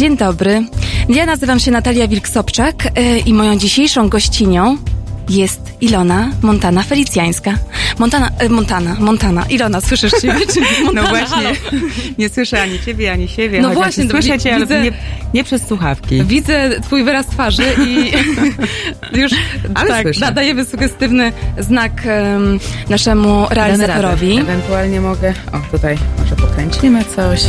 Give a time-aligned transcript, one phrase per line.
[0.00, 0.62] Dzień dobry.
[1.08, 4.76] Ja nazywam się Natalia Wilk-Sobczak y, i moją dzisiejszą gościnią
[5.28, 7.54] jest Ilona Montana Felicjańska.
[7.98, 9.44] Montana, Montana, Montana.
[9.50, 10.46] Ilona, słyszysz ciebie?
[10.54, 11.50] Czy Montana, No właśnie, halo.
[12.18, 13.60] nie słyszę ani ciebie, ani siebie.
[13.62, 14.92] No chociaż właśnie, to słyszę cię, ale widzę- nie,
[15.34, 16.24] nie przez słuchawki.
[16.24, 18.12] Widzę twój wyraz twarzy i
[19.20, 19.32] już
[19.74, 20.20] Ale tak, słyszę.
[20.20, 22.58] nadajemy sugestywny znak em,
[22.88, 24.38] naszemu realizatorowi.
[24.38, 27.42] Ewentualnie mogę, o tutaj może pokręcimy coś.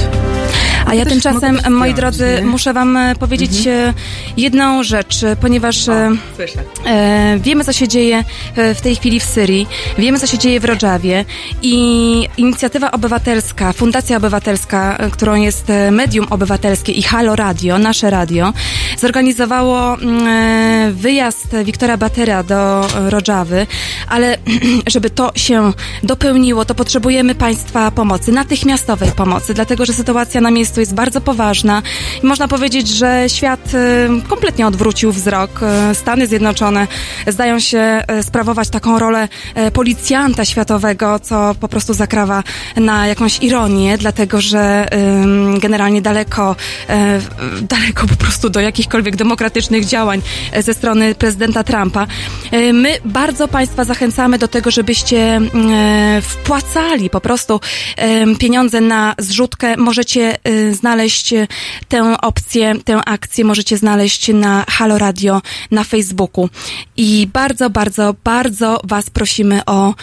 [0.86, 2.30] A ja Też tymczasem, moi zdjąć, drodzy, nie?
[2.30, 2.50] Mhm.
[2.50, 3.94] muszę wam e, powiedzieć e,
[4.38, 5.76] jedną rzecz, e, ponieważ
[6.36, 6.64] Słyszę.
[6.86, 8.24] e, wiemy, co się dzieje
[8.56, 11.26] w tej chwili w Syrii, wiemy, co się dzieje w Rodżawie
[11.62, 18.54] i inicjatywa obywatelska, Fundacja Obywatelska, którą jest Medium Obywatelskie i Halo Radio, nasze radio,
[18.98, 23.68] zorganizowało mm, e, wyjazd Wiktora Batyra do Rodżawy,
[24.08, 24.38] ale
[24.94, 30.80] żeby to się dopełniło, to potrzebujemy Państwa pomocy, natychmiastowej pomocy, dlatego że sytuacja na miejscu
[30.80, 31.82] jest bardzo poważna
[32.24, 35.52] i można powiedzieć, że świat e, kompletnie odwrócił wzrok.
[35.64, 36.88] E, Stany Zjednoczone
[37.28, 39.28] zdają się sprawować taką rolę
[39.74, 42.44] policjanta światowego, co po prostu zakrawa
[42.76, 44.88] na jakąś ironię, dlatego że
[45.60, 46.56] generalnie daleko,
[47.62, 52.08] daleko po prostu do jakichkolwiek demokratycznych działań e, ze strony prezydenta Trumpa.
[52.52, 57.60] E, My bardzo Państwa zachęcamy do tego, żebyście e, wpłacali po prostu
[58.40, 59.78] pieniądze na zrzutkę.
[59.78, 60.38] Możecie
[60.72, 61.34] znaleźć
[61.88, 66.50] tę opcję, tę akcję możecie znaleźć na Halo Radio na Facebooku.
[66.98, 69.94] I bardzo, bardzo, bardzo Was prosimy o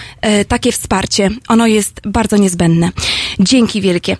[0.48, 1.30] takie wsparcie.
[1.48, 2.90] Ono jest bardzo niezbędne.
[3.40, 4.16] Dzięki wielkie.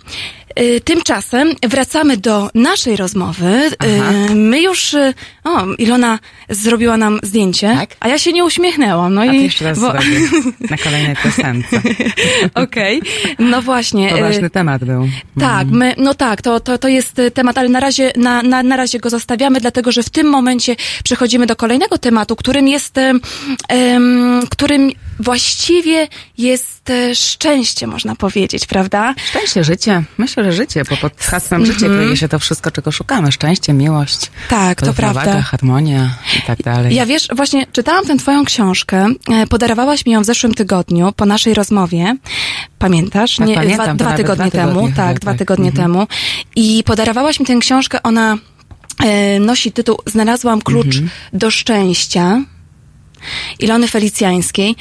[0.58, 3.70] E, Tymczasem wracamy do naszej rozmowy.
[3.78, 3.88] Aha.
[4.30, 5.14] E, My już, e,
[5.44, 7.96] o, Ilona zrobiła nam zdjęcie, Tak?
[8.00, 9.14] a ja się nie uśmiechnęłam.
[9.14, 10.06] No A i jeszcze raz bo- zrobię
[10.70, 11.82] na kolejnej piosence.
[12.64, 13.02] Okej,
[13.38, 14.10] no właśnie.
[14.10, 15.08] To ważny temat był.
[15.40, 18.62] tak, my, no tak, to, to, to jest y, temat, ale na razie, na, na,
[18.62, 22.98] na razie go zostawiamy, dlatego że w tym momencie przechodzimy do kolejnego tematu, którym jest,
[22.98, 23.20] em,
[24.50, 24.90] którym
[25.20, 26.08] właściwie
[26.38, 29.14] jest szczęście, można powiedzieć, prawda?
[29.30, 30.02] Szczęście, życie.
[30.18, 33.32] Myślę, że życie, bo pod hasłem życie kryje się to wszystko, czego szukamy.
[33.32, 34.48] Szczęście, miłość, Mhm.
[34.68, 35.42] Tak, to prawda.
[35.42, 36.94] harmonia i tak dalej.
[36.94, 41.26] Ja wiesz, właśnie czytałam tę twoją książkę, e, podarowałaś mi ją w zeszłym tygodniu po
[41.26, 42.16] naszej rozmowie.
[42.78, 43.36] Pamiętasz?
[43.36, 44.72] Tak, pamiętam, dwa, dwa tygodnie dwa temu.
[44.72, 45.38] tygodnie tak, chyba, dwa tak.
[45.38, 45.92] tygodnie Mhm.
[45.92, 46.06] temu.
[46.56, 48.38] I podarowałaś mi tę książkę, ona
[49.04, 51.10] e, nosi tytuł Znalazłam klucz Mhm.
[51.32, 52.40] do szczęścia.
[53.58, 54.76] Ilony Felicjańskiej.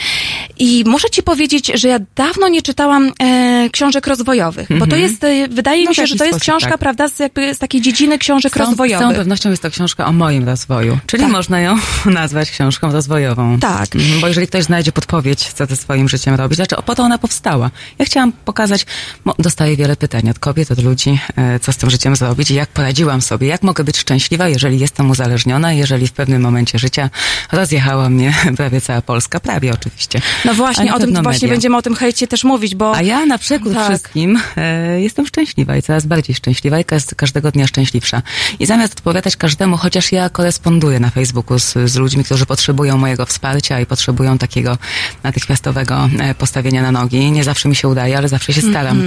[0.60, 5.24] I muszę ci powiedzieć, że ja dawno nie czytałam e, książek rozwojowych, bo to jest,
[5.24, 6.80] e, wydaje No mi się, że jakiś to jest sposób, książka, tak.
[6.80, 9.00] prawda, z, jakby z takiej dziedziny książek Z całą- Z rozwojowych.
[9.06, 11.32] całą pewnością jest to książka o moim rozwoju, czyli Tak.
[11.32, 13.60] można ją nazwać książką rozwojową.
[13.60, 13.96] Tak.
[13.96, 17.18] Mhm, Bo jeżeli ktoś znajdzie podpowiedź, co ze swoim życiem robić, znaczy po to ona
[17.18, 17.72] powstała.
[18.00, 18.86] Ja chciałam pokazać,
[19.26, 22.54] bo dostaję wiele pytań od kobiet, od ludzi, e, co z tym życiem zrobić i
[22.54, 27.10] jak poradziłam sobie, jak mogę być szczęśliwa, jeżeli jestem uzależniona, jeżeli w pewnym momencie życia
[27.52, 28.27] rozjechała mnie
[28.58, 30.22] prawie cała Polska, prawie oczywiście.
[30.46, 31.50] No właśnie, o tym właśnie media.
[31.50, 33.90] będziemy o tym hejcie też mówić, bo A ja na przekór Tak.
[33.90, 36.86] wszystkim e, jestem szczęśliwa i coraz bardziej szczęśliwa i
[37.18, 38.22] każdego dnia szczęśliwsza.
[38.60, 43.26] I zamiast odpowiadać każdemu, chociaż ja koresponduję na Facebooku z, z ludźmi, którzy potrzebują mojego
[43.26, 44.78] wsparcia i potrzebują takiego
[45.24, 49.04] natychmiastowego e, postawienia na nogi, nie zawsze mi się udaje, ale zawsze się staram.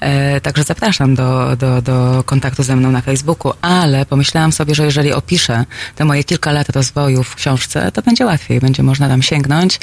[0.00, 4.84] E, także zapraszam do, do, do kontaktu ze mną na Facebooku, ale pomyślałam sobie, że
[4.84, 5.64] jeżeli opiszę
[5.96, 9.80] te moje kilka lat rozwoju w książce, to będzie łatwiej, będzie można tam sięgnąć,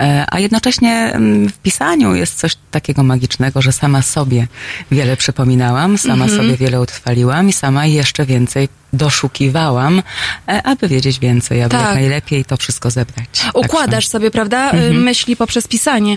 [0.00, 4.46] e, a jednocześnie mm, w pisaniu jest coś takiego magicznego, że sama sobie
[4.90, 10.02] wiele przypominałam, sama sobie wiele utrwaliłam i sama jeszcze więcej doszukiwałam,
[10.48, 11.80] e, aby wiedzieć więcej, aby Tak.
[11.82, 13.28] jak najlepiej to wszystko zebrać.
[13.54, 15.02] układasz sobie, prawda, y, Mhm.
[15.02, 16.16] myśli poprzez pisanie.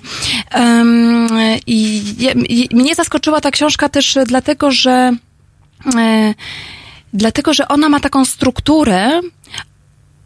[0.55, 1.27] Um,
[1.67, 2.03] I
[2.49, 5.11] i mnie zaskoczyła ta książka też dlatego, że
[5.97, 6.33] e,
[7.13, 9.21] dlatego, że ona ma taką strukturę,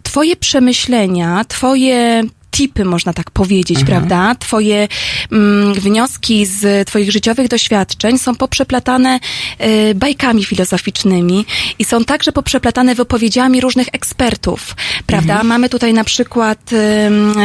[0.10, 4.36] twoje przemyślenia, twoje tipy, można tak powiedzieć, prawda?
[4.36, 4.88] Twoje
[5.32, 9.20] mm, wnioski z twoich życiowych doświadczeń są poprzeplatane
[9.58, 11.46] e, bajkami filozoficznymi
[11.80, 14.76] i są także poprzeplatane wypowiedziami różnych ekspertów,
[15.06, 15.44] prawda?
[15.44, 17.40] Mamy tutaj na przykład e, ym,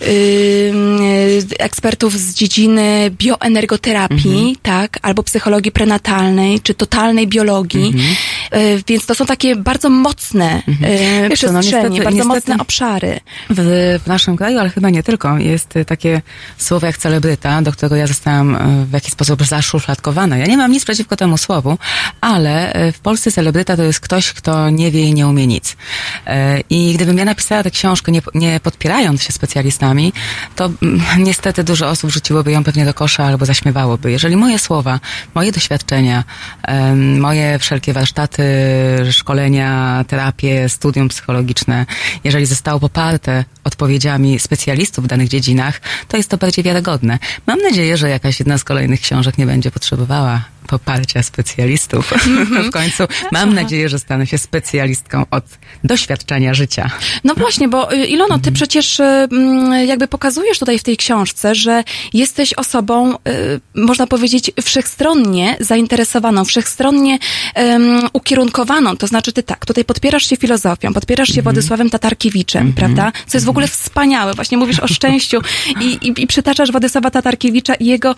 [0.00, 7.88] e, ekspertów z dziedziny bioenergoterapii, tak, albo psychologii prenatalnej, czy totalnej biologii.
[7.88, 8.00] E,
[8.88, 11.30] Więc to są takie bardzo mocne e, Mhm.
[11.30, 13.20] Wiesz no niestety- bardzo niestety- mocne obszary.
[13.50, 16.22] W, w naszym kraju, ale chyba nie tylko, jest takie
[16.58, 20.36] słowo jak celebryta, do którego ja zostałam y, w jakiś sposób zaszufladkowana.
[20.36, 21.78] Ja nie mam nic przeciwko temu słowu,
[22.20, 25.76] ale w Polsce celebryta to jest ktoś, kto nie wie i nie umie nic.
[26.70, 30.12] I gdybym ja napisała tę książkę nie, nie podpierając się specjalistami,
[30.56, 34.10] to mm, niestety dużo osób rzuciłoby ją pewnie do kosza albo zaśmiewałoby.
[34.10, 35.00] Jeżeli moje słowa,
[35.34, 36.24] moje doświadczenia,
[37.18, 38.35] moje wszelkie warsztaty,
[39.10, 41.86] szkolenia, terapie, studium psychologiczne,
[42.24, 47.18] jeżeli zostało poparte odpowiedziami specjalistów w danych dziedzinach, to jest to bardziej wiarygodne.
[47.46, 52.12] Mam nadzieję, że jakaś jedna z kolejnych książek nie będzie potrzebowała poparcia specjalistów.
[52.68, 55.44] w końcu mam nadzieję, że stanę się specjalistką od
[55.84, 56.90] doświadczenia życia.
[57.24, 58.40] No właśnie, bo y, Ilono, Mhm.
[58.42, 63.16] ty przecież y, mm, jakby pokazujesz tutaj w tej książce, że jesteś osobą, y,
[63.74, 67.18] można powiedzieć, wszechstronnie zainteresowaną, wszechstronnie
[67.56, 68.96] um, ukierunkowaną.
[68.96, 71.34] To znaczy ty tak, tutaj podpierasz się filozofią, podpierasz Mhm.
[71.36, 73.12] się Władysławem Tatarkiewiczem, prawda?
[73.26, 74.34] Co jest w ogóle wspaniałe.
[74.34, 75.40] Właśnie mówisz o szczęściu
[75.82, 78.14] i, i, i przytaczasz Władysława Tatarkiewicza i jego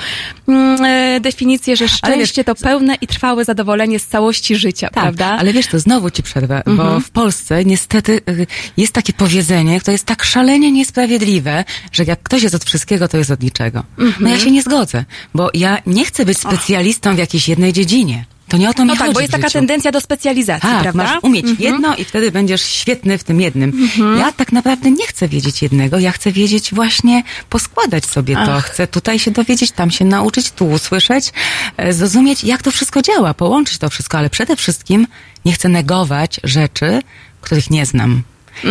[0.48, 5.26] mm, e, definicję, że Ale to pełne i trwałe zadowolenie z całości życia, Tak, prawda?
[5.26, 8.46] ale wiesz, to znowu ci przerwę, bo w Polsce niestety y,
[8.76, 13.16] jest takie powiedzenie, które jest tak szalenie niesprawiedliwe, że jak ktoś jest od wszystkiego, to
[13.18, 13.84] jest od niczego.
[14.20, 15.04] No ja się nie zgodzę,
[15.34, 18.24] bo ja nie chcę być specjalistą w jakiejś jednej dziedzinie.
[18.48, 20.82] To nie o to mi No chodzi tak, bo jest taka tendencja do specjalizacji, Tak,
[20.82, 21.02] prawda?
[21.02, 23.88] masz umieć jedno i wtedy będziesz świetny w tym jednym.
[24.18, 28.54] Ja tak naprawdę nie chcę wiedzieć jednego, ja chcę wiedzieć właśnie, poskładać sobie to.
[28.54, 28.64] Ach.
[28.64, 31.32] Chcę tutaj się dowiedzieć, tam się nauczyć, tu usłyszeć,
[31.76, 35.06] e, zrozumieć, jak to wszystko działa, połączyć to wszystko, ale przede wszystkim
[35.44, 37.02] nie chcę negować rzeczy,
[37.40, 38.22] których nie znam.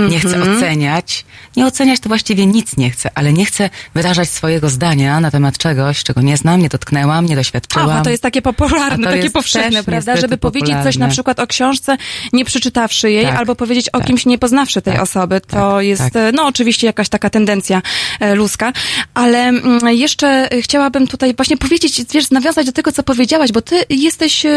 [0.09, 1.25] Nie chcę oceniać.
[1.57, 5.57] Nie oceniać to właściwie nic nie chcę, ale nie chcę wyrażać swojego zdania na temat
[5.57, 7.89] czegoś, czego nie znam, nie dotknęłam, nie doświadczyłam.
[7.89, 10.17] Aha, to jest takie popularne, takie jest powszechne, prawda?
[10.17, 11.97] Żeby powiedzieć coś na przykład o książce,
[12.33, 14.07] nie przeczytawszy jej, Tak, albo powiedzieć o tak.
[14.07, 15.41] kimś nie poznawszy tej Tak, osoby.
[15.41, 16.15] To tak, jest, tak.
[16.15, 17.81] e, no oczywiście jakaś taka tendencja
[18.19, 18.73] e, ludzka.
[19.13, 23.83] Ale mm, jeszcze chciałabym tutaj właśnie powiedzieć, wiesz, nawiązać do tego, co powiedziałaś, bo ty
[23.89, 24.49] jesteś e,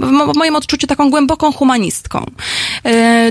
[0.00, 2.30] w mo- w moim odczuciu taką głęboką humanistką.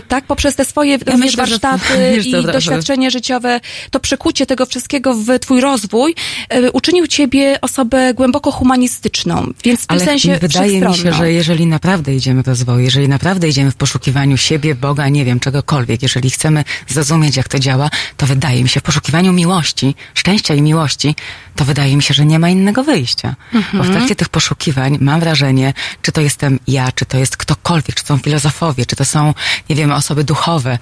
[0.08, 3.60] Tak, poprzez te swoje również myślę, że- warsztaty wiesz, i dobra, że- doświadczenie życiowe,
[3.92, 6.16] to przekucie tego wszystkiego w twój rozwój
[6.50, 11.32] e, uczynił ciebie osobę głęboko humanistyczną, więc w tym Ale sensie wydaje mi się, że
[11.32, 16.02] jeżeli naprawdę idziemy w rozwoju, jeżeli naprawdę idziemy w poszukiwaniu siebie, Boga, nie wiem, czegokolwiek,
[16.02, 20.62] jeżeli chcemy zrozumieć, jak to działa, to wydaje mi się, w poszukiwaniu miłości, szczęścia i
[20.62, 21.16] miłości,
[21.56, 23.36] to wydaje mi się, że nie ma innego wyjścia.
[23.54, 23.94] Bo w Mhm.
[23.94, 28.08] trakcie tych poszukiwań mam wrażenie, czy to jestem ja, czy to jest ktokolwiek, czy to
[28.08, 29.34] są filozofowie, czy to są,
[29.70, 30.78] nie wiem, osoby duchowe,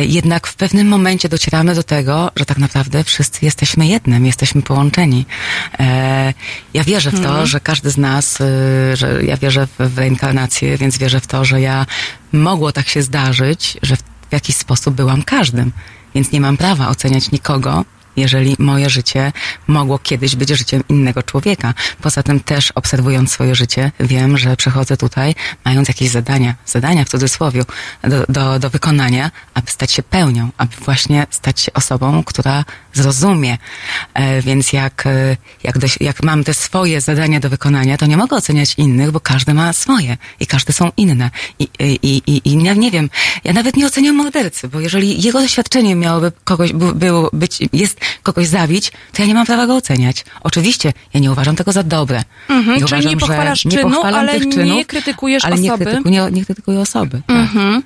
[0.00, 5.26] jednak w pewnym momencie docieramy do tego, że tak naprawdę wszyscy jesteśmy jednym, jesteśmy połączeni.
[5.80, 6.34] E,
[6.74, 8.44] ja wierzę w to, że każdy z nas, y,
[8.96, 11.86] że ja wierzę w, reinkarnację, więc wierzę w to, że ja
[12.32, 15.72] mogło tak się zdarzyć, że w jakiś sposób byłam każdym.
[16.14, 17.84] Więc nie mam prawa oceniać nikogo,
[18.18, 19.32] jeżeli moje życie
[19.66, 21.74] mogło kiedyś być życiem innego człowieka.
[22.02, 25.34] Poza tym też obserwując swoje życie, wiem, że przychodzę tutaj
[25.64, 27.62] mając jakieś zadania, zadania w cudzysłowie,
[28.02, 33.58] do, do, do wykonania, aby stać się pełnią, aby właśnie stać się osobą, która zrozumie.
[34.14, 38.16] E, więc jak, e, jak, doś, jak mam te swoje zadania do wykonania, to nie
[38.16, 41.30] mogę oceniać innych, bo każdy ma swoje i każde są inne.
[41.58, 43.10] I, i, i, i ja nie wiem,
[43.44, 48.00] ja nawet nie oceniam mordercy, bo jeżeli jego doświadczeniem miałoby kogoś, bu- było być, jest
[48.22, 50.24] kogoś zabić, to ja nie mam prawa go oceniać.
[50.42, 52.22] Oczywiście, ja nie uważam tego za dobre.
[52.48, 55.58] Mhm, Nie nie uważam, że pochwalasz nie czynu, pochwalam ale tych nie czynów, krytykujesz ale
[55.58, 55.84] nie osoby.
[55.84, 57.20] krytykuję, nie krytykuję osoby.
[57.26, 57.36] Tak.
[57.36, 57.82] Mhm.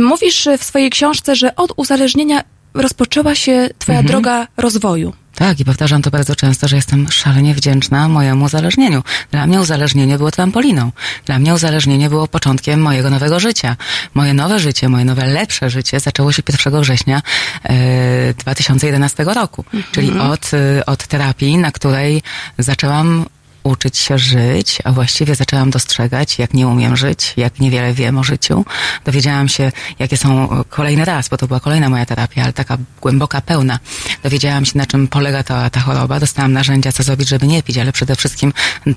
[0.00, 2.42] Mówisz w swojej książce, że od uzależnienia
[2.74, 4.06] rozpoczęła się twoja Mhm.
[4.12, 5.12] droga rozwoju.
[5.40, 9.02] Tak, i powtarzam to bardzo często, że jestem szalenie wdzięczna mojemu uzależnieniu.
[9.30, 10.92] Dla mnie uzależnienie było trampoliną.
[11.26, 13.76] Dla mnie uzależnienie było początkiem mojego nowego życia.
[14.14, 17.22] Moje nowe życie, moje nowe, lepsze życie zaczęło się 1 września
[17.64, 19.64] e, 2011 roku.
[19.92, 22.22] Czyli od, e, od terapii, na której
[22.58, 23.26] zaczęłam
[23.62, 28.24] uczyć się żyć, a właściwie zaczęłam dostrzegać, jak nie umiem żyć, jak niewiele wiem o
[28.24, 28.64] życiu.
[29.04, 32.78] Dowiedziałam się, jakie są e, kolejny raz, bo to była kolejna moja terapia, ale taka
[33.00, 33.78] głęboka, pełna.
[34.22, 36.20] Dowiedziałam się, na czym polega ta, ta choroba.
[36.20, 38.52] Dostałam narzędzia, co zrobić, żeby nie pić, ale przede wszystkim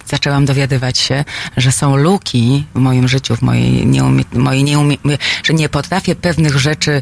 [0.05, 1.25] zaczęłam dowiadywać się,
[1.57, 4.97] że są luki w moim życiu, w mojej nieumie, mojej nieumie,
[5.43, 7.01] że nie potrafię pewnych rzeczy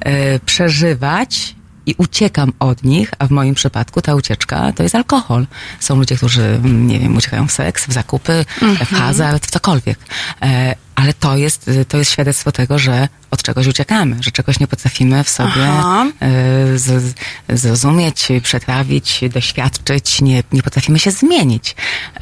[0.00, 5.46] e, przeżywać, i uciekam od nich, a w moim przypadku ta ucieczka to jest alkohol.
[5.80, 9.98] Są ludzie, którzy, mm, nie wiem, uciekają w seks, w zakupy, w hazard, w cokolwiek.
[10.42, 14.60] E, ale to jest, y, to jest świadectwo tego, że od czegoś uciekamy, że czegoś
[14.60, 15.62] nie potrafimy w sobie
[16.74, 17.14] y, z,
[17.48, 21.70] zrozumieć, przetrawić, doświadczyć, nie, nie potrafimy się zmienić.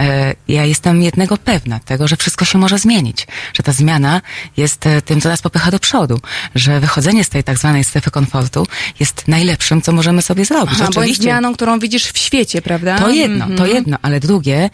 [0.00, 0.04] Y,
[0.49, 4.21] Ja jestem jednego pewna, tego, że wszystko się może zmienić, że ta zmiana
[4.57, 6.21] jest tym, co nas popycha do przodu,
[6.54, 8.66] że wychodzenie z tej tak zwanej strefy komfortu
[9.00, 10.75] jest najlepszym, co możemy sobie zrobić.
[10.75, 12.99] Aha, bo jest Oczywiście zmianą, którą widzisz w świecie, prawda?
[12.99, 13.57] to jedno, Mhm.
[13.59, 14.71] to jedno, ale drugie,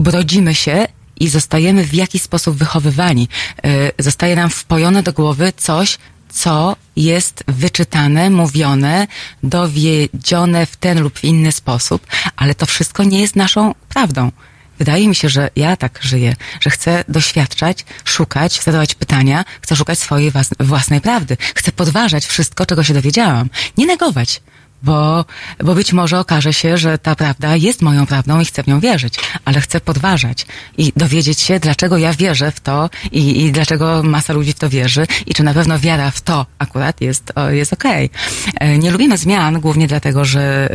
[0.00, 0.86] bo rodzimy się
[1.20, 3.28] i zostajemy w jakiś sposób wychowywani.
[3.64, 9.06] E, zostaje nam wpojone do głowy coś, co jest wyczytane, mówione,
[9.42, 12.06] dowiedzione w ten lub w inny sposób,
[12.36, 14.32] ale to wszystko nie jest naszą prawdą.
[14.78, 19.98] Wydaje mi się, że ja tak żyję, że chcę doświadczać, szukać, zadawać pytania, chcę szukać
[19.98, 21.36] swojej włas- własnej prawdy.
[21.54, 23.50] Chcę podważać wszystko, czego się dowiedziałam.
[23.76, 24.42] Nie negować,
[24.82, 25.24] bo,
[25.64, 28.80] bo być może okaże się, że ta prawda jest moją prawdą i chcę w nią
[28.80, 29.14] wierzyć,
[29.44, 30.46] ale chcę podważać
[30.78, 34.68] i dowiedzieć się, dlaczego ja wierzę w to i, i dlaczego masa ludzi w to
[34.68, 38.10] wierzy i czy na pewno wiara w to akurat jest, jest okej.
[38.54, 40.68] E, Nie lubimy zmian głównie dlatego, że,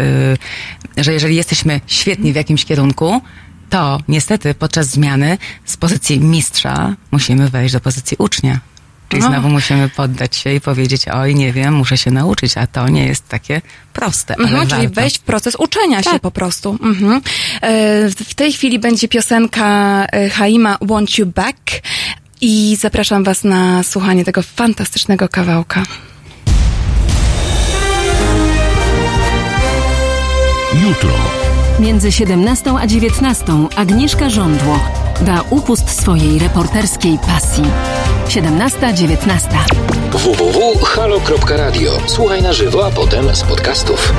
[0.98, 3.22] y, że jeżeli jesteśmy świetni w jakimś kierunku,
[3.70, 8.71] to niestety podczas zmiany z pozycji mistrza musimy wejść do pozycji ucznia.
[9.12, 9.30] Czyli No.
[9.30, 13.06] znowu musimy poddać się i powiedzieć, oj, nie wiem, muszę się nauczyć, a to nie
[13.06, 13.62] jest takie
[13.94, 15.02] proste, ale Mhm, czyli warto.
[15.02, 16.22] wejść w proces uczenia się Tak.
[16.22, 16.78] po prostu.
[16.84, 17.22] Mhm.
[17.62, 19.68] E, w- W tej chwili będzie piosenka
[20.12, 21.58] e, Haima Want You Back
[22.42, 25.84] i zapraszam Was na słuchanie tego fantastycznego kawałka.
[30.88, 31.10] Jutro.
[31.80, 34.80] Między 17 a 19 Agnieszka Żądło
[35.22, 37.64] da upust swojej reporterskiej pasji.
[38.32, 39.58] 17-19.
[40.12, 41.92] www.halo.radio.
[42.06, 44.14] Słuchaj na żywo, a potem z podcastów.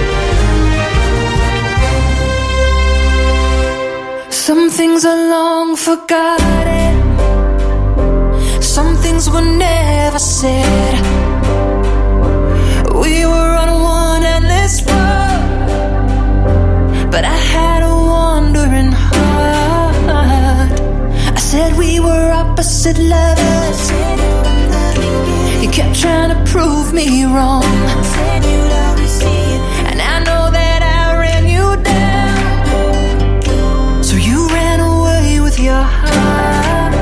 [4.30, 7.16] Some things are long forgotten.
[8.60, 11.00] Some things were never said.
[12.94, 15.40] We were on one endless road,
[17.10, 19.71] but I had a wandering heart.
[21.52, 23.90] Said we were opposite lovers.
[25.62, 27.62] You kept trying to prove me wrong.
[29.90, 32.32] And I know that I ran you down.
[34.02, 36.94] So you ran away with your heart.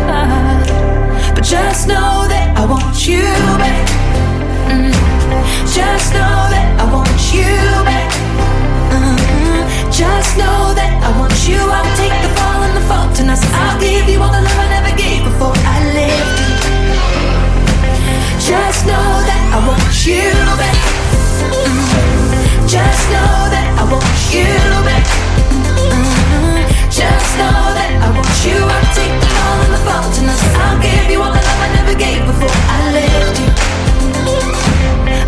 [1.36, 3.22] But just know that I want you
[3.62, 3.88] back.
[4.66, 4.92] Mm.
[5.72, 7.54] Just know that I want you
[7.86, 8.10] back.
[8.90, 9.92] Mhm.
[9.92, 11.60] Just know that I want you.
[11.70, 12.19] I'll take
[12.90, 15.76] fall and fault, and I'll give you all the love I never gave before I
[15.94, 16.54] left you.
[18.50, 20.26] Just know that I want you
[20.58, 20.78] back.
[22.74, 24.50] Just know that I want you
[24.88, 25.06] back.
[26.90, 28.58] Just know that I want you.
[28.74, 30.26] I'll take the fall and the fault, and
[30.62, 33.50] I'll give you all the love I never gave before I left you.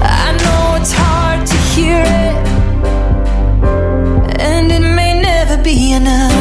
[0.02, 2.34] I know it's hard to hear it,
[4.50, 6.31] and it may never be enough.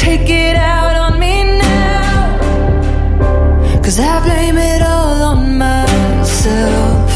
[0.00, 2.38] Take it out on me now,
[3.84, 7.10] cause I blame it all on myself.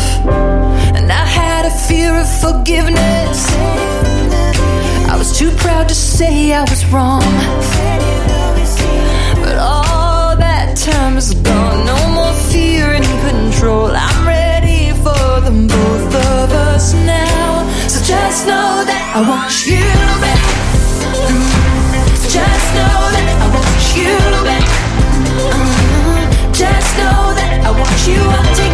[0.94, 3.38] And I had a fear of forgiveness.
[5.08, 7.22] I was too proud to say I was wrong.
[9.40, 11.86] But all that time is gone.
[11.86, 13.92] No more fear and control.
[13.96, 17.66] I'm ready for them both of us now.
[17.88, 19.80] So just know that I want you
[20.20, 21.73] back.
[22.34, 24.10] Just know that I want you
[24.42, 24.66] back.
[25.38, 26.52] Uh-huh.
[26.52, 28.73] Just know that I want you.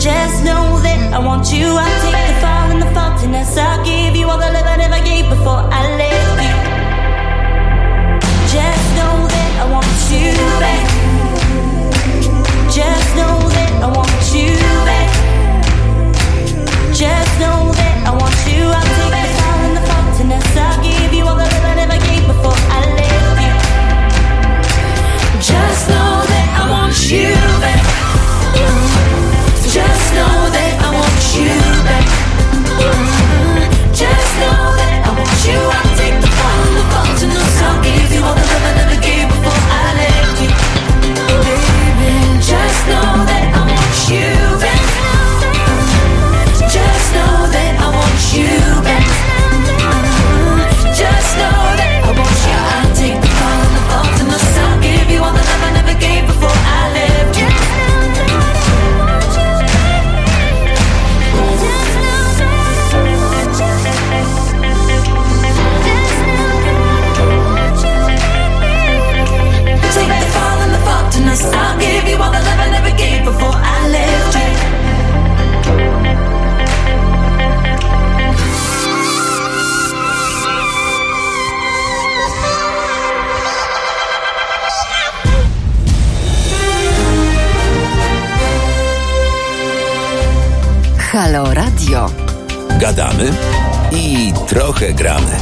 [0.00, 1.76] Just know that I want you.
[1.78, 3.56] I take the fall and the faultiness.
[3.56, 3.77] I
[94.78, 95.36] trochę gramy.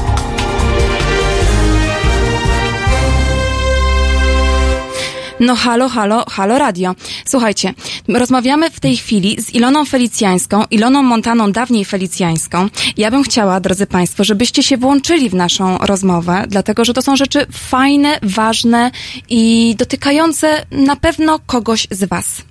[5.41, 6.95] No halo, halo, halo radio.
[7.27, 7.75] Słuchajcie,
[8.09, 12.69] rozmawiamy w tej chwili z Iloną Felicjańską, Iloną Montaną, dawniej Felicjańską.
[12.97, 17.17] Ja bym chciała, drodzy Państwo, żebyście się włączyli w naszą rozmowę, dlatego że to są
[17.17, 18.91] rzeczy fajne, ważne
[19.29, 22.43] i dotykające na pewno kogoś z Was.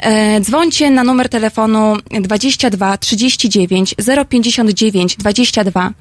[0.00, 3.94] E, dzwońcie na numer telefonu 22 39
[4.28, 5.92] 059 22.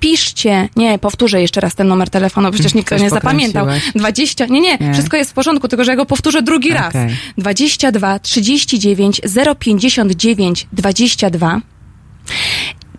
[0.00, 3.64] Piszcie, nie, powtórzę jeszcze raz ten numer telefonu, przecież nikt nie zapamiętał.
[3.66, 3.94] pokręciłeś.
[3.94, 4.92] 20, nie, nie, Nie.
[4.92, 6.88] wszystko jest w porządku, tylko że ja go powtórzę drugi raz.
[6.88, 7.16] Okej.
[7.38, 9.20] 22 39
[9.58, 11.60] 059 22.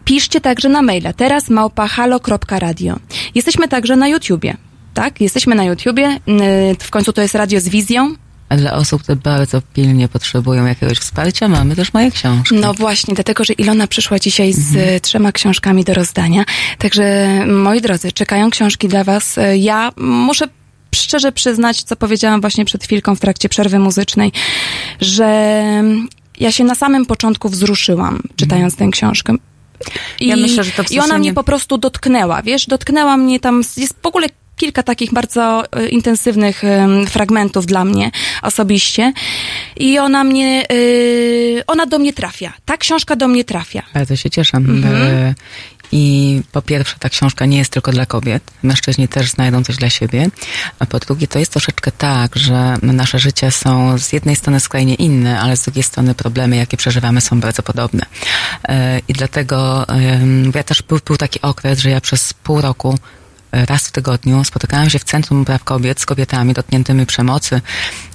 [0.05, 2.99] Piszcie także na maila teraz małpa.halo.radio.
[3.35, 4.57] Jesteśmy także na YouTubie.
[4.93, 6.03] Tak, jesteśmy na YouTubie.
[6.27, 8.15] Yy, W końcu to jest radio z wizją.
[8.51, 12.55] A dla osób, które bardzo pilnie potrzebują jakiegoś wsparcia, mamy też moje książki.
[12.55, 14.95] No właśnie, dlatego, że Ilona przyszła dzisiaj z Mhm.
[14.95, 16.43] e, trzema książkami do rozdania.
[16.77, 19.37] Także, moi drodzy, czekają książki dla Was.
[19.37, 20.47] E, Ja muszę
[20.95, 24.31] szczerze przyznać, co powiedziałam właśnie przed chwilką w trakcie przerwy muzycznej,
[25.01, 25.63] że
[26.39, 29.35] ja się na samym początku wzruszyłam, czytając tę książkę.
[30.19, 33.39] I, Ja myślę, że to w I ona mnie po prostu dotknęła, wiesz, dotknęła mnie
[33.39, 34.27] tam, jest w ogóle
[34.61, 36.61] kilka takich bardzo e, intensywnych
[37.09, 39.13] fragmentów dla mnie osobiście
[39.77, 42.53] i ona mnie, e, ona do mnie trafia.
[42.65, 43.83] Ta książka do mnie trafia.
[43.93, 44.57] Bardzo się cieszę.
[44.57, 44.95] Mhm.
[44.95, 45.33] E,
[45.91, 48.43] I po pierwsze, ta książka nie jest tylko dla kobiet.
[48.63, 50.29] Mężczyźni też znajdą coś dla siebie.
[50.79, 54.95] A po drugie, to jest troszeczkę tak, że nasze życia są z jednej strony skrajnie
[54.95, 58.05] inne, ale z drugiej strony problemy, jakie przeżywamy, są bardzo podobne.
[59.07, 59.85] I dlatego
[60.55, 62.97] ja też był, był taki okres, że ja przez pół roku
[63.51, 67.61] raz w tygodniu spotykałam się w Centrum Praw Kobiet z kobietami dotkniętymi przemocy,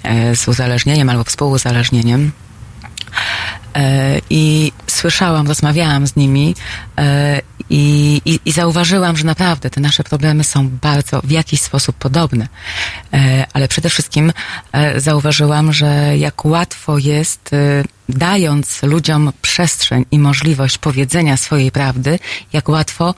[0.02, 2.32] e, z uzależnieniem albo współuzależnieniem.
[3.74, 6.54] E, I słyszałam, rozmawiałam z nimi
[6.98, 11.96] e, i, i, i zauważyłam, że naprawdę te nasze problemy są bardzo w jakiś sposób
[11.96, 12.48] podobne.
[13.52, 14.32] Ale przede wszystkim
[14.96, 17.50] zauważyłam, że jak łatwo jest,
[18.08, 22.18] dając ludziom przestrzeń i możliwość powiedzenia swojej prawdy,
[22.52, 23.14] jak łatwo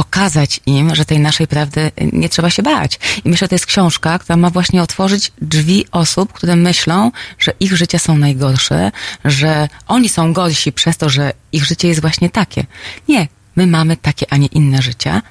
[0.00, 2.98] pokazać im, że tej naszej prawdy nie trzeba się bać.
[3.24, 7.52] I myślę, że to jest książka, która ma właśnie otworzyć drzwi osób, które myślą, że
[7.60, 8.92] ich życia są najgorsze,
[9.24, 12.66] że oni są gorsi przez to, że ich życie jest właśnie takie.
[13.08, 15.22] Nie, my mamy takie, a nie inne życia.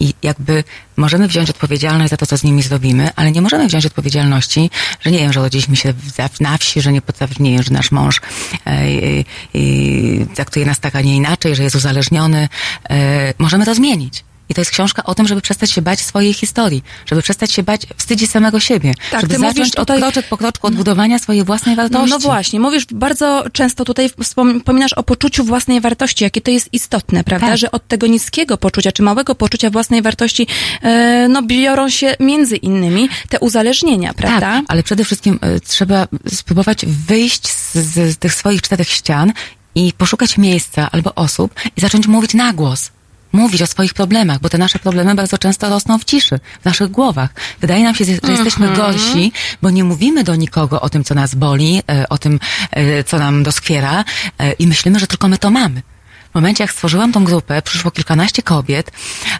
[0.00, 0.64] I jakby
[0.96, 5.10] możemy wziąć odpowiedzialność za to, co z nimi zrobimy, ale nie możemy wziąć odpowiedzialności, że
[5.10, 5.94] nie wiem, że rodziliśmy się
[6.40, 8.20] na wsi, że nie potrafi, nie wiem, że nasz mąż
[8.66, 12.48] e, e, e, traktuje nas tak, a nie inaczej, że jest uzależniony.
[12.90, 14.24] E, możemy to zmienić.
[14.50, 17.62] I to jest książka o tym, żeby przestać się bać swojej historii, żeby przestać się
[17.62, 21.76] bać wstydzić samego siebie, Tak, żeby zacząć tutaj- od kroczek po kroczku odbudowania swojej własnej
[21.76, 22.10] wartości.
[22.10, 27.24] No właśnie, mówisz bardzo często tutaj wspominasz o poczuciu własnej wartości, jakie to jest istotne,
[27.24, 27.46] prawda?
[27.46, 27.58] Tak.
[27.58, 30.46] Że od tego niskiego poczucia, czy małego poczucia własnej wartości,
[30.82, 34.40] e, no biorą się między innymi te uzależnienia, prawda?
[34.40, 39.32] Tak, ale przede wszystkim y, trzeba spróbować wyjść z, z tych swoich czterech ścian
[39.74, 42.90] i poszukać miejsca albo osób i zacząć mówić na głos.
[43.32, 46.90] Mówić o swoich problemach, bo te nasze problemy bardzo często rosną w ciszy, w naszych
[46.90, 47.30] głowach.
[47.60, 51.34] Wydaje nam się, że jesteśmy gorsi, bo nie mówimy do nikogo o tym, co nas
[51.34, 52.40] boli, e, o tym,
[52.70, 54.04] e, co nam doskwiera
[54.38, 55.82] e, i myślimy, że tylko my to mamy.
[56.30, 58.90] W momencie, jak stworzyłam tą grupę, przyszło kilkanaście kobiet,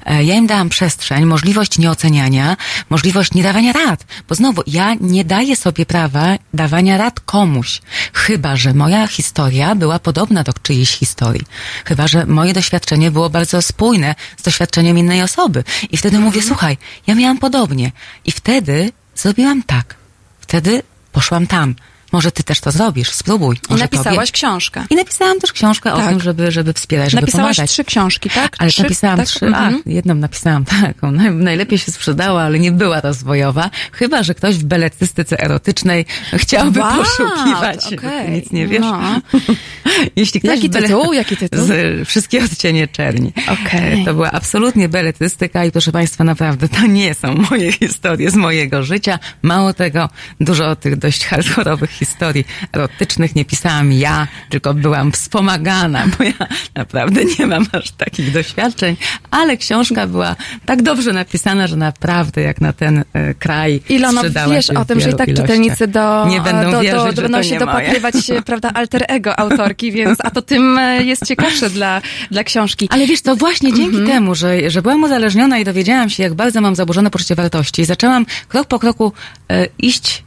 [0.04, 2.56] e, ja im dałam przestrzeń, możliwość nieoceniania,
[2.90, 4.04] możliwość nie dawania rad.
[4.28, 7.80] Bo znowu, ja nie daję sobie prawa dawania rad komuś.
[8.12, 11.44] Chyba, że moja historia była podobna do czyjejś historii.
[11.84, 15.64] Chyba, że moje doświadczenie było bardzo spójne z doświadczeniem innej osoby.
[15.90, 16.76] I wtedy mówię, słuchaj,
[17.06, 17.92] ja miałam podobnie.
[18.24, 19.94] I wtedy zrobiłam tak.
[20.40, 21.74] Wtedy poszłam tam.
[22.12, 23.56] Może ty też to zrobisz, spróbuj.
[23.56, 24.32] I Może napisałaś tobie...
[24.32, 24.84] książkę.
[24.90, 26.08] I napisałam też książkę o Tak.
[26.08, 27.70] tym, żeby, żeby wspierać, żeby Napisałaś pomagać.
[27.70, 28.56] trzy książki, tak?
[28.58, 29.26] Ale trzy, napisałam tak?
[29.26, 29.82] trzy, Mhm.
[29.86, 34.56] a jedną napisałam taką, naj, najlepiej się sprzedała, ale nie była rozwojowa, chyba, że ktoś
[34.56, 37.94] w beletystyce erotycznej chciałby Wow, poszukiwać.
[37.94, 38.30] okej.
[38.36, 38.80] Nic nie wiesz.
[38.80, 39.20] No.
[40.16, 41.12] Jeśli ktoś Jaki bele- tytuł?
[41.12, 41.64] Jaki tytuł?
[41.64, 43.32] Z Wszystkie odcienie czerni.
[43.48, 44.04] Okej.
[44.04, 48.82] To była absolutnie beletystyka i proszę Państwa, naprawdę to nie są moje historie z mojego
[48.82, 49.18] życia.
[49.42, 50.08] Mało tego,
[50.40, 57.20] dużo tych dość hardkorowych historii erotycznych nie pisałam ja, tylko byłam wspomagana, bo ja naprawdę
[57.38, 58.96] nie mam aż takich doświadczeń,
[59.30, 60.36] ale książka była
[60.66, 63.80] tak dobrze napisana, że naprawdę jak na ten e, kraj
[64.12, 65.46] sprzedała wiesz o tym, że i tak ilościach.
[65.46, 68.14] czytelnicy do, nie będą do, wierzyć, do, będą się dopatrywać,
[68.46, 72.88] prawda, alter ego autorki, więc a to tym e, jest ciekawsze dla, dla książki.
[72.90, 74.06] Ale wiesz, to właśnie dzięki Mhm.
[74.06, 78.26] temu, że, że byłam uzależniona i dowiedziałam się, jak bardzo mam zaburzone poczucie wartości, zaczęłam
[78.48, 79.12] krok po kroku
[79.50, 80.24] e, iść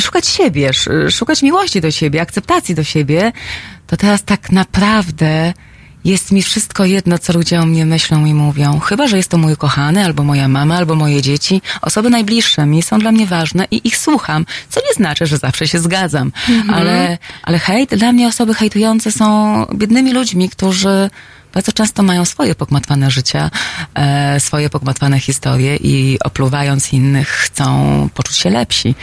[0.00, 3.32] szukać siebie, sz- szukać miłości do siebie, akceptacji do siebie,
[3.86, 5.52] to teraz tak naprawdę
[6.04, 8.78] jest mi wszystko jedno, co ludzie o mnie myślą i mówią.
[8.78, 11.62] Chyba, że jest to mój kochany, albo moja mama, albo moje dzieci.
[11.82, 15.68] Osoby najbliższe mi są dla mnie ważne i ich słucham, co nie znaczy, że zawsze
[15.68, 16.32] się zgadzam.
[16.72, 21.10] Ale, ale hejt, dla mnie osoby hejtujące są biednymi ludźmi, którzy
[21.56, 23.50] bardzo często mają swoje pogmatwane życia,
[23.94, 28.94] e, swoje pogmatwane historie i opluwając innych chcą poczuć się lepsi.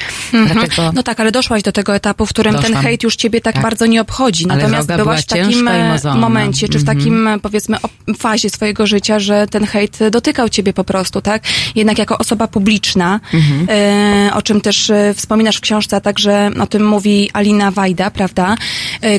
[0.53, 2.83] Dlatego No tak, ale doszłaś do tego etapu, w którym ten Doszłam.
[2.83, 3.63] hejt już ciebie tak, Tak.
[3.63, 4.45] bardzo nie obchodzi.
[4.49, 6.97] Ale Natomiast byłaś w takim e, momencie, czy w Mhm.
[6.97, 7.77] takim, e, powiedzmy,
[8.17, 11.43] fazie swojego życia, że ten hejt dotykał ciebie po prostu, tak?
[11.75, 14.33] Jednak jako osoba publiczna, Mhm.
[14.33, 18.55] o czym też wspominasz w książce, a także o tym mówi Alina Wajda, prawda?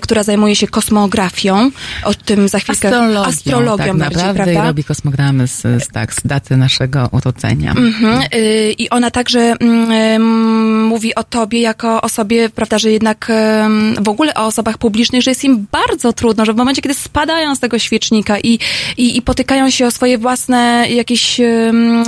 [0.03, 1.71] Która zajmuje się kosmografią.
[2.05, 2.91] O tym za chwilkę...
[3.27, 4.69] astrologią, astrologią tak bardziej, naprawdę i prawda?
[4.69, 7.71] robi kosmogramy z, z, tak, z daty naszego urodzenia.
[7.71, 8.23] Mhm.
[8.35, 13.33] Y, I ona także mm, mówi o tobie jako osobie, prawda, że jednak
[14.01, 17.55] w ogóle o osobach publicznych, że jest im bardzo trudno, że w momencie, kiedy spadają
[17.55, 18.59] z tego świecznika i,
[18.97, 21.39] i, i potykają się o swoje własne jakieś,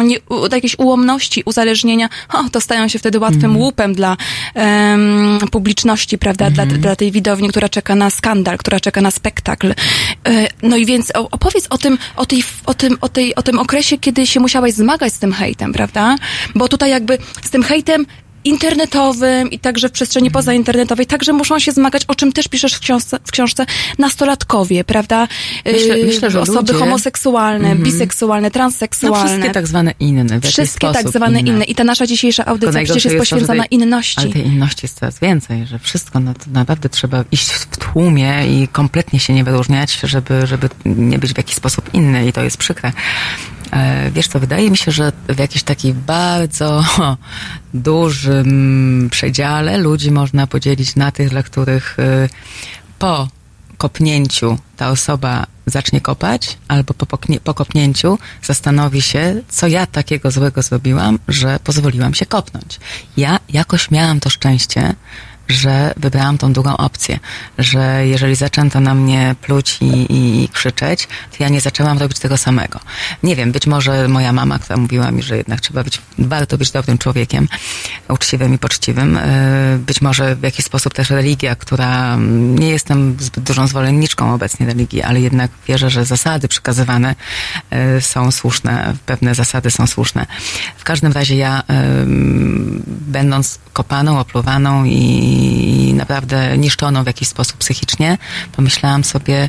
[0.05, 0.17] nie,
[0.53, 4.17] jakieś ułomności, uzależnienia, o, to stają się wtedy łatwym łupem dla
[5.51, 9.71] publiczności, prawda, dla, dla tej widowni, która czeka na skandal, która czeka na spektakl.
[9.71, 9.75] Y,
[10.63, 13.99] No i więc opowiedz o tym, o tej, o tym, o tej, o tym okresie,
[13.99, 16.17] kiedy się musiałaś zmagać z tym hejtem, prawda?
[16.55, 18.07] Bo tutaj jakby z tym hejtem
[18.47, 22.81] internetowym i także w przestrzeni pozainternetowej, także muszą się zmagać, o czym też piszesz w
[22.81, 23.67] książce, w książce
[23.99, 25.29] nastolatkowie, prawda?
[25.67, 29.29] Myślę- Yy, myślę, że Osoby ludzie- homoseksualne, biseksualne, No transseksualne.
[29.29, 30.41] wszystkie tak zwane inne.
[30.41, 31.65] Wszystkie tak zwane inne.
[31.65, 34.21] I ta nasza dzisiejsza audycja przecież jest to, poświęcona tej- inności.
[34.21, 38.35] Ale tej inności jest coraz więcej, że wszystko no, to naprawdę trzeba iść w tłumie
[38.49, 42.43] i kompletnie się nie wyróżniać, żeby, żeby nie być w jakiś sposób inny i to
[42.43, 42.93] jest przykre.
[43.73, 46.85] E, Wiesz co, wydaje mi się, że w jakiś taki bardzo
[47.75, 52.29] dużym przedziale ludzi można podzielić na tych, dla których y,
[52.99, 53.29] po
[53.79, 60.31] kopnięciu ta osoba zacznie kopać, albo po, poknie, po kopnięciu zastanowi się, co ja takiego
[60.31, 62.81] złego zrobiłam, że pozwoliłam się kopnąć.
[63.17, 64.95] Ja jakoś miałam to szczęście,
[65.49, 67.19] że wybrałam tą drugą opcję,
[67.59, 72.19] że jeżeli zaczęto na mnie pluć i, i, i krzyczeć, to ja nie zaczęłam robić
[72.19, 72.81] tego samego.
[73.23, 76.71] Nie wiem, być może moja mama, która mówiła mi, że jednak trzeba być, warto być
[76.71, 77.49] dobrym człowiekiem,
[78.09, 83.17] uczciwym i poczciwym, y, być może w jakiś sposób też religia, która mm, nie jestem
[83.21, 87.15] zbyt dużą zwolenniczką obecnie religii, ale jednak wierzę, że zasady przekazywane
[87.97, 90.27] y, są słuszne, pewne zasady są słuszne.
[90.77, 91.63] W każdym razie ja,
[92.87, 95.36] będąc kopaną, opluwaną i
[95.95, 98.19] naprawdę niszczoną w jakiś sposób psychicznie,
[98.53, 99.49] pomyślałam sobie,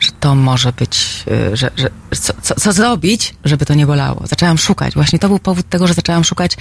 [0.00, 4.26] że to może być, y, że, że co, co, co zrobić, żeby to nie bolało.
[4.26, 4.94] Zaczęłam szukać.
[4.94, 6.56] Właśnie to był powód tego, że zaczęłam szukać,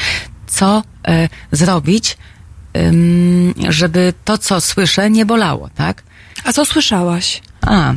[0.47, 2.17] co e, zrobić,
[2.77, 6.03] ym, żeby to, co słyszę, nie bolało, tak?
[6.43, 7.41] A co słyszałaś?
[7.61, 7.93] A,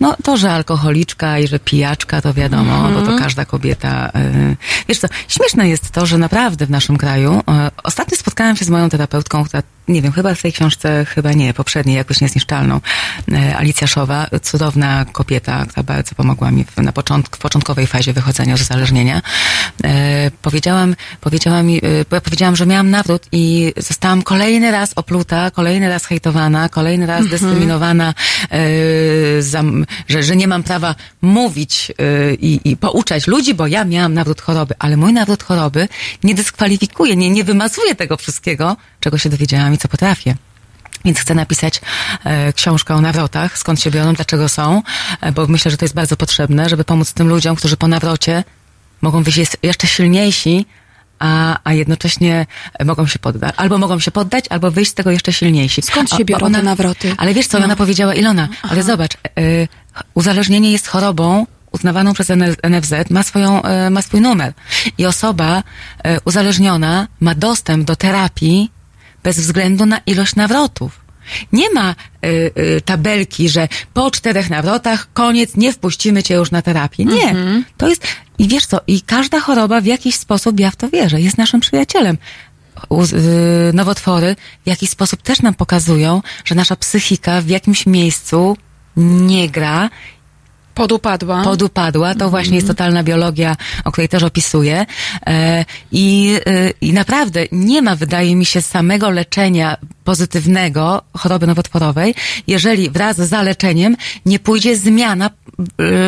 [0.00, 4.12] no to, że alkoholiczka i że pijaczka, to wiadomo, bo to każda kobieta.
[4.16, 4.56] Y,
[4.88, 7.42] wiesz co, śmieszne jest to, że naprawdę w naszym kraju, y,
[7.82, 11.54] ostatnio spotkałam się z moją terapeutką, która, nie wiem, chyba w tej książce, chyba nie,
[11.54, 12.80] poprzedniej, jakoś niezniszczalną,
[13.32, 18.12] y, Alicja Szowa, cudowna kobieta, która bardzo pomogła mi w, na początku, w początkowej fazie
[18.12, 19.22] wychodzenia z uzależnienia.
[19.84, 19.90] Y,
[20.42, 25.88] powiedziałam, powiedziała mi, y, ja powiedziałam, że miałam nawrót i zostałam kolejny raz opluta, kolejny
[25.88, 28.14] raz hejtowana, kolejny raz dyskryminowana,
[29.38, 29.62] y, za,
[30.08, 34.40] że, że nie mam prawa mówić y, i, i pouczać ludzi, bo ja miałam nawrót
[34.40, 35.88] choroby, ale mój nawrót choroby
[36.24, 40.34] nie dyskwalifikuje, nie, nie wymazuje tego wszystkiego, czego się dowiedziałam i co potrafię.
[41.04, 41.80] Więc chcę napisać
[42.24, 44.82] e, książkę o nawrotach, skąd się biorą, dlaczego są,
[45.20, 48.44] e, bo myślę, że to jest bardzo potrzebne, żeby pomóc tym ludziom, którzy po nawrocie
[49.02, 50.66] mogą wyjść jest- jeszcze silniejsi,
[51.18, 52.46] a, a jednocześnie
[52.84, 53.54] mogą się poddać.
[53.56, 55.82] Albo mogą się poddać, albo wyjść z tego jeszcze silniejsi.
[55.82, 57.14] Skąd się biorą te nawroty?
[57.16, 57.64] Ale wiesz co, No.
[57.64, 59.68] ona powiedziała, Ilona, ale zobacz, y,
[60.14, 62.28] uzależnienie jest chorobą uznawaną przez
[62.62, 64.52] NFZ, ma, swoją, y, ma swój numer.
[64.98, 65.62] I osoba y,
[66.24, 68.70] uzależniona ma dostęp do terapii
[69.22, 71.04] bez względu na ilość nawrotów.
[71.52, 76.62] Nie ma y, y, tabelki, że po czterech nawrotach koniec, nie wpuścimy cię już na
[76.62, 77.04] terapię.
[77.04, 77.34] Nie.
[77.76, 78.06] To jest,
[78.38, 81.60] i wiesz co, i każda choroba w jakiś sposób, ja w to wierzę, jest naszym
[81.60, 82.18] przyjacielem.
[82.88, 88.56] Uz, y, nowotwory w jakiś sposób też nam pokazują, że nasza psychika w jakimś miejscu
[88.96, 89.90] nie gra
[90.74, 91.42] Podupadła.
[91.44, 92.14] podupadła.
[92.14, 94.86] To właśnie jest totalna biologia, o której też opisuję.
[95.26, 102.14] E, I, e, I naprawdę nie ma, wydaje mi się, samego leczenia pozytywnego choroby nowotworowej,
[102.46, 105.30] jeżeli wraz z zaleczeniem nie pójdzie zmiana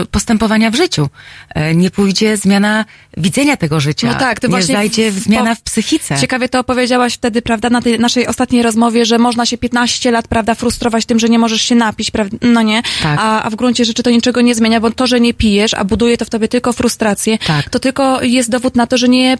[0.02, 1.08] y, postępowania w życiu,
[1.54, 2.84] e, nie pójdzie zmiana
[3.16, 6.18] widzenia tego życia, No tak, ty nie właśnie zajdzie w- zmiana w psychice.
[6.18, 10.28] Ciekawie to opowiedziałaś wtedy, prawda, na tej naszej ostatniej rozmowie, że można się 15 lat,
[10.28, 13.18] prawda, frustrować tym, że nie możesz się napić, prawda, no nie, Tak.
[13.22, 15.84] a, a w gruncie rzeczy to niczego nie zmienia, bo to, że nie pijesz, a
[15.84, 17.70] buduje to w tobie tylko frustrację, Tak.
[17.70, 19.36] to tylko jest dowód na to, że nie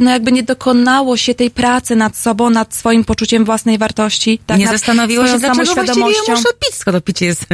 [0.00, 4.58] no jakby nie dokonało się tej pracy nad sobą, nad swoim poczuciem własnej wartości, tak,
[4.58, 7.46] nie zastanowiło się, dlaczego właściwie ja muszę pić, skoro picie jest,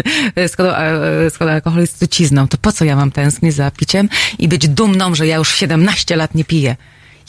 [0.49, 4.49] skoro, e, skoro alkohol jest trucizną, to po co ja mam tęsknić za piciem i
[4.49, 6.77] być dumną, że ja już 17 lat nie piję?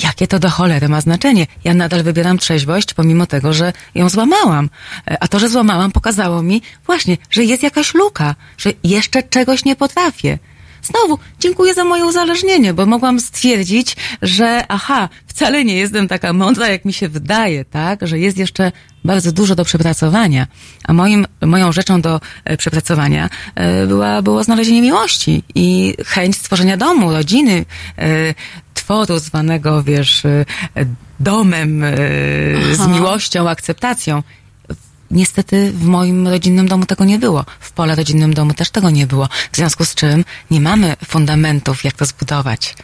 [0.04, 1.48] Jakie to do cholery ma znaczenie?
[1.64, 4.70] Ja nadal wybieram trzeźwość, pomimo tego, że ją złamałam.
[5.08, 9.66] E, A to, że złamałam, pokazało mi właśnie, że jest jakaś luka, że jeszcze czegoś
[9.66, 10.40] nie potrafię.
[10.84, 16.68] Znowu, dziękuję za moje uzależnienie, bo mogłam stwierdzić, że aha, wcale nie jestem taka mądra,
[16.68, 18.08] jak mi się wydaje, tak?
[18.08, 18.72] Że jest jeszcze
[19.06, 20.48] bardzo dużo do przepracowania.
[20.84, 26.78] A moim, moją rzeczą do e, przepracowania e, była, było znalezienie miłości i chęć stworzenia
[26.78, 27.66] domu, rodziny,
[27.98, 28.34] e,
[28.74, 30.24] tworu zwanego, wiesz,
[31.22, 31.90] domem e,
[32.76, 34.24] z miłością, akceptacją.
[35.12, 37.46] Niestety w moim rodzinnym domu tego nie było.
[37.60, 39.30] W pole rodzinnym domu też tego nie było.
[39.52, 42.76] W związku z czym nie mamy fundamentów, jak to zbudować.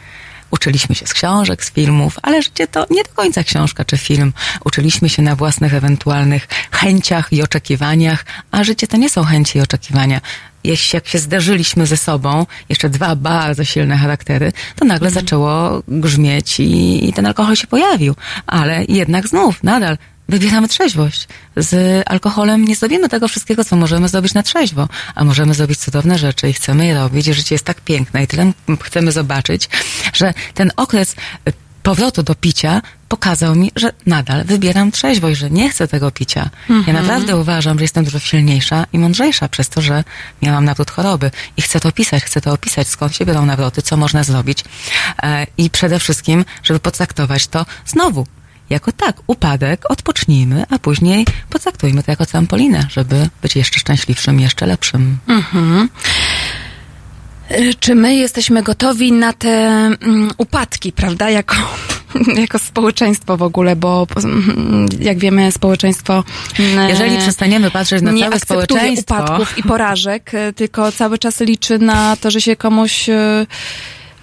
[0.50, 4.32] Uczyliśmy się z książek, z filmów, ale życie to nie do końca książka czy film.
[4.64, 9.60] Uczyliśmy się na własnych ewentualnych chęciach i oczekiwaniach, a życie to nie są chęci i
[9.60, 10.20] oczekiwania.
[10.64, 16.60] Jeśli jak się zderzyliśmy ze sobą, jeszcze dwa bardzo silne charaktery, to nagle zaczęło grzmieć
[16.60, 18.14] i, i ten alkohol się pojawił.
[18.46, 21.28] Ale jednak znów, nadal wybieramy trzeźwość.
[21.56, 26.18] Z alkoholem nie zrobimy tego wszystkiego, co możemy zrobić na trzeźwo, a możemy zrobić cudowne
[26.18, 27.26] rzeczy i chcemy je robić.
[27.28, 29.68] I życie jest tak piękne i tyle chcemy zobaczyć,
[30.14, 31.16] że ten okres
[31.48, 36.50] y, powrotu do picia pokazał mi, że nadal wybieram trzeźwość, że nie chcę tego picia.
[36.86, 40.04] Ja naprawdę uważam, że jestem dużo silniejsza i mądrzejsza przez to, że
[40.42, 43.96] miałam nawrót choroby i chcę to opisać, chcę to opisać, skąd się biorą nawroty, co
[43.96, 44.64] można zrobić
[45.22, 48.26] e, i przede wszystkim, żeby potraktować to znowu
[48.70, 54.66] jako tak, upadek, odpocznijmy, a później potraktujmy to jako trampolinę, żeby być jeszcze szczęśliwszym, jeszcze
[54.66, 55.18] lepszym.
[57.50, 61.54] Y, Czy my jesteśmy gotowi na te mm, upadki, prawda, jako,
[62.42, 66.24] jako społeczeństwo w ogóle, bo mm, jak wiemy, społeczeństwo
[66.58, 71.40] mm, Jeżeli przestaniemy patrzeć na nie całe społeczeństwo, upadków i porażek, y, tylko cały czas
[71.40, 73.10] liczy na to, że się komuś...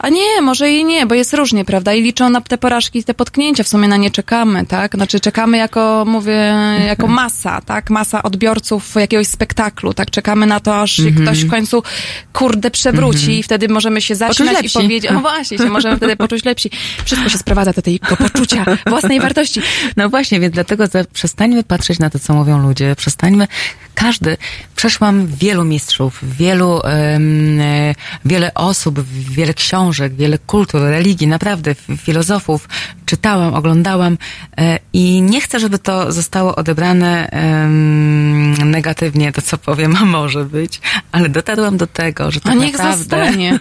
[0.05, 1.93] A nie, może i nie, bo jest różnie, prawda?
[1.93, 3.63] I liczą na te porażki te potknięcia.
[3.63, 4.95] W sumie na nie czekamy, tak?
[4.95, 6.53] Znaczy czekamy jako, mówię,
[6.87, 7.89] jako masa, tak?
[7.89, 10.11] Masa odbiorców jakiegoś spektaklu, tak?
[10.11, 11.83] Czekamy na to, aż się ktoś w końcu,
[12.33, 16.45] kurde, przewróci i wtedy możemy się zaśmiać i powiedzieć, no właśnie, się możemy wtedy poczuć
[16.45, 16.69] lepsi.
[17.05, 19.61] Wszystko się sprowadza do tego poczucia własnej wartości.
[19.97, 23.47] No właśnie, więc dlatego przestańmy patrzeć na to, co mówią ludzie, przestańmy,
[23.95, 24.37] każdy,
[24.75, 27.19] przeszłam wielu mistrzów, wielu, e,
[28.25, 32.69] wiele osób, wiele książek, wiele kultur, religii, naprawdę, filozofów,
[33.05, 34.17] czytałam, oglądałam
[34.57, 37.29] e, i nie chcę, żeby to zostało odebrane
[38.65, 40.81] negatywnie, to co powiem, a może być,
[41.11, 42.97] ale dotarłam do tego, że A tak niech naprawdę...
[42.97, 43.59] zostanie.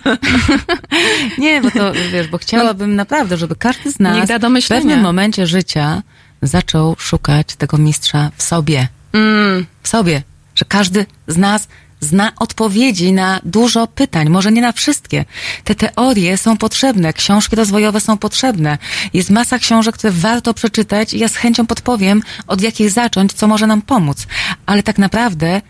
[1.38, 4.30] Nie, bo to, wiesz, bo chciałabym naprawdę, żeby każdy z nas
[4.64, 6.02] w pewnym momencie życia
[6.42, 8.88] zaczął szukać tego mistrza w sobie.
[9.12, 9.66] Mm.
[9.82, 10.22] W sobie.
[10.54, 11.68] Że każdy z nas
[12.04, 15.24] zna odpowiedzi na dużo pytań, może nie na wszystkie.
[15.64, 18.78] Te teorie są potrzebne, książki rozwojowe są potrzebne.
[19.14, 23.48] Jest masa książek, które warto przeczytać i ja z chęcią podpowiem, od jakich zacząć, co
[23.48, 24.26] może nam pomóc.
[24.66, 25.60] Ale tak naprawdę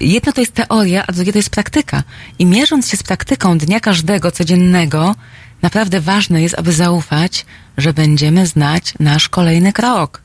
[0.00, 2.02] jedno to jest teoria, a drugie to jest praktyka.
[2.38, 5.14] I mierząc się z praktyką dnia każdego, codziennego,
[5.62, 7.46] naprawdę ważne jest, aby zaufać,
[7.78, 10.22] że będziemy znać nasz kolejny krok.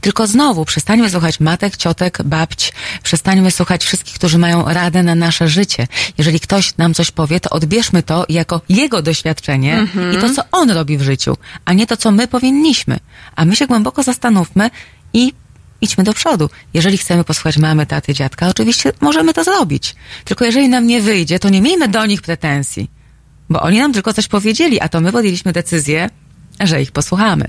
[0.00, 5.48] Tylko znowu przestańmy słuchać matek, ciotek, babć, przestańmy słuchać wszystkich, którzy mają radę na nasze
[5.48, 5.86] życie.
[6.18, 10.70] Jeżeli ktoś nam coś powie, to odbierzmy to jako jego doświadczenie i to, co on
[10.70, 12.98] robi w życiu, a nie to, co my powinniśmy.
[13.36, 14.70] A my się głęboko zastanówmy
[15.12, 15.32] i
[15.80, 16.50] idźmy do przodu.
[16.74, 19.94] Jeżeli chcemy posłuchać mamy, taty, dziadka, oczywiście możemy to zrobić.
[20.24, 22.90] Tylko jeżeli nam nie wyjdzie, to nie miejmy do nich pretensji.
[23.50, 26.10] Bo oni nam tylko coś powiedzieli, a to my podjęliśmy decyzję,
[26.60, 27.48] że ich posłuchamy.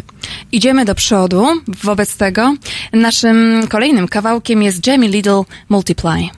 [0.51, 1.45] Idziemy do przodu.
[1.83, 2.55] Wobec tego
[2.93, 6.29] naszym kolejnym kawałkiem jest Jamie Little Multiply.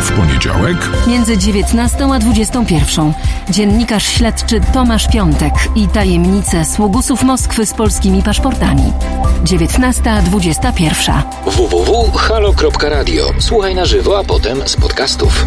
[0.00, 3.12] W poniedziałek Między 19 a 21
[3.50, 8.92] dziennikarz śledczy Tomasz Piątek i tajemnice sługusów Moskwy z polskimi paszportami.
[9.44, 11.22] 19.21.
[11.46, 13.30] www.halo.radio.
[13.38, 15.46] Słuchaj na żywo, a potem z podcastów.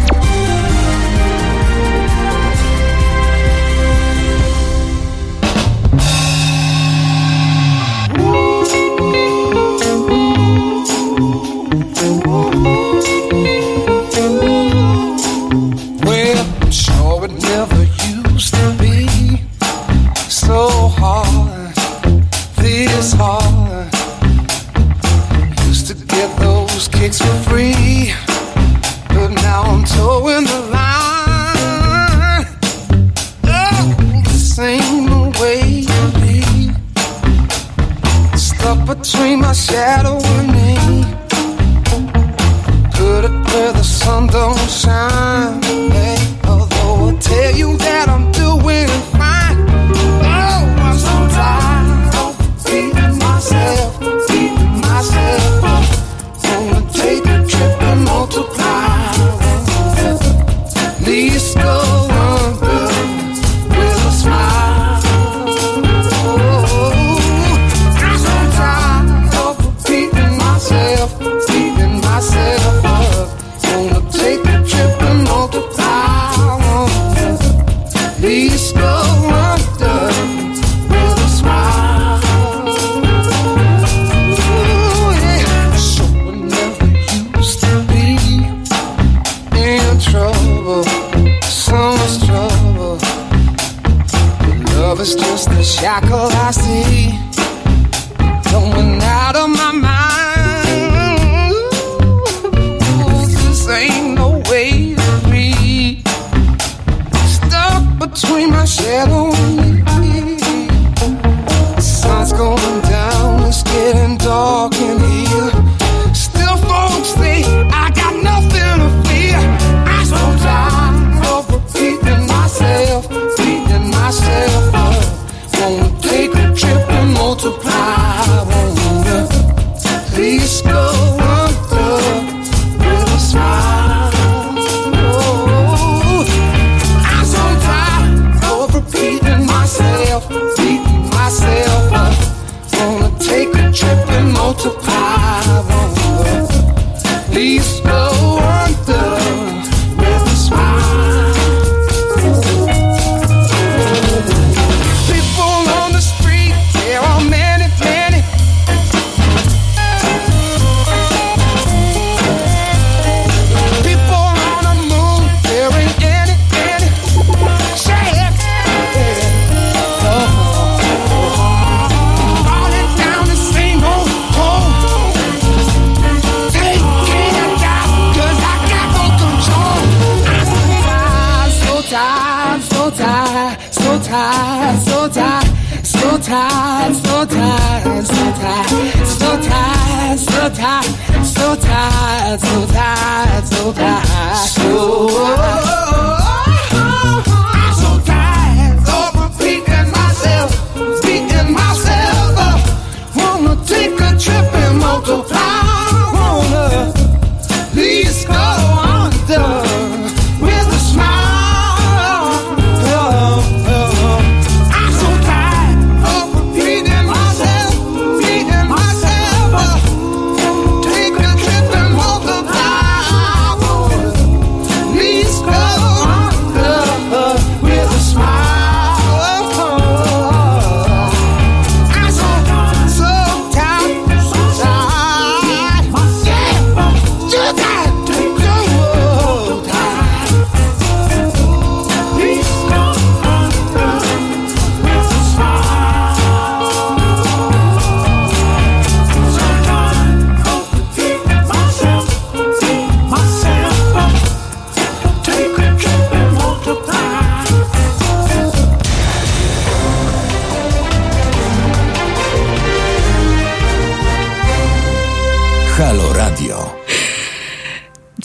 [204.18, 205.43] trip multiple.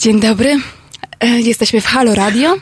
[0.00, 0.60] Dzień dobry.
[1.20, 2.56] E, jesteśmy w Halo Radio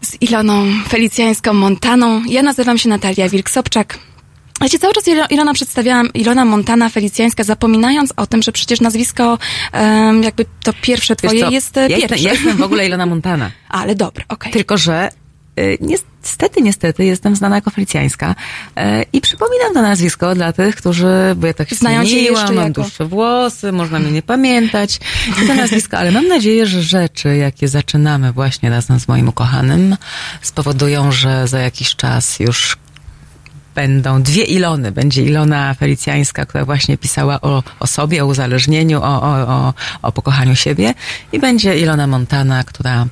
[0.00, 2.22] z Iloną Felicjańską Montaną.
[2.28, 3.84] Ja nazywam się Natalia Wilk-Sobczak.
[4.60, 9.38] Ja się cały czas Ilona przedstawiałam, Ilona Montana Felicjańska, zapominając o tym, że przecież nazwisko
[9.72, 12.14] um, jakby to pierwsze twoje jest e, ja pierwsze.
[12.14, 13.50] Jestem, ja jestem w ogóle Ilona Montana.
[13.68, 14.36] Ale dobra, okej.
[14.36, 14.52] Okay.
[14.52, 15.10] Tylko, że
[15.56, 18.34] E, niestety, niestety, jestem znana jako Felicjańska
[18.76, 22.68] e, i przypominam to nazwisko dla tych, którzy, bo ja tak Znają zmieniłam, jeszcze mam
[22.68, 22.80] jako...
[22.80, 25.00] dłuższe włosy, można mnie nie pamiętać
[25.46, 29.96] to nazwisko, ale mam nadzieję, że rzeczy, jakie zaczynamy właśnie razem z moim ukochanym,
[30.42, 32.76] spowodują, że za jakiś czas już
[33.74, 34.92] będą dwie Ilony.
[34.92, 40.12] Będzie Ilona Felicjańska, która właśnie pisała o, o sobie, o uzależnieniu, o, o, o, o
[40.12, 40.94] pokochaniu siebie
[41.32, 43.06] i będzie Ilona Montana, która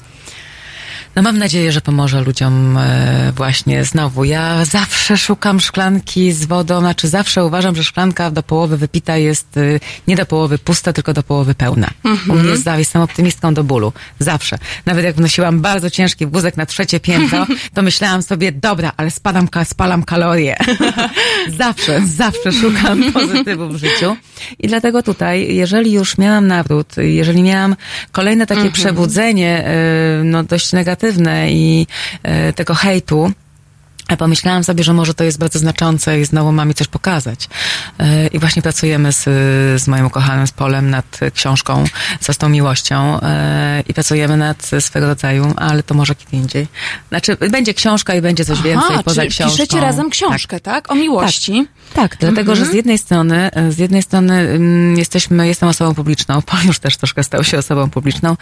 [1.17, 4.25] no mam nadzieję, że pomoże ludziom e, właśnie znowu.
[4.25, 9.57] Ja zawsze szukam szklanki z wodą, znaczy zawsze uważam, że szklanka do połowy wypita jest
[9.57, 9.61] e,
[10.09, 11.91] nie do połowy pusta, tylko do połowy pełna.
[12.29, 13.93] U mnie jest, jestem optymistką do bólu.
[14.19, 14.59] Zawsze.
[14.87, 19.49] Nawet jak wnosiłam bardzo ciężki wózek na trzecie piętro, to myślałam sobie, dobra, ale spadam,
[19.65, 20.57] spalam kalorie.
[21.59, 24.17] zawsze, zawsze szukam pozytywu w życiu.
[24.59, 27.77] I dlatego tutaj, jeżeli już miałam nawrót, jeżeli miałam
[28.13, 31.04] kolejne takie przebudzenie, e, no dość negatywne
[31.51, 31.87] i
[32.23, 33.33] e, tego hejtu,
[34.19, 37.49] pomyślałam sobie, że może to jest bardzo znaczące i znowu mam mi coś pokazać.
[37.99, 39.23] E, I właśnie pracujemy z,
[39.83, 41.85] z moim ukochanym, z Polem nad książką
[42.21, 46.67] Co z tą miłością e, i pracujemy nad swego rodzaju, ale to może kiedy indziej.
[47.09, 49.57] Znaczy, będzie książka i będzie coś więcej Aha, poza czyli książką.
[49.57, 50.91] piszecie razem książkę, tak?
[50.91, 51.67] O miłości.
[51.95, 56.65] Tak, dlatego, że z jednej strony, z jednej strony mm, jesteśmy, jestem osobą publiczną, Paul
[56.67, 58.37] już też troszkę stał się osobą publiczną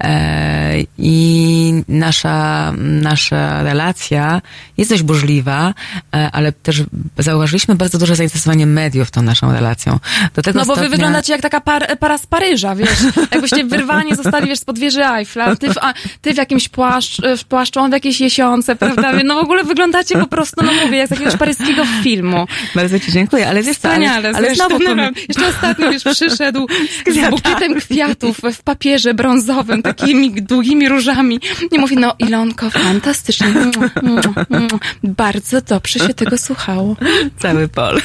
[0.00, 4.42] e, i nasza, nasza relacja
[4.76, 5.74] jest dość burzliwa,
[6.14, 6.82] e, ale też
[7.18, 9.98] zauważyliśmy bardzo duże zainteresowanie mediów tą naszą relacją.
[10.34, 12.88] Do tego No bo wy wyglądacie jak taka par, para z Paryża, wiesz?
[13.32, 17.44] Jakbyście wyrwani zostali, wiesz, spod wieży Eiffla, ty w, a, ty w jakimś płaszcz, w
[17.44, 19.12] płaszczu, on w jakiejś jesionce, prawda?
[19.24, 22.46] No w ogóle wyglądacie po prostu, no mówię, jak z jakiegoś paryskiego filmu.
[22.74, 26.04] Bardzo ci dziękuję, ale wiesz co, ale, ale zresztą, znowu no, powiem- Jeszcze ostatnio, wiesz,
[26.04, 26.66] przyszedł
[27.14, 31.40] z bukietem kwiatów w papierze brązowym, takimi długimi różami.
[31.72, 33.46] I mówi, no Ilonko, fantastycznie.
[35.04, 36.96] Bardzo dobrze się tego słuchało.
[37.38, 38.00] cały Pol.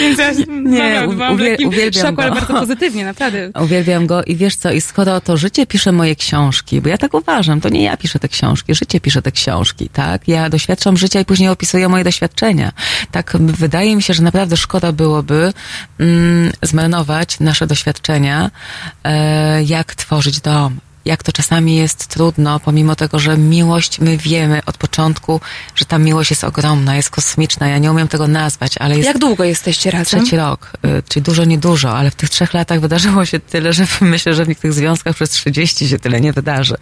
[0.00, 2.36] Więc ja Nie, byłam w uwiel- uwielbiam szoku, ale go.
[2.36, 3.50] bardzo pozytywnie, naprawdę.
[3.64, 7.14] Uwielbiam go i wiesz co, i skoro to życie pisze moje książki, bo ja tak
[7.14, 10.28] uważam, to nie ja piszę te książki, życie pisze te książki, tak?
[10.28, 12.72] Ja doświadczam życia i później opisuję moje doświadczenia.
[13.10, 15.52] Tak, wydaje mi się, że naprawdę szkoda byłoby
[15.98, 18.50] mm, zmarnować nasze doświadczenia,
[19.04, 20.76] e, jak tworzyć dom.
[21.04, 25.40] Jak to czasami jest trudno, pomimo tego, że miłość, my wiemy od początku,
[25.74, 27.68] że ta miłość jest ogromna, jest kosmiczna.
[27.68, 30.20] Ja nie umiem tego nazwać, ale jest Jak długo jesteście razem?
[30.20, 33.86] Trzeci rok, y, czyli dużo, niedużo, ale w tych trzech latach wydarzyło się tyle, że
[34.00, 36.76] myślę, że w niektórych związkach przez 30 się tyle nie wydarzy.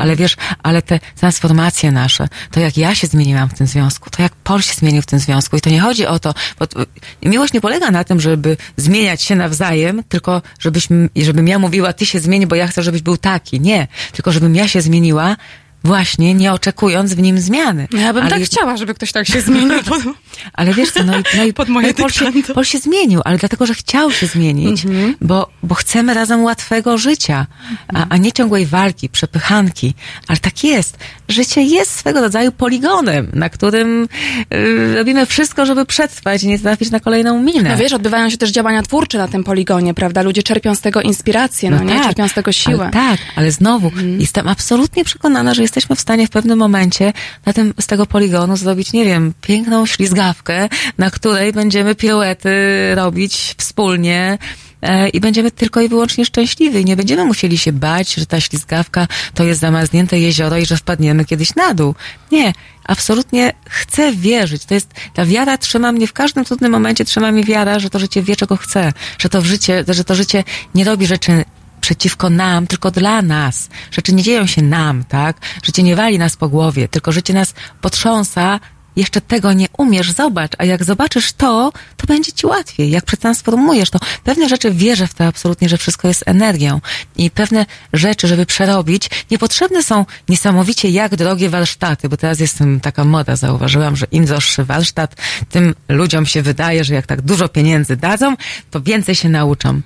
[0.00, 4.22] Ale wiesz, ale te transformacje nasze, to jak ja się zmieniłam w tym związku, to
[4.22, 6.86] jak Paul się zmienił w tym związku i to nie chodzi o to, bo t-
[7.22, 12.06] miłość nie polega na tym, żeby zmieniać się nawzajem, tylko żebyśmy, żebym ja mówiła, ty
[12.06, 13.51] się zmieni, bo ja chcę, żebyś był taki.
[13.60, 15.36] Nie, tylko żebym ja się zmieniła
[15.84, 17.88] właśnie nie oczekując w nim zmiany.
[17.92, 19.82] No ja bym Ale tak jest- chciała, żeby ktoś tak się zmienił.
[19.82, 20.02] Pod...
[20.52, 22.32] ale wiesz co, no i, no i Pod moje no i Pol, się.
[22.54, 25.14] Pol się zmienił, ale dlatego, że chciał się zmienić, Mhm.
[25.20, 27.46] bo, bo chcemy razem łatwego życia,
[27.94, 29.94] a, a nie ciągłej walki, przepychanki.
[30.28, 30.98] Ale tak jest.
[31.28, 34.08] Życie jest swego rodzaju poligonem, na którym
[34.54, 37.70] y, robimy wszystko, żeby przetrwać i nie trafić na kolejną minę.
[37.70, 40.22] No wiesz, odbywają się też działania twórcze na tym poligonie, prawda?
[40.22, 42.00] Ludzie czerpią z tego inspirację, no, nie?
[42.00, 42.82] Czerpią z tego siłę.
[42.82, 44.20] Ale tak, ale znowu Mhm.
[44.20, 47.12] jestem absolutnie przekonana, że jesteśmy w stanie w pewnym momencie
[47.46, 50.68] na tym, z tego poligonu zrobić, nie wiem, piękną ślizgawkę,
[50.98, 52.50] na której będziemy piruety
[52.94, 54.38] robić wspólnie.
[54.82, 56.84] e, I będziemy tylko i wyłącznie szczęśliwi.
[56.84, 61.24] Nie będziemy musieli się bać, że ta ślizgawka to jest zamarznięte jezioro i że wpadniemy
[61.24, 61.94] kiedyś na dół.
[62.32, 62.52] Nie,
[62.84, 64.64] absolutnie chcę wierzyć.
[64.64, 67.98] To jest, ta wiara trzyma mnie w każdym trudnym momencie, trzyma mnie wiara, że to
[67.98, 68.92] życie wie, czego chce.
[69.18, 70.44] Że to życie, że to życie
[70.74, 71.44] nie robi rzeczy
[71.82, 73.68] przeciwko nam, tylko dla nas.
[73.90, 75.36] Rzeczy nie dzieją się nam, tak?
[75.62, 78.60] Życie nie wali nas po głowie, tylko życie nas potrząsa.
[78.96, 82.90] Jeszcze tego nie umiesz, zobacz, a jak zobaczysz to, to będzie ci łatwiej.
[82.90, 83.98] Jak przetransformujesz to.
[84.24, 86.80] Pewne rzeczy wierzę w to absolutnie, że wszystko jest energią.
[87.16, 92.80] I pewne rzeczy, żeby przerobić, niepotrzebne są niesamowicie jak drogie warsztaty, bo teraz jest tym
[92.80, 95.16] taka moda, zauważyłam, że im droższy warsztat,
[95.48, 98.36] tym ludziom się wydaje, że jak tak dużo pieniędzy dadzą,
[98.70, 99.80] to więcej się nauczą.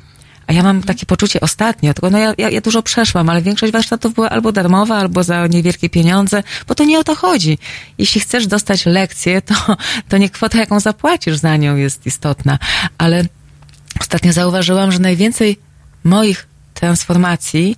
[0.47, 3.73] A ja mam takie poczucie ostatnio, tylko no ja, ja, ja dużo przeszłam, ale większość
[3.73, 7.59] warsztatów była albo darmowa, albo za niewielkie pieniądze, bo to nie o to chodzi.
[7.99, 9.55] Jeśli chcesz dostać lekcję, to,
[10.09, 12.59] to nie kwota, jaką zapłacisz za nią jest istotna.
[12.99, 13.25] Ale
[14.01, 15.59] ostatnio zauważyłam, że najwięcej
[16.05, 17.77] moich transformacji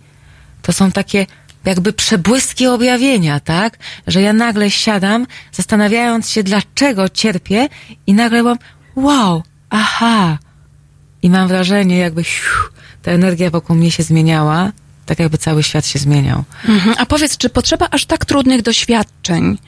[0.62, 1.26] to są takie
[1.64, 3.78] jakby przebłyski objawienia, tak?
[4.06, 7.68] Że ja nagle siadam, zastanawiając się, dlaczego cierpię
[8.06, 8.58] i nagle mam,
[8.96, 10.38] wow, aha,
[11.22, 12.50] i mam wrażenie, jakby siu,
[13.02, 14.72] ta energia wokół mnie się zmieniała,
[15.06, 16.44] tak jakby cały świat się zmieniał.
[16.68, 16.94] Mhm.
[16.98, 19.58] A powiedz, czy potrzeba aż tak trudnych doświadczeń,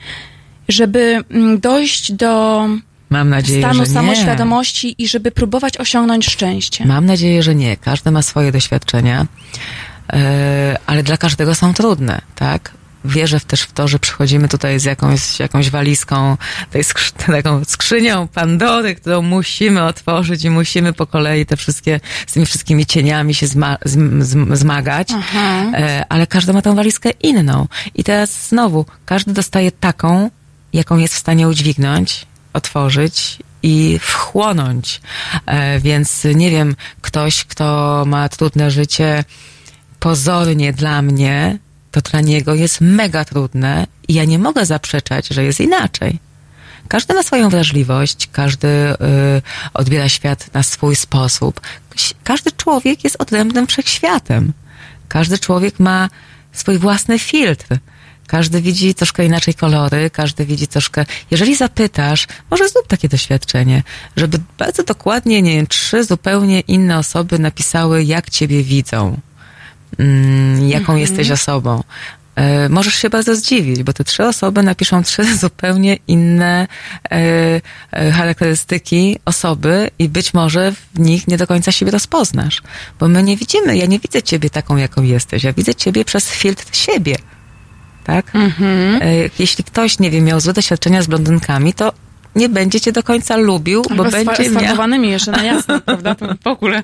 [0.69, 2.67] żeby mm, dojść do
[3.09, 3.93] Mam nadzieję, stanu że nie.
[3.95, 6.85] samoświadomości i żeby próbować osiągnąć szczęście?
[6.85, 7.77] Mam nadzieję, że nie.
[7.77, 9.27] Każdy ma swoje doświadczenia,
[10.13, 12.71] e, ale dla każdego są trudne, tak?
[13.05, 16.37] Wierzę też w to, że przychodzimy tutaj z jakąś, jakąś walizką,
[16.71, 22.33] tej skrzy, taką skrzynią Pandory, którą musimy otworzyć i musimy po kolei te wszystkie, z
[22.33, 25.09] tymi wszystkimi cieniami się zma, zm, zm, zmagać.
[25.73, 27.67] E, ale każdy ma tą walizkę inną.
[27.95, 30.29] I teraz znowu, każdy dostaje taką,
[30.73, 35.01] jaką jest w stanie udźwignąć, otworzyć i wchłonąć.
[35.45, 39.23] E, więc nie wiem, ktoś, kto ma trudne życie,
[39.99, 41.57] pozornie dla mnie,
[41.91, 46.19] to dla niego jest mega trudne i ja nie mogę zaprzeczać, że jest inaczej.
[46.87, 48.95] Każdy ma swoją wrażliwość, każdy y,
[49.73, 51.61] odbiera świat na swój sposób.
[52.23, 54.53] Każdy człowiek jest odrębnym wszechświatem.
[55.07, 56.09] Każdy człowiek ma
[56.51, 57.65] swój własny filtr.
[58.27, 61.05] Każdy widzi troszkę inaczej kolory, każdy widzi troszkę.
[61.31, 63.83] Jeżeli zapytasz, może zrób takie doświadczenie,
[64.17, 69.19] żeby bardzo dokładnie, nie wiem, trzy zupełnie inne osoby napisały, jak ciebie widzą
[69.99, 71.83] mm, jaką jesteś osobą.
[72.35, 76.67] E, możesz się bardzo zdziwić, bo te trzy osoby napiszą trzy zupełnie inne
[77.11, 77.61] e,
[77.91, 82.61] e, charakterystyki osoby i być może w nich nie do końca siebie rozpoznasz.
[82.99, 85.43] Bo my nie widzimy, ja nie widzę ciebie taką, jaką jesteś.
[85.43, 87.15] Ja widzę ciebie przez filtr siebie.
[88.03, 88.31] Tak?
[88.35, 91.93] E, jeśli ktoś, nie wiem, miał złe doświadczenia z blondynkami, to
[92.35, 94.51] nie będzie cię do końca lubił, bo Albo będzie miał...
[94.51, 96.15] sfarbowanymi jeszcze na jasno, prawda?
[96.15, 96.83] To w ogóle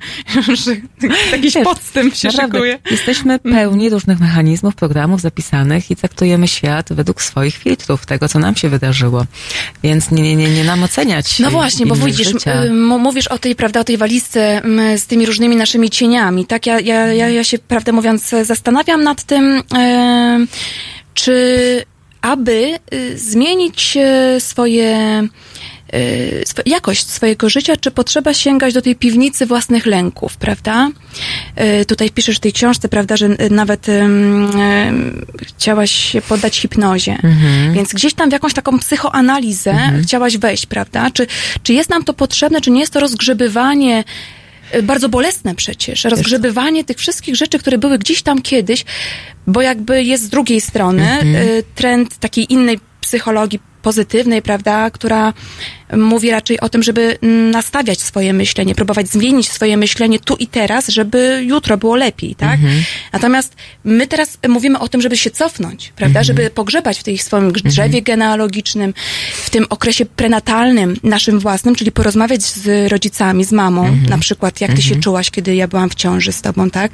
[1.32, 2.80] jakiś Wiesz, podstęp się Naprawdę, szykuje.
[2.92, 8.56] Jesteśmy pełni różnych mechanizmów, programów zapisanych i traktujemy świat według swoich filtrów, tego, co nam
[8.56, 9.26] się wydarzyło.
[9.84, 11.40] Więc nie, nie, nie, nie nam oceniać.
[11.40, 12.28] No właśnie, bo widzisz,
[13.00, 14.62] mówisz o tej, prawda, o tej walizce
[14.98, 16.66] z tymi różnymi naszymi cieniami, tak?
[16.66, 20.46] Ja, ja, ja, ja się, prawdę mówiąc, zastanawiam nad tym, e,
[21.14, 21.86] czy
[22.28, 25.24] aby y, zmienić e, swoje
[25.94, 30.90] y, jakość swojego życia, czy potrzeba sięgać do tej piwnicy własnych lęków, prawda?
[31.82, 34.52] Y, Tutaj piszesz w tej książce, prawda, że y, nawet ym,
[35.48, 37.18] chciałaś się poddać hipnozie.
[37.74, 41.12] Więc gdzieś tam w jakąś taką psychoanalizę chciałaś wejść, prawda?
[41.12, 41.28] Czy,
[41.64, 44.37] czy jest nam to potrzebne, czy nie jest to rozgrzebywanie y,
[44.84, 48.86] bardzo bolesne przecież, rozgrzebywanie tych wszystkich rzeczy, które były gdzieś tam kiedyś,
[49.48, 55.34] bo jakby jest z drugiej strony y, trend takiej innej psychologii pozytywnej, prawda, która
[55.98, 57.18] mówi raczej o tym, żeby
[57.52, 62.60] nastawiać swoje myślenie, próbować zmienić swoje myślenie tu i teraz, żeby jutro było lepiej, tak?
[63.14, 67.52] Natomiast my teraz mówimy o tym, żeby się cofnąć, prawda, żeby pogrzebać w tej swoim
[67.52, 68.94] drzewie genealogicznym,
[69.34, 74.74] w tym okresie prenatalnym naszym własnym, czyli porozmawiać z rodzicami, z mamą, na przykład, jak
[74.74, 76.92] ty się czułaś, kiedy ja byłam w ciąży z tobą, tak?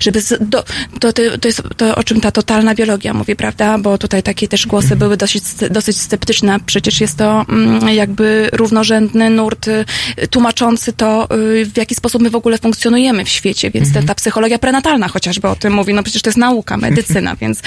[0.00, 0.64] Żeby z, do,
[1.00, 3.78] to, to, to jest to, o czym ta totalna biologia mówi, prawda?
[3.78, 6.60] Bo tutaj takie też głosy były dosyć, dosyć sceptyczne.
[6.66, 9.84] Przecież jest to mm, jakby równorzędny nurt y,
[10.30, 14.14] tłumaczący to, y, w jaki sposób my w ogóle funkcjonujemy w świecie, więc ta, ta
[14.14, 17.62] psychologia prenatalna chociażby o tym mówi, no przecież to jest nauka, medycyna, więc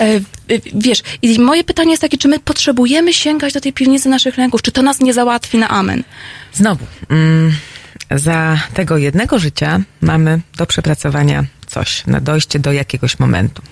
[0.00, 0.16] e,
[0.50, 4.38] y, wiesz, i moje pytanie jest takie, czy my potrzebujemy sięgać do tej piwnicy naszych
[4.38, 6.02] lęków, czy to nas nie załatwi na amen?
[6.52, 7.52] Znowu, mm,
[8.10, 13.62] za tego jednego życia mamy do przepracowania coś, na dojście do jakiegoś momentu.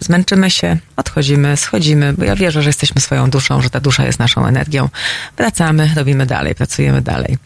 [0.00, 4.18] Zmęczymy się, odchodzimy, schodzimy, bo ja wierzę, że jesteśmy swoją duszą, że ta dusza jest
[4.18, 4.88] naszą energią.
[5.36, 7.38] Wracamy, robimy dalej, pracujemy dalej.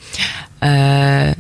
[0.62, 1.34] E,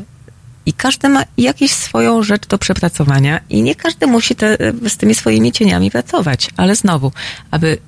[0.66, 4.56] I każdy ma jakąś swoją rzecz do przepracowania i nie każdy musi te,
[4.88, 6.50] z tymi swoimi cieniami pracować.
[6.56, 7.12] Ale znowu,
[7.50, 7.78] aby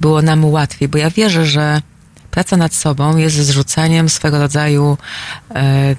[0.00, 1.82] było nam łatwiej, bo ja wierzę, że
[2.30, 4.98] praca nad sobą jest zrzucaniem swego rodzaju
[5.54, 5.96] e,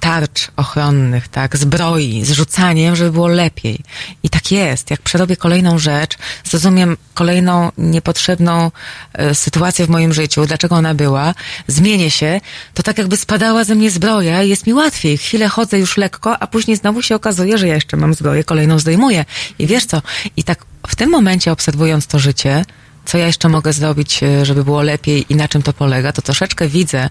[0.00, 3.78] tarcz ochronnych, tak, zbroi, zrzucaniem, żeby było lepiej.
[4.22, 4.90] I tak jest.
[4.90, 8.70] Jak przerobię kolejną rzecz, zrozumiem kolejną niepotrzebną
[9.12, 11.34] e, sytuację w moim życiu, dlaczego ona była,
[11.66, 12.40] zmienię się,
[12.74, 15.18] to tak jakby spadała ze mnie zbroja i jest mi łatwiej.
[15.18, 18.78] Chwilę chodzę już lekko, a później znowu się okazuje, że ja jeszcze mam zbroję, kolejną
[18.78, 19.24] zdejmuję.
[19.58, 20.02] I wiesz co?
[20.36, 22.64] I tak w tym momencie obserwując to życie,
[23.04, 26.22] co ja jeszcze mogę zrobić, e, żeby było lepiej i na czym to polega, to
[26.22, 27.10] troszeczkę widzę,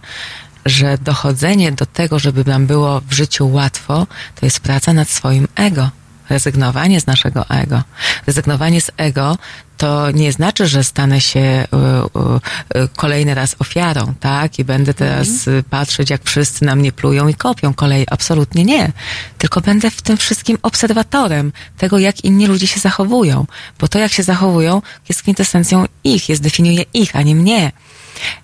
[0.65, 4.07] że dochodzenie do tego, żeby nam było w życiu łatwo,
[4.39, 5.89] to jest praca nad swoim ego.
[6.29, 7.83] Rezygnowanie z naszego ego.
[8.27, 9.37] Rezygnowanie z ego
[9.81, 14.59] to nie znaczy, że stanę się y, y, y, kolejny raz ofiarą, tak?
[14.59, 18.05] I będę teraz y, patrzeć, jak wszyscy na mnie plują i kopią kolej.
[18.11, 18.91] Absolutnie nie.
[19.37, 23.45] Tylko będę w tym wszystkim obserwatorem tego, jak inni ludzie się zachowują.
[23.79, 27.71] Bo to, jak się zachowują, jest kwintesencją ich, jest definiuje ich, a nie mnie.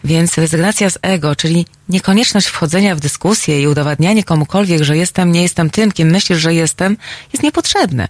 [0.04, 5.42] Więc rezygnacja z ego, czyli niekonieczność wchodzenia w dyskusję i udowadnianie komukolwiek, że jestem, nie
[5.42, 6.98] jestem tym, kim myślisz, że jestem,
[7.34, 8.08] jest niepotrzebne.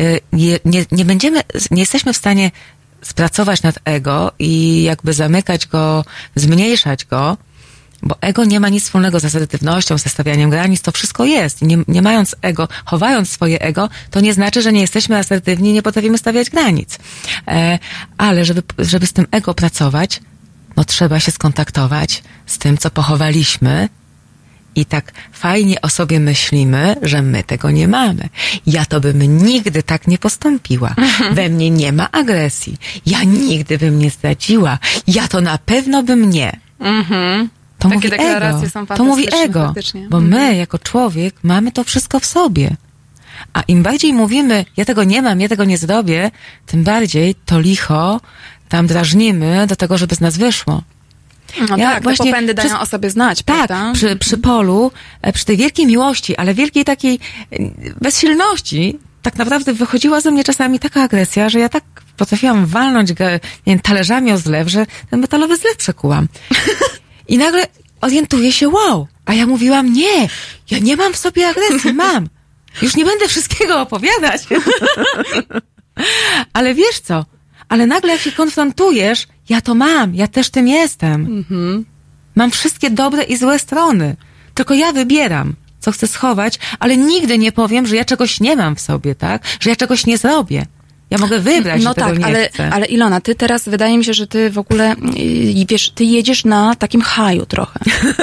[0.00, 1.40] Y, Nie, nie, nie będziemy,
[1.70, 2.50] nie jesteśmy w stanie
[3.02, 7.36] spracować nad ego i jakby zamykać go, zmniejszać go,
[8.04, 11.62] Bo ego nie ma nic wspólnego z asertywnością, ze stawianiem granic, to wszystko jest.
[11.62, 15.82] Nie, nie mając ego, chowając swoje ego, to nie znaczy, że nie jesteśmy asertywni nie
[15.82, 16.98] potrafimy stawiać granic.
[17.48, 17.78] E,
[18.18, 20.20] ale żeby, żeby z tym ego pracować,
[20.76, 23.88] no trzeba się skontaktować z tym, co pochowaliśmy
[24.76, 28.28] i tak fajnie o sobie myślimy, że my tego nie mamy.
[28.66, 30.94] Ja to bym nigdy tak nie postąpiła.
[31.36, 32.76] We mnie nie ma agresji.
[33.06, 34.78] Ja nigdy bym nie zdradziła.
[35.06, 36.60] Ja to na pewno bym nie.
[37.78, 38.96] To Takie mówi deklaracje ego.
[38.96, 39.66] To mówi ego.
[39.66, 40.06] faktycznie.
[40.10, 42.76] Bo my, jako człowiek, mamy to wszystko w sobie.
[43.52, 46.30] A im bardziej mówimy, ja tego nie mam, ja tego nie zrobię,
[46.66, 48.20] tym bardziej to licho
[48.76, 50.82] tam drażnimy do tego, żeby z nas wyszło.
[51.70, 53.92] No Ja tak, właśnie te popędy dają przez- o sobie znać, Tak, prawda?
[53.94, 57.18] przy, przy polu, e, przy tej wielkiej miłości, ale wielkiej takiej
[57.52, 57.56] e,
[58.00, 61.84] bezsilności, tak naprawdę wychodziła ze mnie czasami taka agresja, że ja tak
[62.16, 66.28] potrafiłam walnąć nie wiem, talerzami o zlew, że ten metalowy zlew przekułam.
[67.28, 67.66] I nagle
[68.00, 70.28] orientuję się, wow, a ja mówiłam, nie,
[70.70, 72.28] ja nie mam w sobie agresji, mam.
[72.82, 74.42] Już nie będę wszystkiego opowiadać.
[76.52, 77.24] Ale wiesz co?
[77.74, 81.44] Ale nagle jak się konfrontujesz, ja to mam, ja też tym jestem.
[82.34, 84.16] Mam wszystkie dobre i złe strony.
[84.54, 88.76] Tylko ja wybieram, co chcę schować, ale nigdy nie powiem, że ja czegoś nie mam
[88.76, 89.42] w sobie, tak?
[89.60, 90.66] Że ja czegoś nie zrobię.
[91.10, 92.70] Ja mogę wybrać, No tak, ale, chcę.
[92.72, 94.94] ale Ilona, ty teraz wydaje mi się, że ty w ogóle,
[95.68, 97.80] wiesz, ty jedziesz na takim haju trochę.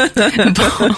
[0.58, 0.90] Bo,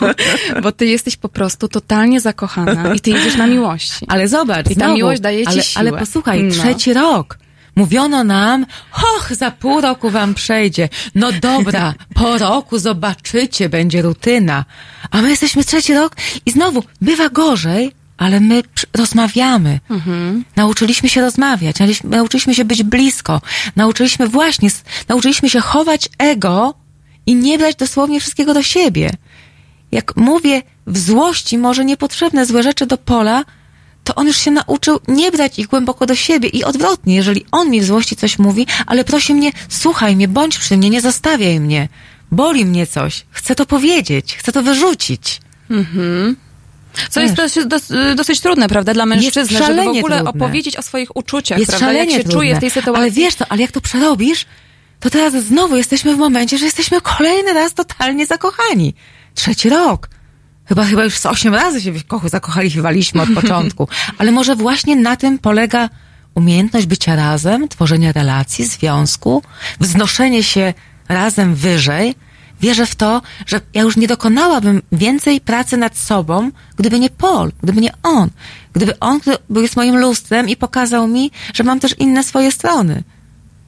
[0.62, 4.06] bo ty jesteś po prostu totalnie zakochana i ty jedziesz na miłości.
[4.08, 5.80] Ale zobacz, I ta znowu, miłość daje ci ale, siłę.
[5.80, 6.51] ale posłuchaj, No.
[6.54, 7.38] trzeci rok.
[7.76, 10.89] Mówiono nam, och, za pół roku wam przejdzie.
[11.15, 14.65] No dobra, po roku zobaczycie, będzie rutyna.
[15.11, 16.15] A my jesteśmy trzeci rok
[16.45, 18.63] i znowu bywa gorzej, ale my
[18.93, 19.80] rozmawiamy.
[19.89, 20.43] Mhm.
[20.55, 23.41] Nauczyliśmy się rozmawiać, nauczyliśmy- się być blisko,
[23.76, 24.69] nauczyliśmy właśnie,
[25.07, 26.74] nauczyliśmy się chować ego
[27.26, 29.11] i nie brać dosłownie wszystkiego do siebie.
[29.91, 33.43] Jak mówię w złości może niepotrzebne złe rzeczy do pola,
[34.04, 37.70] to on już się nauczył nie brać ich głęboko do siebie i odwrotnie, jeżeli on
[37.70, 41.60] mi w złości coś mówi, ale prosi mnie, słuchaj mnie, bądź przy mnie, nie zostawiaj
[41.60, 41.89] mnie,
[42.32, 45.41] boli mnie coś, chcę to powiedzieć, chcę to wyrzucić.
[47.10, 47.84] Co jest dosyć, dos,
[48.16, 50.24] dosyć trudne, prawda, dla mężczyzny, żeby w ogóle trudne.
[50.24, 52.34] opowiedzieć o swoich uczuciach, Jest prawda, jak się trudne.
[52.34, 53.01] czuje w tej sytuacji.
[53.01, 54.45] Ale wiesz to, ale jak to przerobisz,
[54.99, 58.93] to teraz znowu jesteśmy w momencie, że jesteśmy kolejny raz totalnie zakochani.
[59.36, 60.10] Trzeci rok.
[60.66, 63.88] Chyba, chyba już z osiem razy się w kochu zakochaliwaliśmy od początku.
[64.18, 65.89] Ale może właśnie na tym polega
[66.36, 69.43] umiejętność bycia razem, tworzenia relacji, związku,
[69.80, 70.74] wznoszenie się
[71.09, 72.16] razem wyżej.
[72.61, 77.51] Wierzę w to, że ja już nie dokonałabym więcej pracy nad sobą, gdyby nie Paul,
[77.64, 78.30] gdyby nie on.
[78.74, 83.03] Gdyby on był jest moim lustrem i pokazał mi, że mam też inne swoje strony.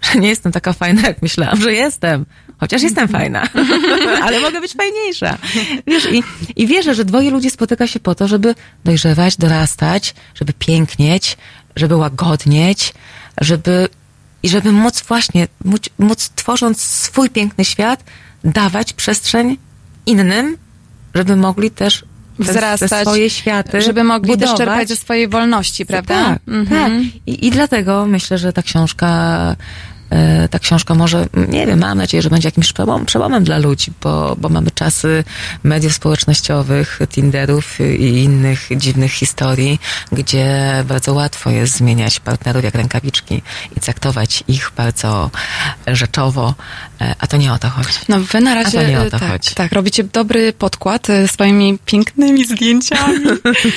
[0.01, 2.25] Że nie jestem taka fajna, jak myślałam, że jestem.
[2.59, 3.47] Chociaż jestem fajna,
[4.25, 5.37] ale mogę być fajniejsza.
[5.87, 6.23] Wiesz, i,
[6.55, 11.37] i wierzę, że dwoje ludzi spotyka się po to, żeby dojrzewać, dorastać, żeby pięknieć,
[11.75, 12.93] żeby łagodnieć,
[13.41, 13.87] żeby
[14.43, 18.03] i żeby móc właśnie, móc, móc tworząc swój piękny świat,
[18.43, 19.57] dawać przestrzeń
[20.05, 20.57] innym,
[21.15, 22.05] żeby mogli też
[22.37, 24.57] te, Wzrastać, te swoje światy żeby mogli też budować.
[24.57, 26.25] czerpać ze swojej wolności, prawda?
[26.25, 26.67] Tak, Mhm.
[27.01, 27.11] tak.
[27.27, 29.55] I, I dlatego myślę, że ta książka,
[30.49, 34.35] ta książka może, nie wiem, mam nadzieję, że będzie jakimś przełom, przełomem dla ludzi, bo,
[34.39, 35.23] bo mamy czasy
[35.63, 39.79] mediów społecznościowych, Tinderów i innych dziwnych historii,
[40.11, 43.41] gdzie bardzo łatwo jest zmieniać partnerów jak rękawiczki
[43.77, 45.29] i traktować ich bardzo
[45.87, 46.53] rzeczowo,
[47.01, 47.89] e, a to nie o to chodzi.
[48.09, 49.55] No wy na razie, A to nie o to tak, chodzi.
[49.55, 53.19] tak, robicie dobry podkład e, swoimi pięknymi zdjęciami.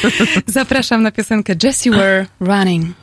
[0.47, 2.97] Zapraszam na piosenkę Jessie Were Running.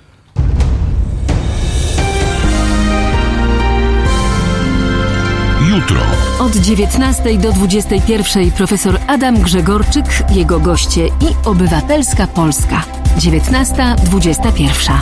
[5.76, 6.02] Jutro.
[6.40, 12.84] Od 19 do 21 profesor Adam Grzegorczyk, jego goście i Obywatelska Polska.
[13.18, 15.00] 19.21.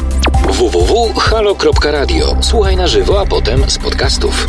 [0.47, 2.37] www.halo.radio.
[2.41, 4.47] Słuchaj na żywo, a potem z podcastów.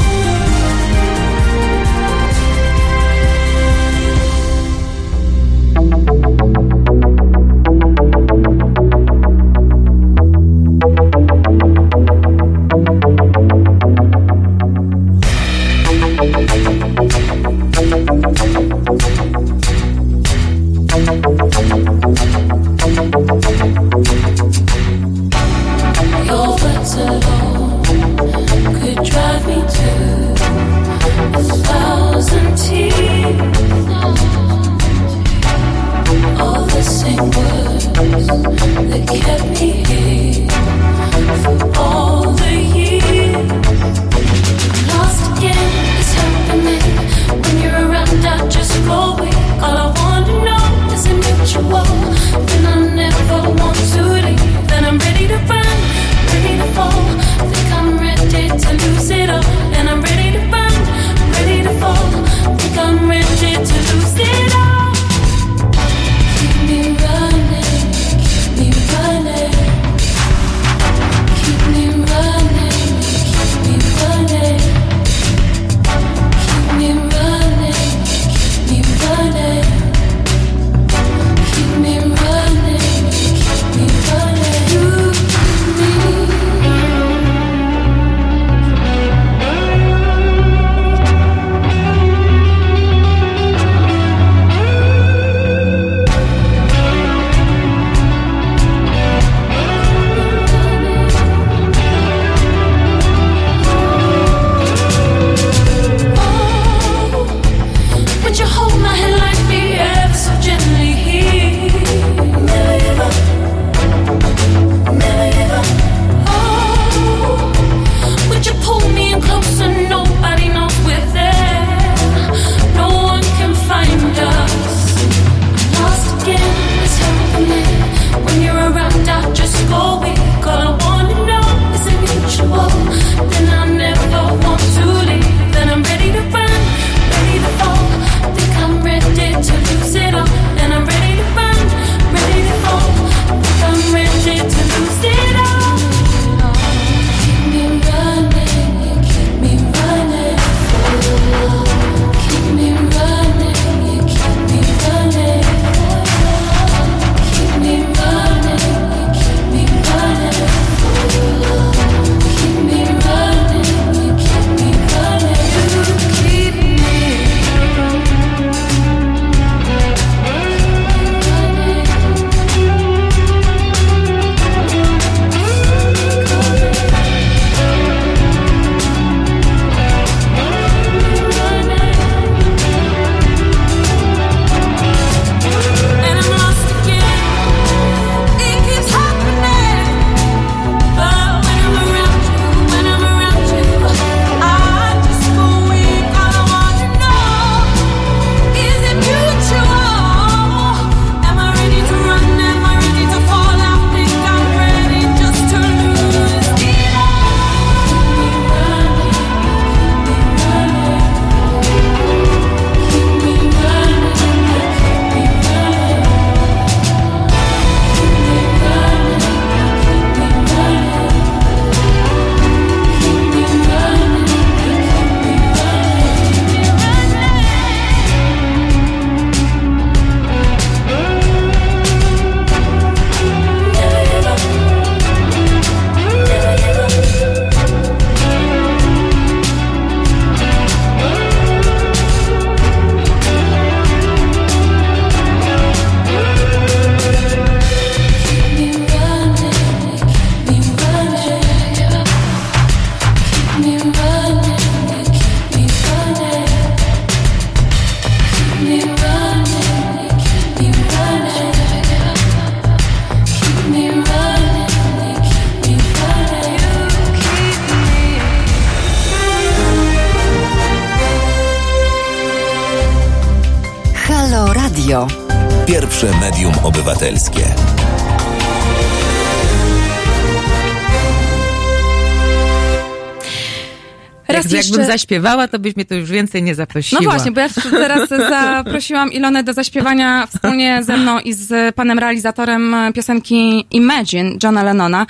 [284.98, 287.00] Zaśpiewała, to byś mnie tu już więcej nie zaprosiła.
[287.02, 291.98] No właśnie, bo ja teraz zaprosiłam Ilonę do zaśpiewania wspólnie ze mną i z panem
[291.98, 295.06] realizatorem piosenki Imagine Johna Lennona.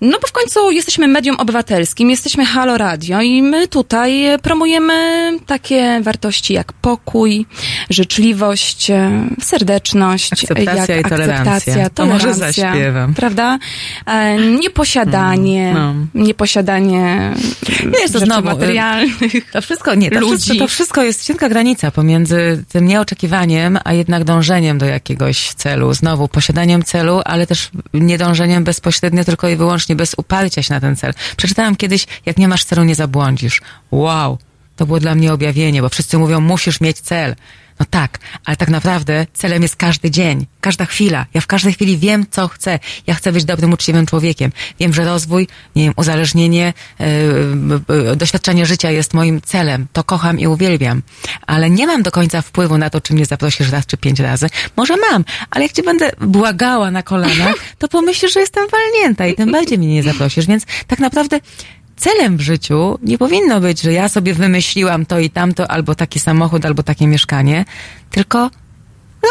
[0.00, 4.94] No bo w końcu jesteśmy medium obywatelskim, jesteśmy Halo Radio i my tutaj promujemy
[5.46, 7.46] takie wartości jak pokój,
[7.90, 8.88] życzliwość,
[9.42, 11.52] serdeczność, Akceptacja jak i tolerancja.
[11.52, 13.14] akceptacja, To może tolerancja, zaśpiewam.
[13.14, 13.58] Prawda?
[14.06, 15.94] E, Nieposiadanie, No.
[16.14, 17.32] nieposiadanie
[17.68, 18.66] Wiesz, to rzeczy znowu, y,
[19.52, 20.36] To wszystko, nie, to Ludzi.
[20.36, 25.94] wszystko, to wszystko jest cienka granica pomiędzy tym nieoczekiwaniem, a jednak dążeniem do jakiegoś celu.
[25.94, 30.80] Znowu, posiadaniem celu, ale też nie dążeniem bezpośrednio, tylko i wyłącznie bez uparcia się na
[30.80, 31.12] ten cel.
[31.36, 33.60] Przeczytałam kiedyś, jak nie masz celu, nie zabłądzisz.
[33.90, 34.38] Wow!
[34.76, 37.36] To było dla mnie objawienie, bo wszyscy mówią, musisz mieć cel.
[37.80, 41.26] No tak, ale tak naprawdę celem jest każdy dzień, każda chwila.
[41.34, 42.78] Ja w każdej chwili wiem, co chcę.
[43.06, 44.52] Ja chcę być dobrym, uczciwym człowiekiem.
[44.80, 47.06] Wiem, że rozwój, nie wiem, uzależnienie, yy,
[48.08, 49.86] yy, doświadczenie życia jest moim celem.
[49.92, 51.02] To kocham i uwielbiam.
[51.46, 54.46] Ale nie mam do końca wpływu na to, czy mnie zaprosisz raz czy pięć razy.
[54.76, 59.34] Może mam, ale jak cię będę błagała na kolanach, to pomyślisz, że jestem walnięta i
[59.34, 60.46] tym bardziej mnie nie zaprosisz.
[60.46, 61.40] Więc tak naprawdę
[61.96, 66.20] celem w życiu nie powinno być, że ja sobie wymyśliłam to i tamto, albo taki
[66.20, 67.64] samochód, albo takie mieszkanie,
[68.10, 68.50] tylko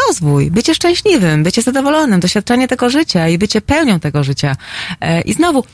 [0.08, 4.56] rozwój, bycie szczęśliwym, bycie zadowolonym, doświadczenie tego życia i bycie pełnią tego życia.
[5.00, 5.64] E, I znowu,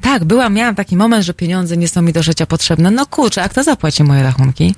[0.00, 2.90] tak, byłam, miałam taki moment, że pieniądze nie są mi do życia potrzebne.
[2.90, 4.74] No kurczę, a kto zapłaci moje rachunki?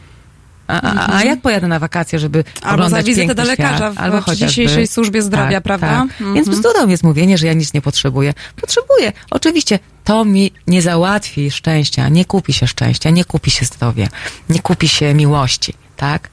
[0.73, 2.57] A, a, a jak pojadę na wakacje, żeby Mhm.
[2.63, 3.95] Albo oglądać za wizytę do lekarza świat?
[3.95, 5.87] w- Albo przy chociażby- dzisiejszej służbie zdrowia, tak, prawda?
[5.87, 6.03] Tak.
[6.03, 6.35] Mhm.
[6.35, 8.35] Więc bzdurą jest mówienie, że ja nic nie potrzebuję.
[8.61, 9.13] Potrzebuję.
[9.31, 14.07] Oczywiście to mi nie załatwi szczęścia, nie kupi się szczęścia, nie kupi się zdrowia,
[14.49, 16.29] nie kupi się miłości, tak?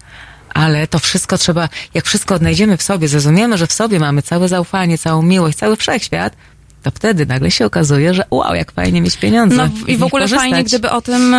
[0.53, 4.47] Ale to wszystko trzeba, jak wszystko odnajdziemy w sobie, zrozumiemy, że w sobie mamy całe
[4.47, 6.35] zaufanie, całą miłość, cały wszechświat,
[6.83, 9.55] to wtedy nagle się okazuje, że wow, jak fajnie mieć pieniądze.
[9.55, 10.49] No i w ogóle korzystać.
[10.49, 11.35] fajnie, gdyby o tym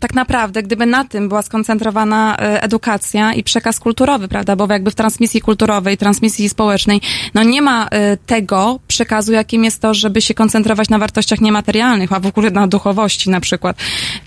[0.00, 4.56] tak naprawdę, gdyby na tym była skoncentrowana e, edukacja i przekaz kulturowy, prawda?
[4.56, 7.00] Bo jakby w transmisji kulturowej, transmisji społecznej,
[7.34, 12.12] no nie ma e, tego przekazu, jakim jest to, żeby się koncentrować na wartościach niematerialnych,
[12.12, 13.76] a w ogóle na duchowości na przykład.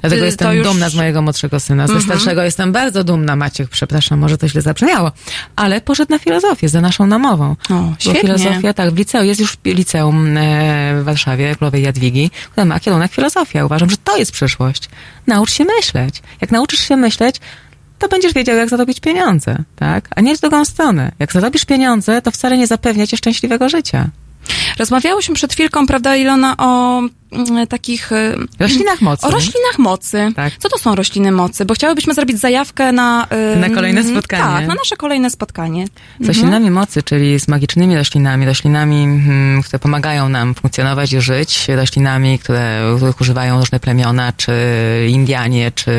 [0.01, 1.87] Dlatego Y, jestem to już- dumna z mojego młodszego syna.
[1.87, 5.11] Ze starszego jestem bardzo dumna, Maciek, przepraszam, może to źle zabrzmiało,
[5.55, 7.55] ale poszedł na filozofię za naszą namową.
[7.69, 8.21] O, Bo świetnie.
[8.21, 12.79] filozofia, tak, w liceum, jest już w liceum e, w Warszawie, Królowej Jadwigi, które ma
[12.79, 13.65] kierunek filozofia.
[13.65, 14.89] Uważam, że to jest przyszłość.
[15.27, 16.21] Naucz się myśleć.
[16.41, 17.35] Jak nauczysz się myśleć,
[17.99, 20.09] to będziesz wiedział, jak zarobić pieniądze, tak?
[20.15, 21.11] A nie w drugą stronę.
[21.19, 24.09] Jak zarobisz pieniądze, to wcale nie zapewnia ci szczęśliwego życia.
[24.79, 27.01] Rozmawiałyśmy przed chwilką, prawda, Ilona, o
[27.69, 28.11] takich...
[28.11, 29.27] e, Roślinach mocy.
[29.27, 30.31] O roślinach mocy.
[30.35, 30.53] Tak.
[30.59, 31.65] Co to są rośliny mocy?
[31.65, 33.27] Bo chciałybyśmy zrobić zajawkę na...
[33.29, 34.43] e, Na kolejne spotkanie.
[34.43, 35.85] Tak, na nasze kolejne spotkanie.
[36.19, 41.67] Z roślinami mocy, czyli z magicznymi roślinami, roślinami, mm, które pomagają nam funkcjonować i żyć,
[41.67, 44.51] roślinami, które, których używają różne plemiona, czy
[45.09, 45.91] Indianie, czy,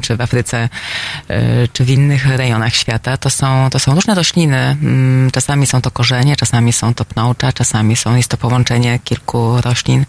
[0.00, 0.68] czy w Afryce,
[1.28, 3.16] e, czy w innych rejonach świata.
[3.16, 4.56] To są, to są różne rośliny.
[4.82, 9.60] Mm, Czasami są to korzenie, czasami są to pnącza, czasami są, jest to połączenie kilku
[9.60, 10.04] roślin,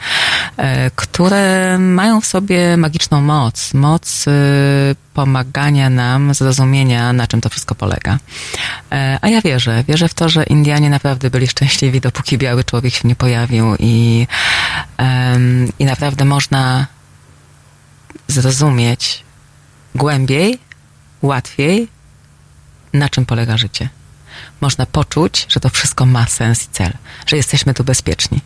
[0.57, 0.62] e,
[0.95, 3.73] które mają w sobie magiczną moc.
[3.73, 4.31] Moc e,
[5.13, 8.19] pomagania nam zrozumienia, na czym to wszystko polega.
[8.91, 12.93] E, A ja wierzę, wierzę w to, że Indianie naprawdę byli szczęśliwi, dopóki biały człowiek
[12.93, 14.27] się nie pojawił i,
[15.79, 16.87] i naprawdę można
[18.27, 19.23] zrozumieć
[19.95, 20.59] głębiej,
[21.21, 21.87] łatwiej,
[22.93, 23.89] na czym polega życie.
[24.61, 26.93] Można poczuć, że to wszystko ma sens i cel,
[27.25, 28.41] że jesteśmy tu bezpieczni.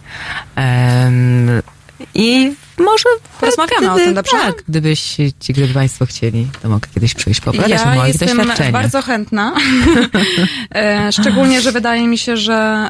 [1.99, 3.09] I może
[3.39, 4.31] Porozmawiamy o tym, dobrze?
[4.31, 5.01] Tak, gdybyś
[5.39, 8.71] ci, gdyby Państwo chcieli, to mogę kiedyś przyjść pogadać o Ja moich jestem doświadczeniach.
[8.71, 9.53] bardzo chętna.
[10.75, 12.89] E, Szczególnie, że wydaje mi się, że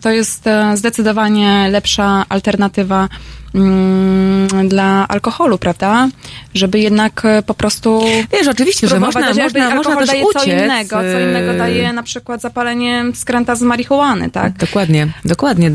[0.00, 3.08] to jest e, zdecydowanie lepsza alternatywa
[3.54, 6.08] mm, dla alkoholu, prawda?
[6.54, 8.02] Żeby jednak e, po prostu
[8.32, 10.42] Wiesz, oczywiście, że można, można, można też daje uciec.
[10.42, 14.52] co innego, co innego daje na przykład zapalenie skręta z marihuany, tak?
[14.52, 15.70] Dokładnie, dokładnie.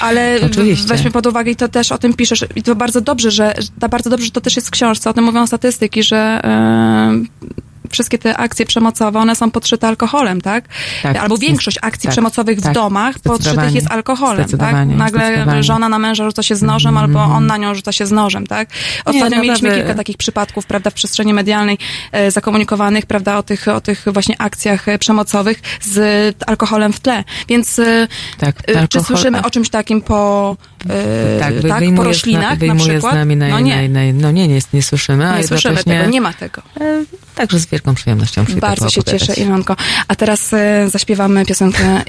[0.00, 0.86] Ale Oczywiście.
[0.88, 3.54] weźmy pod uwagę i to też o tym piszesz i to bardzo dobrze, że
[3.90, 7.48] bardzo dobrze, że to też jest w książce, o tym mówią statystyki, że e,
[7.90, 10.64] wszystkie te akcje przemocowe, one są podszyte alkoholem, tak?
[11.02, 11.16] Tak.
[11.16, 12.72] Albo większość akcji Tak, przemocowych w tak.
[12.74, 14.74] domach podszytych jest alkoholem, tak?
[14.86, 18.12] Nagle żona na męża rzuca się z nożem, albo on na nią rzuca się z
[18.12, 18.68] nożem, tak?
[19.04, 21.78] Ostatnio Nie, mieliśmy naprawdę- kilka takich przypadków, prawda, w przestrzeni medialnej
[22.12, 27.24] e, zakomunikowanych, prawda, o tych, o tych właśnie akcjach e, przemocowych z alkoholem w tle.
[27.48, 28.08] Więc e,
[28.38, 30.56] Tak, Czy alkohol- słyszymy o czymś takim po
[30.90, 33.12] e, tak, tak, wyjmuje po na- roślinach na wyjmuje przykład.
[33.12, 36.10] z nami naj, no nie, naj, naj, no nie, nie, nie słyszymy, nie słyszymy tego,
[36.10, 36.62] nie ma tego.
[36.80, 37.04] e,
[37.34, 39.28] także z wielką przyjemnością przyjdę Bardzo się poopowiadać.
[39.28, 39.76] cieszę, Ilonko.
[40.08, 42.02] A teraz e, zaśpiewamy piosenkę e,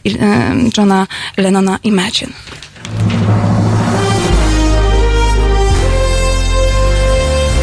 [0.78, 1.08] Johna
[1.38, 2.34] Lennona Imagine.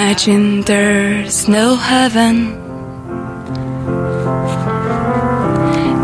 [0.00, 2.56] Imagine there's no heaven.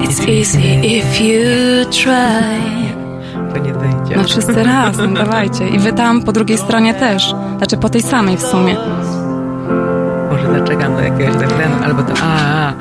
[0.05, 2.61] It's easy if you try.
[3.53, 4.17] To nie wyjdzie.
[4.17, 5.69] No wszyscy razem, dawajcie.
[5.69, 7.35] I wy tam po drugiej stronie też.
[7.57, 8.77] Znaczy po tej samej w sumie.
[10.31, 12.73] Może zaczekam do jakiegoś refrenu, albo to a, a.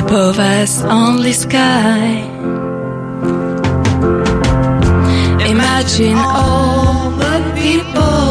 [0.00, 2.24] Above us only sky.
[5.50, 8.23] Imagine all the people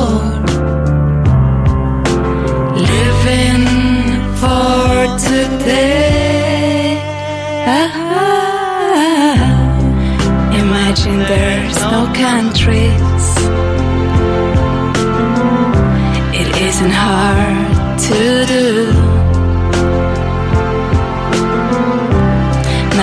[12.38, 13.25] countries.
[16.41, 17.67] It isn't hard
[18.07, 18.19] to
[18.53, 18.67] do.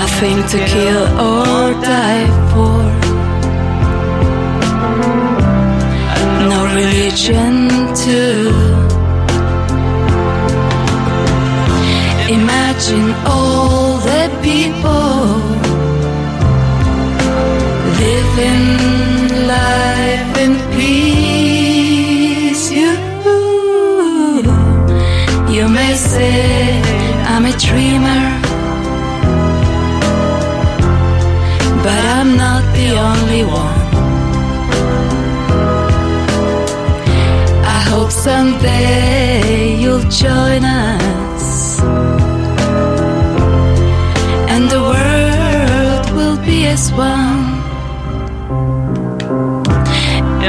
[0.00, 2.80] Nothing to kill or die for.
[6.50, 7.54] No religion
[8.04, 8.50] too.
[12.38, 13.49] Imagine all
[27.70, 28.50] dreamer.
[31.82, 33.80] but I'm not the only one.
[37.76, 41.80] I hope someday you'll join us,
[44.52, 47.40] and the world will be as one.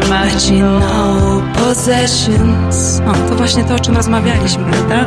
[0.03, 3.01] Imagine no possessions.
[3.07, 5.05] O, to właśnie to, o czym rozmawialiśmy, prawda?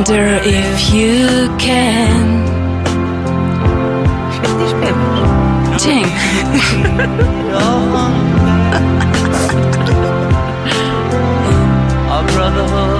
[0.00, 2.44] I wonder if you can.
[4.32, 5.82] Świetnie śpiewasz.
[5.82, 6.10] Dzięki.
[12.10, 12.99] a brotherhood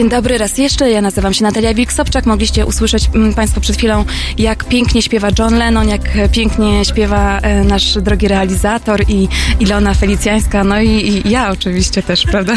[0.00, 2.26] Dzień dobry raz jeszcze, ja nazywam się Natalia Wilk-Sobczak.
[2.26, 4.04] Mogliście usłyszeć mm, Państwo przed chwilą,
[4.38, 6.00] jak pięknie śpiewa John Lennon, jak
[6.32, 9.28] pięknie śpiewa e, nasz drogi realizator i
[9.60, 12.54] Ilona Felicjańska, no i, i ja oczywiście też, prawda?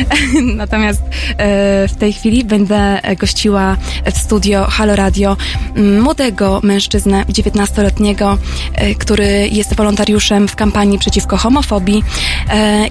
[0.56, 3.76] Natomiast e, w tej chwili będę gościła
[4.14, 5.36] w studio Halo Radio
[5.76, 8.38] mm, młodego mężczyznę, 19-letniego,
[8.74, 12.04] e, który jest wolontariuszem w kampanii przeciwko homofobii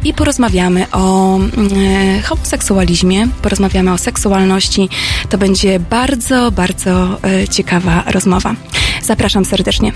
[0.04, 4.90] i porozmawiamy o mm, homoseksualizmie, porozmawiamy o seksualności.
[5.30, 8.56] To będzie bardzo, bardzo e, ciekawa rozmowa.
[9.02, 9.92] Zapraszam serdecznie.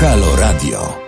[0.00, 0.99] Halo Radio.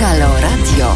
[0.00, 0.94] Halo Radio.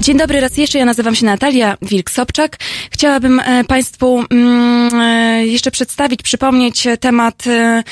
[0.00, 2.56] Dzień dobry raz jeszcze, ja nazywam się Natalia Wilk-Sobczak.
[2.90, 7.82] Chciałabym e, Państwu mm, e, jeszcze przedstawić, przypomnieć temat e,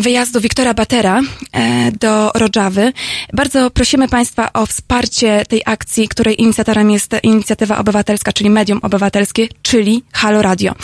[0.00, 1.20] wyjazdu Wiktora Batera
[1.52, 2.92] e, do Rodżawy.
[3.32, 9.48] Bardzo prosimy Państwa o wsparcie tej akcji, której inicjatorem jest inicjatywa obywatelska, czyli medium obywatelskie,
[9.62, 10.72] czyli Halo Radio.
[10.72, 10.74] E,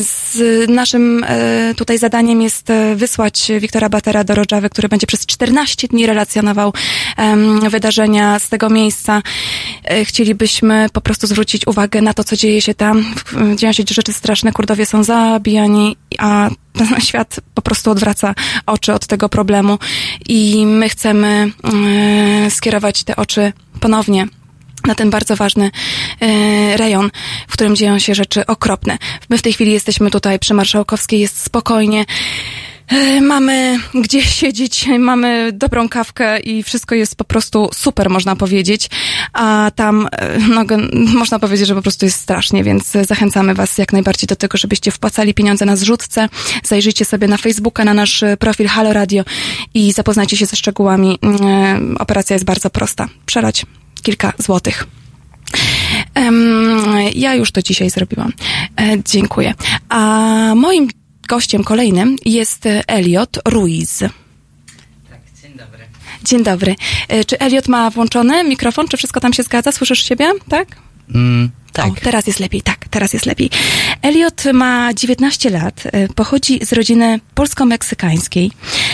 [0.00, 0.38] Z
[0.70, 6.06] naszym e, tutaj zadaniem jest wysłać Wiktora Batera do Rodżawy, który będzie przez 14 dni
[6.06, 6.72] relacjonował
[7.70, 9.22] wydarzenia z tego miejsca.
[10.04, 13.14] Chcielibyśmy po prostu zwrócić uwagę na to, co dzieje się tam.
[13.56, 16.50] Dzieją się rzeczy straszne, Kurdowie są zabijani, a
[17.06, 18.34] świat po prostu odwraca
[18.66, 19.78] oczy od tego problemu
[20.28, 21.50] i my chcemy
[22.46, 24.26] e, skierować te oczy ponownie
[24.86, 25.70] na ten bardzo ważny
[26.20, 27.10] e, rejon,
[27.48, 28.98] w którym dzieją się rzeczy okropne.
[29.30, 32.04] My w tej chwili jesteśmy tutaj przy Marszałkowskiej, jest spokojnie.
[32.88, 38.90] E, Mamy gdzie siedzieć, mamy dobrą kawkę i wszystko jest po prostu super, można powiedzieć.
[39.32, 43.92] A tam, e, no, można powiedzieć, że po prostu jest strasznie, więc zachęcamy Was jak
[43.92, 46.28] najbardziej do tego, żebyście wpłacali pieniądze na zrzutce.
[46.64, 49.24] Zajrzyjcie sobie na Facebooka, na nasz e, profil Halo Radio
[49.74, 51.18] i zapoznajcie się ze szczegółami.
[51.22, 53.08] E, Operacja jest bardzo prosta.
[53.26, 53.66] Przelać
[54.02, 54.86] kilka złotych.
[57.14, 58.32] Ja już to dzisiaj zrobiłam.
[59.04, 59.54] Dziękuję.
[59.88, 60.88] A moim
[61.26, 63.98] gościem kolejnym jest Elliot Ruiz.
[65.42, 65.78] Dzień dobry.
[66.24, 66.74] Dzień dobry.
[67.08, 68.88] E, Czy Elliot ma włączony mikrofon?
[68.88, 69.72] Czy wszystko tam się zgadza?
[69.72, 70.30] Słyszysz siebie?
[70.48, 70.68] Tak?
[71.14, 71.86] Mm, tak.
[71.86, 73.50] O, teraz jest lepiej, tak, teraz jest lepiej.
[74.02, 78.50] Elliot ma 19 lat, e, pochodzi z rodziny polsko-meksykańskiej.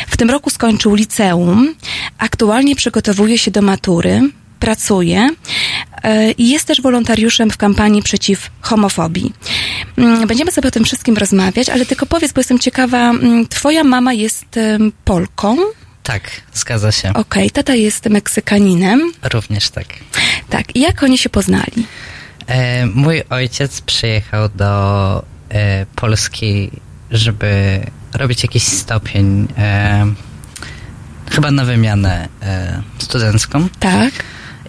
[0.08, 1.74] W tym roku skończył liceum,
[2.18, 4.30] aktualnie przygotowuje się do matury,
[4.60, 5.28] pracuje
[6.02, 9.32] e, i jest też wolontariuszem w kampanii przeciw homofobii.
[9.96, 13.84] Mm, Będziemy sobie o tym wszystkim rozmawiać, ale tylko powiedz, bo jestem ciekawa, mm, twoja
[13.84, 14.44] mama jest
[15.04, 15.56] Polką,
[16.02, 16.22] Tak,
[16.54, 17.12] zgadza się.
[17.14, 19.86] okej, tata jest Meksykaninem, Również tak.
[20.50, 21.86] tak, i jak oni się poznali?
[22.46, 26.70] E, mój ojciec przyjechał do e, Polski,
[27.10, 27.80] żeby
[28.14, 30.06] robić jakiś stopień, e,
[31.30, 33.68] chyba na wymianę e, studencką.
[33.80, 34.12] Tak.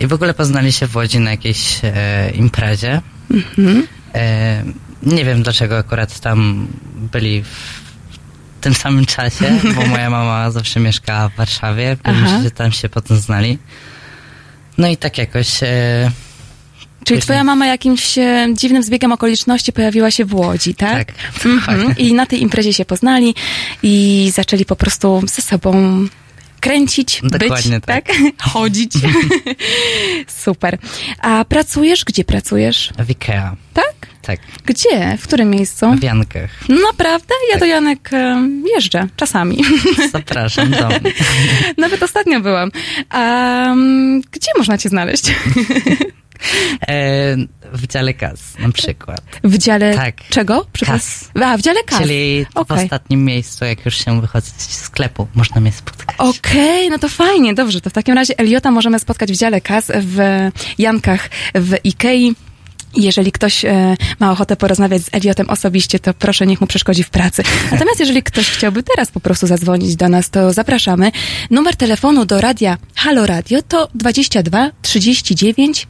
[0.01, 3.01] I w ogóle poznali się w Łodzi na jakiejś e, imprezie.
[3.31, 3.87] Mhm.
[4.15, 4.63] E,
[5.03, 11.29] nie wiem dlaczego akurat tam byli w tym samym czasie, bo moja mama zawsze mieszkała
[11.29, 12.37] w Warszawie, w każdym Aha.
[12.37, 13.57] razie tam się potem znali.
[14.77, 15.63] No i tak jakoś...
[15.63, 16.11] E,
[17.03, 21.07] Czyli Później- twoja mama jakimś e, dziwnym zbiegiem okoliczności pojawiła się w Łodzi, tak?
[21.07, 21.97] Tak, Mhm.
[21.97, 23.35] I na tej imprezie się poznali
[23.83, 25.73] i zaczęli po prostu ze sobą
[26.61, 28.05] kręcić, Dokładnie być, tak?
[28.51, 28.93] Chodzić.
[30.43, 30.77] Super.
[31.19, 32.05] A pracujesz?
[32.05, 32.89] Gdzie pracujesz?
[32.99, 33.55] w Ikea.
[33.73, 33.93] Tak?
[34.21, 35.17] Tak, Gdzie?
[35.17, 35.91] W którym miejscu?
[35.93, 36.49] w Jankach.
[36.91, 37.33] Naprawdę?
[37.53, 38.09] Ja do Janek
[38.75, 39.63] jeżdżę czasami.
[40.11, 40.99] Zapraszam do mnie.
[41.77, 42.71] Nawet ostatnio byłam.
[43.09, 43.19] A
[43.65, 45.23] mm, gdzie można cię znaleźć?
[46.87, 47.35] E,
[47.73, 49.21] w dziale kas na przykład.
[49.43, 50.15] W dziale Tak.
[50.29, 50.65] czego?
[50.85, 51.29] Kas.
[51.43, 51.99] A, w dziale kas.
[51.99, 52.83] Czyli w Okej.
[52.83, 56.15] ostatnim miejscu, jak już się wychodzi z sklepu, można mnie spotkać.
[56.17, 57.81] Okej, no to fajnie, dobrze.
[57.81, 62.35] To w takim razie Eliota możemy spotkać w dziale kas w Jankach w Ikei.
[62.95, 67.09] Jeżeli ktoś e, ma ochotę porozmawiać z Eliotem osobiście, to proszę, niech mu przeszkodzi w
[67.09, 67.43] pracy.
[67.71, 71.11] Natomiast jeżeli ktoś chciałby teraz po prostu zadzwonić do nas, to zapraszamy.
[71.49, 75.87] Numer telefonu do radia Halo Radio to 22 39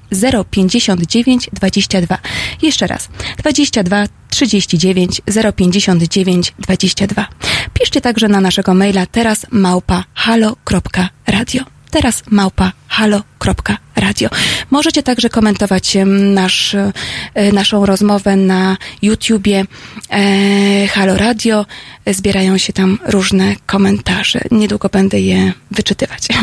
[0.52, 2.18] 059 22.
[2.61, 3.10] Jeszcze raz.
[3.38, 5.22] 22 39
[5.56, 7.28] 059 22.
[7.73, 11.80] Piszcie także na naszego maila teraz małpa halo.radio.
[11.91, 14.30] Teraz małpa halo.radio.
[14.72, 19.65] Możecie także komentować nasz, e, naszą rozmowę na YouTubie
[20.09, 21.65] e, Halo Radio.
[22.07, 24.39] Zbierają się tam różne komentarze.
[24.51, 26.27] Niedługo będę je wyczytywać.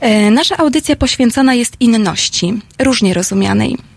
[0.00, 3.91] E, nasza audycja poświęcona jest inności, różnie rozumianej.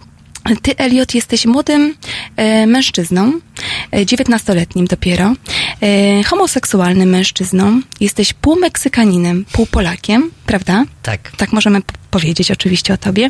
[0.62, 1.96] Ty, Eliot, jesteś młodym
[2.36, 3.40] e, mężczyzną,
[3.92, 5.34] e, 19-letnim dopiero,
[5.82, 7.82] e, homoseksualnym mężczyzną.
[8.00, 10.84] Jesteś pół Meksykaninem, pół Polakiem, prawda?
[11.04, 11.32] Tak.
[11.38, 11.82] Tak możemy
[12.12, 13.30] powiedzieć oczywiście o tobie.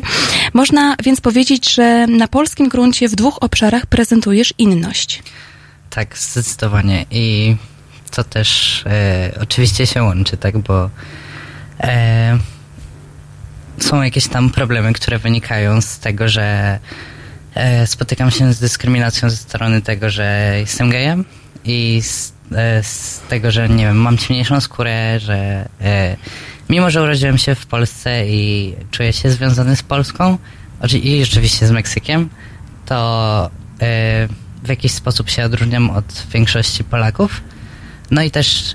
[0.54, 5.22] Można więc powiedzieć, że na polskim gruncie w dwóch obszarach prezentujesz inność.
[5.90, 7.06] Tak, zdecydowanie.
[7.10, 7.56] I
[8.10, 10.90] to też e, oczywiście się łączy, tak, bo
[11.80, 12.38] e,
[13.78, 16.78] są jakieś tam problemy, które wynikają z tego, że
[17.54, 21.24] e, spotykam się z dyskryminacją ze strony tego, że jestem gejem
[21.64, 26.16] i z, e, z tego, że nie wiem, mam ciemniejszą skórę, że e,
[26.68, 30.38] mimo, że urodziłem się w Polsce i czuję się związany z Polską
[31.02, 32.28] i rzeczywiście z Meksykiem,
[32.86, 33.50] to
[34.62, 37.40] w jakiś sposób się odróżniam od większości Polaków.
[38.10, 38.72] No i też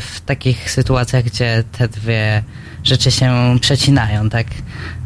[0.00, 2.42] w takich sytuacjach, gdzie te dwie
[2.84, 4.46] rzeczy się przecinają, tak?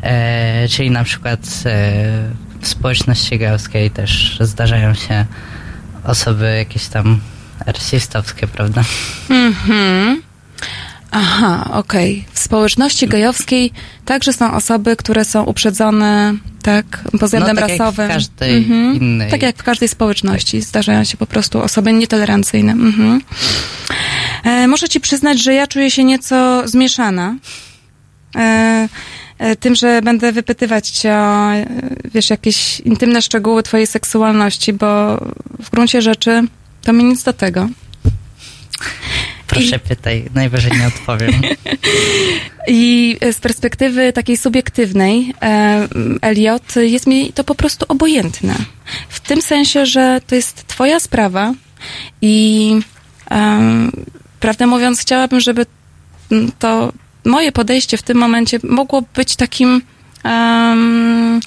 [0.03, 1.93] E, czyli na przykład e,
[2.61, 5.25] w społeczności gejowskiej też zdarzają się
[6.05, 7.21] osoby jakieś tam
[7.67, 8.85] rasistowskie, prawda?
[9.31, 10.23] Mhm.
[11.11, 12.25] Aha, okej.
[12.33, 13.73] W społeczności gejowskiej
[14.05, 18.09] także są osoby, które są uprzedzone, tak, pod względem No, tak jak w rasowym.
[18.09, 19.31] każdej innej.
[19.31, 20.61] Tak jak w każdej społeczności.
[20.63, 22.73] Zdarzają się po prostu osoby nietolerancyjne.
[22.73, 23.21] Mhm.
[24.45, 27.37] E, muszę ci przyznać, że ja czuję się nieco zmieszana.
[28.37, 28.89] E,
[29.39, 31.51] e, tym, że będę wypytywać cię o,
[32.15, 35.17] wiesz, jakieś intymne szczegóły twojej seksualności, bo
[35.63, 36.43] w gruncie rzeczy
[36.83, 37.69] to mi nic do tego.
[39.47, 41.33] Proszę pytaj, najwyżej nie odpowiem.
[42.69, 45.89] I z perspektywy takiej subiektywnej, e,
[46.21, 48.55] Elliot, jest mi to po prostu obojętne.
[49.09, 51.53] W tym sensie, że to jest twoja sprawa
[52.23, 52.71] i
[53.31, 53.91] em,
[54.45, 55.67] prawdę mówiąc, chciałabym, żeby
[56.59, 56.93] to
[57.25, 59.83] moje podejście w tym momencie mogło być takim
[60.25, 61.41] em,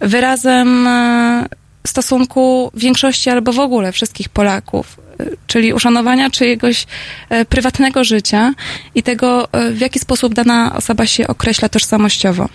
[0.00, 1.46] wyrazem e,
[1.86, 6.86] stosunku większości albo w ogóle wszystkich Polaków, e, czyli uszanowania czyjegoś
[7.28, 8.52] e, prywatnego życia
[8.94, 12.48] i tego, w jaki sposób dana osoba się określa tożsamościowo.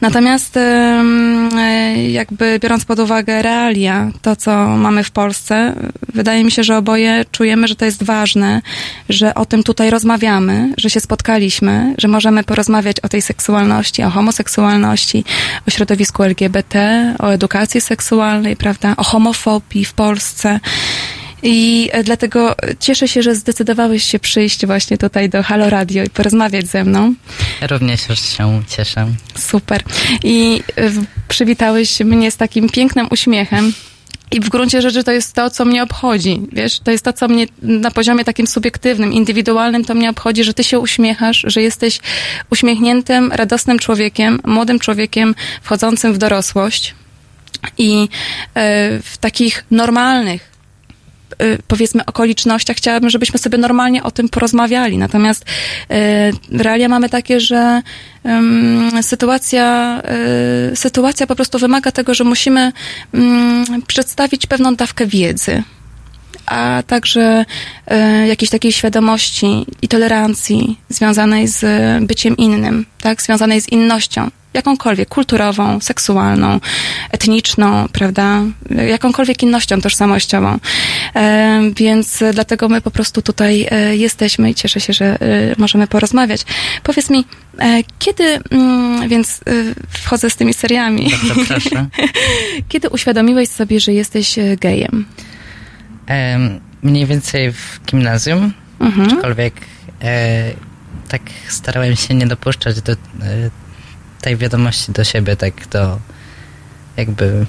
[0.00, 1.04] Natomiast e,
[2.08, 5.74] jakby biorąc pod uwagę realia, to co mamy w Polsce,
[6.14, 8.62] wydaje mi się, że oboje czujemy, że to jest ważne,
[9.08, 14.10] że o tym tutaj rozmawiamy, że się spotkaliśmy, że możemy porozmawiać o tej seksualności, o
[14.10, 15.24] homoseksualności,
[15.68, 20.60] o środowisku LGBT, o edukacji seksualnej, prawda, o homofobii w Polsce.
[21.42, 26.10] I e, dlatego cieszę się, że zdecydowałeś się przyjść właśnie tutaj do Halo Radio i
[26.10, 27.14] porozmawiać ze mną.
[27.70, 29.06] Również się cieszę.
[29.38, 29.82] Super.
[30.24, 30.92] I y,
[31.28, 33.72] przywitałeś mnie z takim pięknym uśmiechem.
[34.30, 36.42] I w gruncie rzeczy to jest to, co mnie obchodzi.
[36.52, 40.54] Wiesz, to jest to, co mnie na poziomie takim subiektywnym, indywidualnym, to mnie obchodzi, że
[40.54, 42.00] ty się uśmiechasz, że jesteś
[42.50, 46.94] uśmiechniętym, radosnym człowiekiem, młodym człowiekiem wchodzącym w dorosłość.
[47.78, 48.08] I y,
[49.02, 50.57] w takich normalnych,
[51.66, 54.98] powiedzmy, okolicznościach chciałabym, żebyśmy sobie normalnie o tym porozmawiali.
[54.98, 57.82] Natomiast y, realia mamy takie, że
[59.02, 60.00] sytuacja,
[60.72, 62.72] y, sytuacja po prostu wymaga tego, że musimy
[63.86, 65.62] przedstawić pewną dawkę wiedzy
[66.50, 67.44] a także
[67.86, 71.64] e, jakiejś takiej świadomości i tolerancji związanej z
[72.06, 76.60] byciem innym, tak, związanej z innością, jakąkolwiek kulturową, seksualną,
[77.10, 78.42] etniczną, prawda,
[78.88, 80.58] jakąkolwiek innością tożsamościową.
[81.16, 85.18] E, więc dlatego my po prostu tutaj e, jesteśmy i cieszę się, że e,
[85.58, 86.44] możemy porozmawiać.
[86.82, 87.24] Powiedz mi,
[87.58, 89.52] e, kiedy, mm, więc e,
[89.88, 91.10] wchodzę z tymi seriami,
[91.48, 91.86] proszę.
[92.70, 95.04] kiedy uświadomiłeś sobie, że jesteś e, gejem?
[96.82, 99.12] Mniej więcej w gimnazjum, Mhm.
[99.12, 99.54] aczkolwiek
[100.02, 100.50] e,
[101.08, 102.96] tak starałem się nie dopuszczać do e,
[104.20, 105.98] tej wiadomości do siebie, tak do
[106.96, 107.46] jakby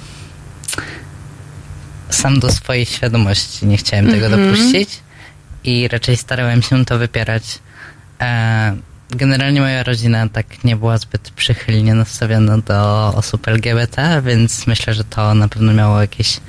[2.09, 4.45] sam do swojej świadomości nie chciałem tego Mhm.
[4.51, 4.99] dopuścić
[5.63, 7.59] i raczej starałem się to wypierać.
[8.21, 8.75] E,
[9.09, 15.03] generalnie moja rodzina tak nie była zbyt przychylnie nastawiona do osób LGBT, więc myślę, że
[15.03, 16.39] to na pewno miało jakiś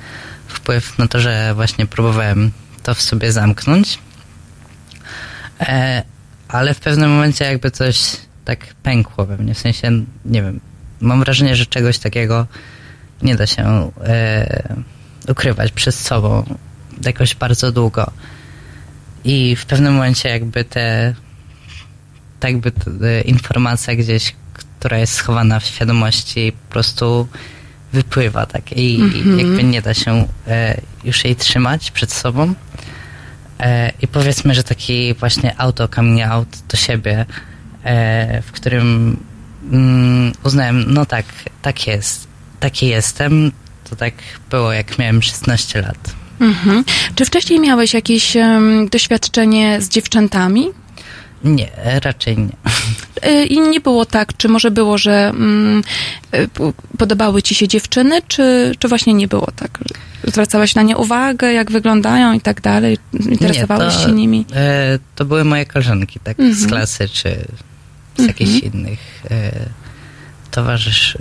[0.61, 2.51] wpływ na to, że właśnie próbowałem
[2.83, 3.99] to w sobie zamknąć.
[5.59, 6.03] E,
[6.47, 9.53] ale w pewnym momencie jakby coś tak pękło we mnie.
[9.53, 9.91] W sensie,
[10.25, 10.59] nie wiem,
[10.99, 12.47] mam wrażenie, że czegoś takiego
[13.21, 14.75] nie da się e,
[15.27, 16.55] ukrywać przed sobą
[17.05, 18.11] jakoś bardzo długo.
[19.23, 21.15] I w pewnym momencie jakby te
[22.39, 24.35] tak jakby te, informacja gdzieś,
[24.79, 27.27] która jest schowana w świadomości po prostu
[27.93, 29.39] wypływa tak i Mhm.
[29.39, 32.53] jakby nie da się e, już jej trzymać przed sobą.
[33.59, 37.25] E, I powiedzmy, że taki właśnie auto coming out do siebie,
[37.83, 39.17] e, w którym
[39.71, 41.25] mm, uznałem, no tak,
[41.61, 42.27] tak jest,
[42.59, 43.51] taki jestem,
[43.89, 44.13] to tak
[44.49, 45.97] było jak miałem 16 lat.
[46.39, 46.83] Mhm.
[47.15, 50.67] Czy wcześniej miałeś jakieś em, doświadczenie z dziewczętami?
[51.43, 52.49] Nie, e, raczej nie.
[53.31, 55.83] Y, I nie było tak, czy może było, że mm,
[56.35, 56.49] y,
[56.97, 59.79] podobały ci się dziewczyny, czy, czy właśnie nie było tak?
[59.85, 62.97] że Zwracałeś na nie uwagę, jak wyglądają i tak dalej?
[63.29, 64.45] Interesowałeś Nie, to, się nimi?
[64.53, 66.69] E, to były moje koleżanki, tak, z Mhm.
[66.69, 67.45] klasy, czy
[68.17, 68.99] z jakichś innych
[69.31, 69.51] e,
[70.51, 71.17] towarzysz,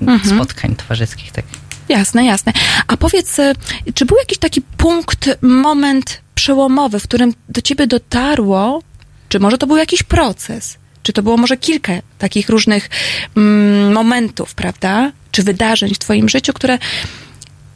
[0.00, 0.36] Mhm.
[0.36, 1.44] spotkań towarzyskich, tak.
[1.88, 2.52] Jasne, jasne.
[2.86, 3.52] A powiedz, y,
[3.94, 8.82] czy był jakiś taki punkt, moment przełomowy, w którym do ciebie dotarło,
[9.32, 10.78] czy może to był jakiś proces?
[11.02, 12.90] Czy to było może kilka takich różnych
[13.36, 15.12] mm, momentów, prawda?
[15.30, 16.78] Czy wydarzeń w twoim życiu, które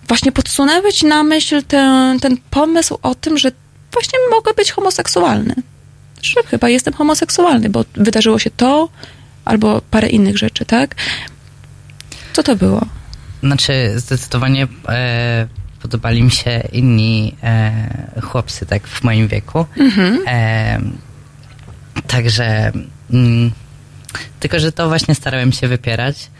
[0.08, 3.52] właśnie podsunęły ci na myśl ten, ten pomysł o tym, że
[3.92, 5.54] właśnie mogę być homoseksualny.
[6.22, 8.88] Że chyba jestem homoseksualny, bo wydarzyło się to
[9.44, 10.94] albo parę innych rzeczy, tak?
[12.32, 12.86] Co to było?
[13.42, 15.46] Znaczy, zdecydowanie e,
[15.82, 19.66] podobali mi się inni e, chłopcy, tak w moim wieku.
[19.76, 20.20] Mhm.
[20.26, 21.05] E,
[22.06, 22.72] także.
[23.10, 23.50] Mm,
[24.40, 26.30] tylko, że to właśnie starałem się wypierać,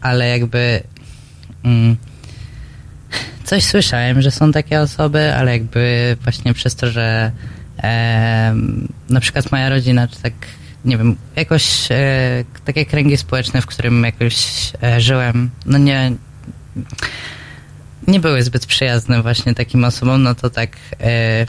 [0.00, 0.82] ale jakby.
[1.64, 1.96] Mm,
[3.44, 7.32] coś słyszałem, że są takie osoby, ale jakby właśnie przez to, że
[7.82, 8.54] e,
[9.08, 10.32] na przykład moja rodzina, czy tak,
[10.84, 14.36] nie wiem, jakoś e, takie kręgi społeczne, w którym jakoś
[14.82, 16.12] e, żyłem, no nie,
[18.06, 21.46] nie były zbyt przyjazne właśnie takim osobom, no to tak e,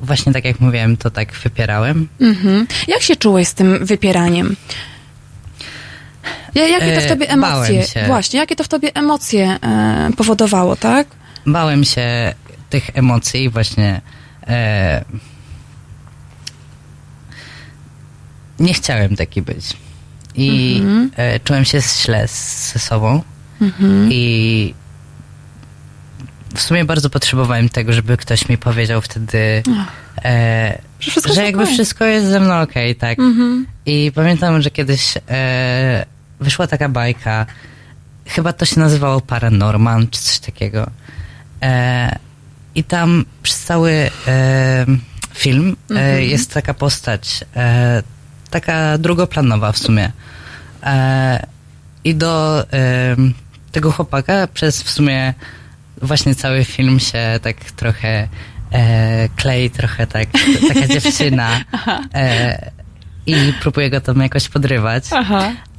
[0.00, 2.08] właśnie tak jak mówiłem, to tak wypierałem.
[2.20, 2.66] Mhm.
[2.88, 4.56] Jak się czułeś z tym wypieraniem?
[6.54, 7.82] Ja- Jakie to w E, tobie bałem emocje?
[7.86, 8.04] się.
[8.06, 11.06] Właśnie, jakie to w tobie emocje e, powodowało, tak?
[11.46, 12.34] Bałem się
[12.70, 14.00] tych emocji właśnie
[14.46, 15.04] e,
[18.60, 19.64] nie chciałem taki być.
[20.34, 21.10] I Mhm.
[21.16, 23.22] e, czułem się źle z- ze sobą
[23.60, 24.08] Mhm.
[24.12, 24.74] i
[26.54, 29.62] w sumie bardzo potrzebowałem tego, żeby ktoś mi powiedział wtedy,
[30.24, 33.18] e, Że że jakby wszystko jest ze mną okej, tak.
[33.18, 33.66] Mhm.
[33.86, 36.06] I pamiętam, że kiedyś e,
[36.40, 37.46] wyszła taka bajka,
[38.26, 40.90] chyba to się nazywało Paranorman, czy coś takiego.
[41.62, 42.18] E,
[42.74, 44.86] I tam przez cały e,
[45.34, 46.22] film e, Mhm.
[46.22, 48.02] jest taka postać, e,
[48.50, 50.12] taka drugoplanowa w sumie.
[52.04, 52.64] I do
[53.72, 55.34] tego chłopaka przez w sumie
[56.02, 58.28] właśnie cały film się tak trochę
[58.72, 60.28] e, klei, trochę tak,
[60.68, 61.60] taka dziewczyna.
[62.14, 62.70] E,
[63.26, 65.04] I próbuje go tam jakoś podrywać.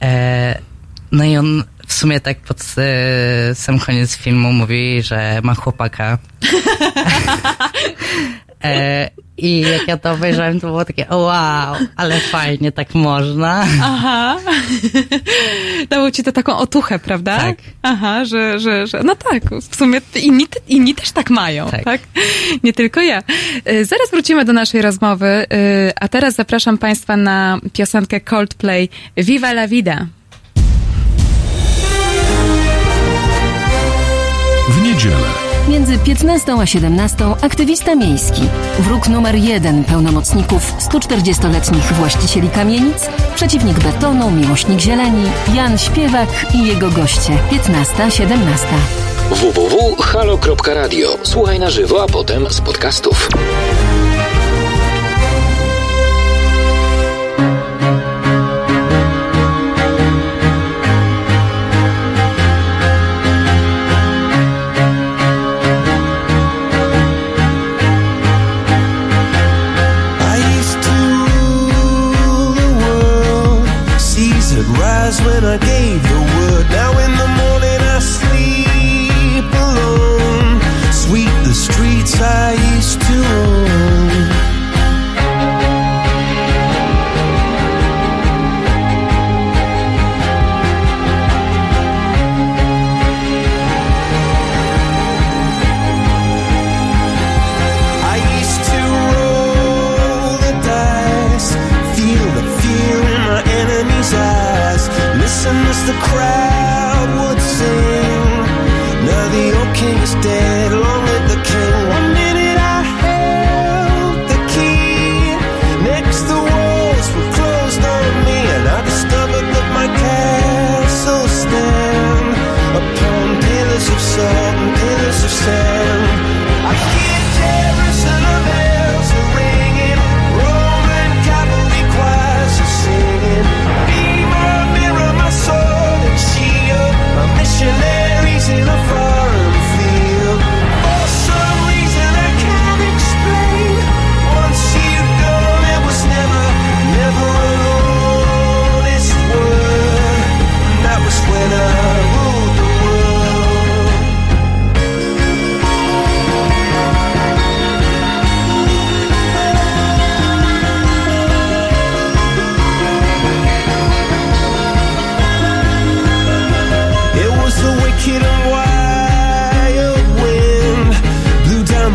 [0.02, 0.60] E,
[1.12, 6.18] no i on w sumie tak pod e, sam koniec filmu mówi, że ma chłopaka.
[8.64, 13.66] e, I jak ja to obejrzałem, to było takie, wow, ale fajnie, tak można.
[13.84, 14.38] Aha.
[15.90, 17.38] Dało ci to taką otuchę, prawda?
[17.38, 17.58] Tak.
[17.82, 21.84] Aha, że, że, że no tak, w sumie inni, inni też tak mają, tak.
[21.84, 22.02] Tak.
[22.64, 23.24] Nie tylko ja.
[23.70, 29.50] Y, Zaraz wrócimy do naszej rozmowy, y, a teraz zapraszam Państwa na piosenkę Coldplay Viva
[29.52, 30.06] la Vida.
[34.70, 35.39] W niedzielę.
[35.70, 38.42] Między 15 a 17 aktywista miejski.
[38.80, 45.24] Wróg numer jeden pełnomocników 140-letnich właścicieli kamienic, przeciwnik betonu, miłośnik zieleni,
[45.54, 47.34] Jan Śpiewak i jego goście.
[47.52, 48.28] 15-17.
[49.30, 51.18] www.halo.radio.
[51.24, 53.30] Słuchaj na żywo, a potem z podcastów.
[75.50, 76.70] I gave the word.
[76.70, 77.09] Now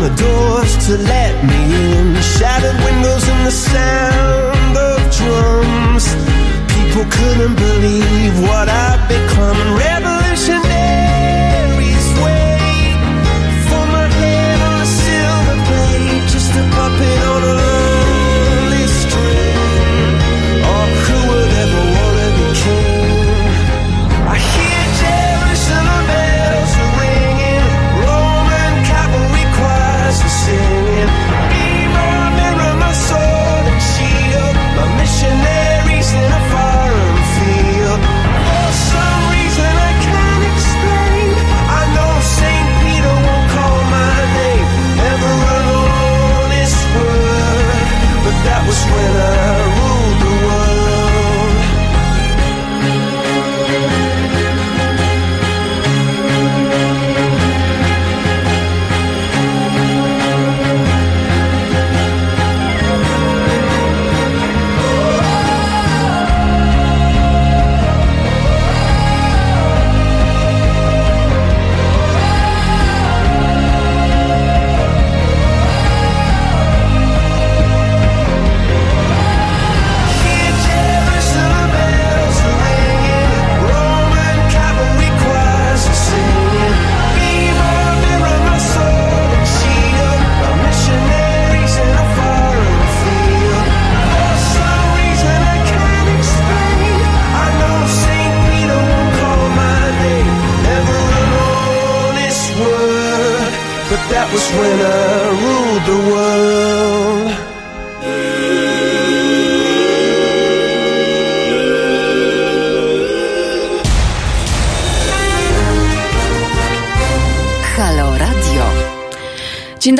[0.05, 1.61] the doors to let me
[1.97, 2.15] in.
[2.37, 6.05] Shattered windows and the sound of drums.
[6.75, 9.57] People couldn't believe what I'd become.
[9.63, 9.75] And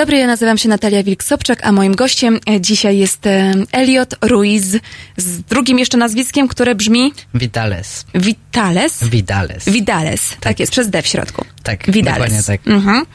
[0.06, 4.66] dobry, ja nazywam się Natalia Wilk-Sobczak, a moim gościem e, dzisiaj jest e, Elliot Ruiz
[5.18, 8.06] z drugim jeszcze nazwiskiem, które brzmi Vidales.
[8.16, 9.04] Vitales.
[9.04, 9.70] Vidales.
[9.70, 11.46] Vidales, tak, jest, przez D w środku.
[11.64, 12.18] Tak, Vidales.
[12.18, 12.68] dokładnie tak.
[12.68, 13.06] Mhm.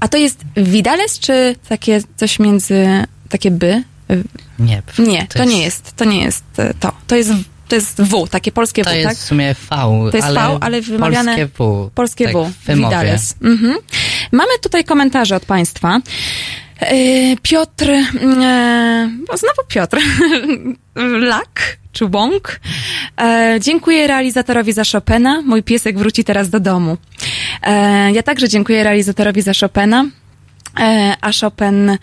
[0.00, 2.86] A to jest Vidales, czy takie coś między,
[3.28, 3.82] takie by?
[4.58, 4.82] Nie.
[4.98, 6.92] Nie, to, nie jest, to nie jest e, to.
[7.06, 7.32] To jest,
[7.68, 9.18] to jest W, takie polskie To W, jest tak?
[9.18, 9.66] w sumie V,
[10.10, 11.90] To jest ale, V, ale wymawiane polskie W.
[11.94, 12.76] Polskie tak, W.
[12.76, 13.34] Vidales.
[13.42, 13.76] Mhm.
[14.32, 16.00] Mamy tutaj komentarze od Państwa.
[16.80, 19.98] E, Piotr, e, znowu Piotr,
[21.30, 22.60] Lak czy Łąk.
[23.20, 25.42] E, dziękuję realizatorowi za Chopina.
[25.42, 26.96] Mój piesek wróci teraz do domu.
[28.12, 30.04] Ja także dziękuję realizatorowi za Chopina.
[31.20, 31.98] A Chopin,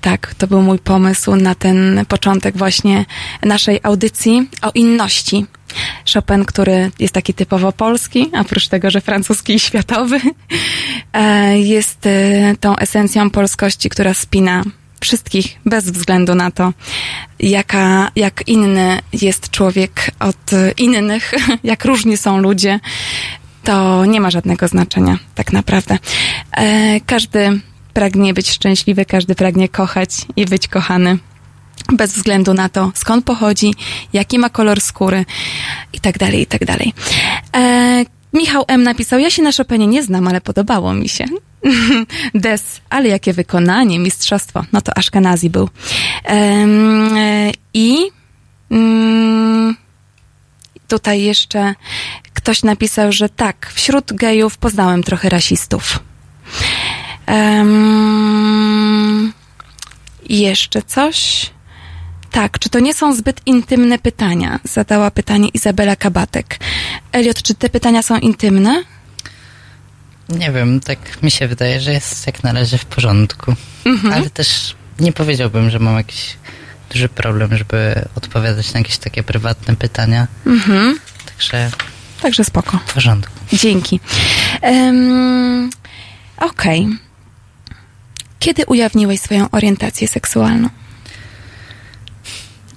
[0.00, 3.04] tak, to był mój pomysł na ten początek właśnie
[3.42, 5.46] naszej audycji o inności.
[6.14, 10.20] Chopin, który jest taki typowo polski, oprócz tego, że francuski i światowy,
[11.12, 14.62] e, jest e, tą esencją polskości, która spina
[15.00, 16.72] wszystkich bez względu na to,
[17.40, 21.34] jaka, jak inny jest człowiek od innych,
[21.64, 22.80] jak różni są ludzie,
[23.64, 25.98] to nie ma żadnego znaczenia, tak naprawdę.
[26.56, 27.60] E, każdy
[27.92, 31.18] pragnie być szczęśliwy, każdy pragnie kochać i być kochany.
[31.92, 33.74] Bez względu na to, skąd pochodzi,
[34.12, 35.24] jaki ma kolor skóry
[35.92, 36.92] i tak dalej, i tak dalej.
[37.56, 38.82] E, Michał M.
[38.82, 41.24] napisał, ja się na Chopinie nie znam, ale podobało mi się.
[42.34, 44.64] Des, ale jakie wykonanie, mistrzostwo.
[44.72, 45.68] No to Ashkenazi był.
[46.24, 48.10] Em, e, I
[48.70, 49.76] mm,
[50.88, 51.74] tutaj jeszcze
[52.32, 56.00] ktoś napisał, że tak, wśród gejów poznałem trochę rasistów.
[57.28, 59.32] Um,
[60.28, 61.50] jeszcze coś.
[62.34, 64.60] Tak, czy to nie są zbyt intymne pytania?
[64.64, 66.58] Zadała pytanie Izabela Kabatek.
[67.12, 68.84] Eliot, czy te pytania są intymne?
[70.28, 73.54] Nie wiem, tak mi się wydaje, że jest jak na razie w porządku.
[73.84, 74.14] Mhm.
[74.14, 76.36] Ale też nie powiedziałbym, że mam jakiś
[76.92, 80.26] duży problem, żeby odpowiadać na jakieś takie prywatne pytania.
[80.46, 80.98] Mhm.
[81.26, 81.70] Także
[82.22, 82.78] Także spoko.
[82.86, 83.32] w porządku.
[83.52, 84.00] Dzięki.
[84.62, 85.70] Um,
[86.36, 86.88] Okej.
[88.38, 90.68] Kiedy ujawniłeś swoją orientację seksualną?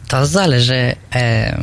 [0.08, 0.96] To zależy.
[1.16, 1.58] E,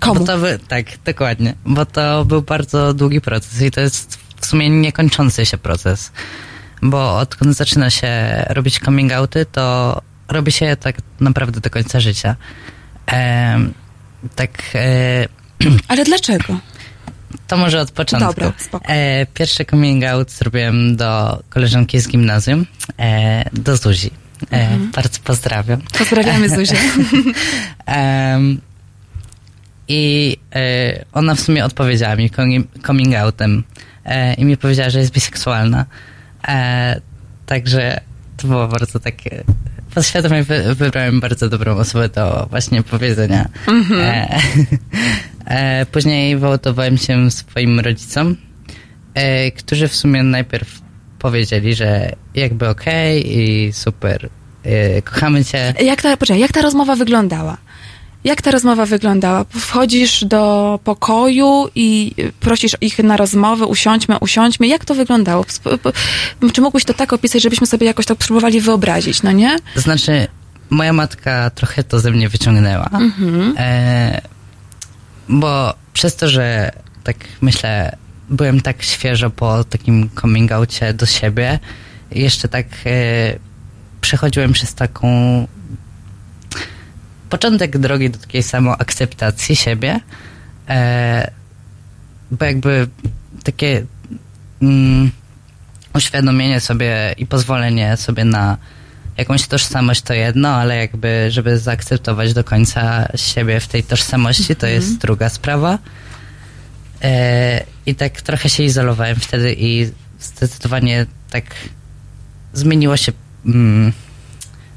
[0.00, 0.24] Komu?
[0.24, 1.54] To by, tak, dokładnie.
[1.66, 6.12] Bo to był bardzo długi proces i to jest w sumie niekończący się proces.
[6.82, 8.08] Bo odkąd zaczyna się
[8.48, 12.36] robić coming outy, to robi się je tak naprawdę do końca życia.
[13.12, 13.58] E,
[14.36, 14.50] tak.
[14.74, 15.28] E,
[15.88, 16.58] Ale dlaczego?
[17.46, 18.28] to może od początku.
[18.28, 18.86] Dobra, spoko.
[18.88, 22.66] E, pierwszy coming out zrobiłem do koleżanki z gimnazjum,
[22.98, 24.10] e, do Zuzi.
[24.50, 24.90] E, Mhm.
[24.90, 25.80] Bardzo pozdrawiam.
[25.98, 26.76] Pozdrawiamy Zuzię.
[29.88, 33.64] I e, ona w sumie odpowiedziała mi coming- outem
[34.04, 35.86] e, i mi powiedziała, że jest biseksualna.
[37.46, 38.00] Także
[38.36, 39.44] to było bardzo takie...
[39.94, 43.48] Podświadomie wy, wybrałem bardzo dobrą osobę do właśnie powiedzenia.
[43.66, 44.00] Mhm.
[44.00, 44.38] E,
[45.46, 48.36] e, później wołtowałem się swoim rodzicom,
[49.14, 50.83] e, którzy w sumie najpierw
[51.18, 54.28] powiedzieli, że jakby okej i super,
[54.62, 55.74] e, kochamy cię.
[55.80, 57.56] Jak ta, poczekaj, jak ta rozmowa wyglądała?
[58.24, 59.44] Jak ta rozmowa wyglądała?
[59.44, 64.66] Wchodzisz do pokoju i prosisz ich na rozmowę, usiądźmy, usiądźmy.
[64.66, 65.44] Jak to wyglądało?
[66.52, 69.56] Czy mógłbyś to tak opisać, żebyśmy sobie jakoś tak spróbowali wyobrazić, no nie?
[69.74, 70.26] To znaczy,
[70.70, 72.90] moja matka trochę to ze mnie wyciągnęła.
[72.92, 73.54] Mhm.
[73.58, 74.20] E,
[75.28, 76.72] bo przez to, że
[77.04, 77.96] tak myślę,
[78.34, 81.58] byłem tak świeżo po takim coming outie do siebie,
[82.10, 83.38] jeszcze tak e,
[84.00, 85.08] przechodziłem przez taką
[87.30, 90.00] początek drogi do takiej samoakceptacji siebie,
[90.68, 91.30] e,
[92.30, 92.88] bo jakby
[93.44, 93.86] takie
[94.62, 95.10] mm,
[95.94, 98.56] uświadomienie sobie i pozwolenie sobie na
[99.16, 104.66] jakąś tożsamość to jedno, ale jakby, żeby zaakceptować do końca siebie w tej tożsamości, to
[104.66, 105.78] jest druga sprawa.
[107.02, 109.90] E, I tak trochę się izolowałem wtedy i
[110.20, 111.44] zdecydowanie tak
[112.52, 113.12] zmieniło się.
[113.46, 113.92] Mm,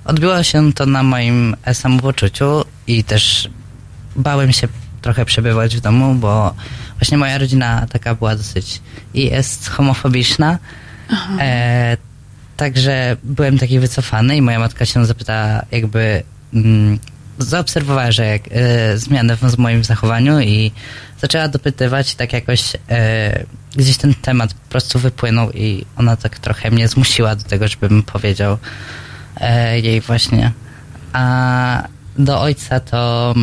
[0.05, 3.49] odbiło się to na moim samopoczuciu i też
[4.15, 4.67] bałem się
[5.01, 6.53] trochę przebywać w domu, bo
[6.99, 8.81] właśnie moja rodzina taka była dosyć
[9.13, 10.59] i jest homofobiczna.
[11.39, 11.97] E,
[12.57, 16.23] także byłem taki wycofany i moja matka się zapytała jakby
[16.53, 16.99] mm,
[17.37, 20.71] zaobserwowała, że jak, e, zmianę w, moim zachowaniu i
[21.21, 23.43] zaczęła dopytywać, tak jakoś e,
[23.75, 28.03] gdzieś ten temat po prostu wypłynął i ona tak trochę mnie zmusiła do tego, żebym
[28.03, 28.57] powiedział
[29.37, 30.51] e, jej właśnie.
[31.13, 31.83] A
[32.17, 33.33] do ojca to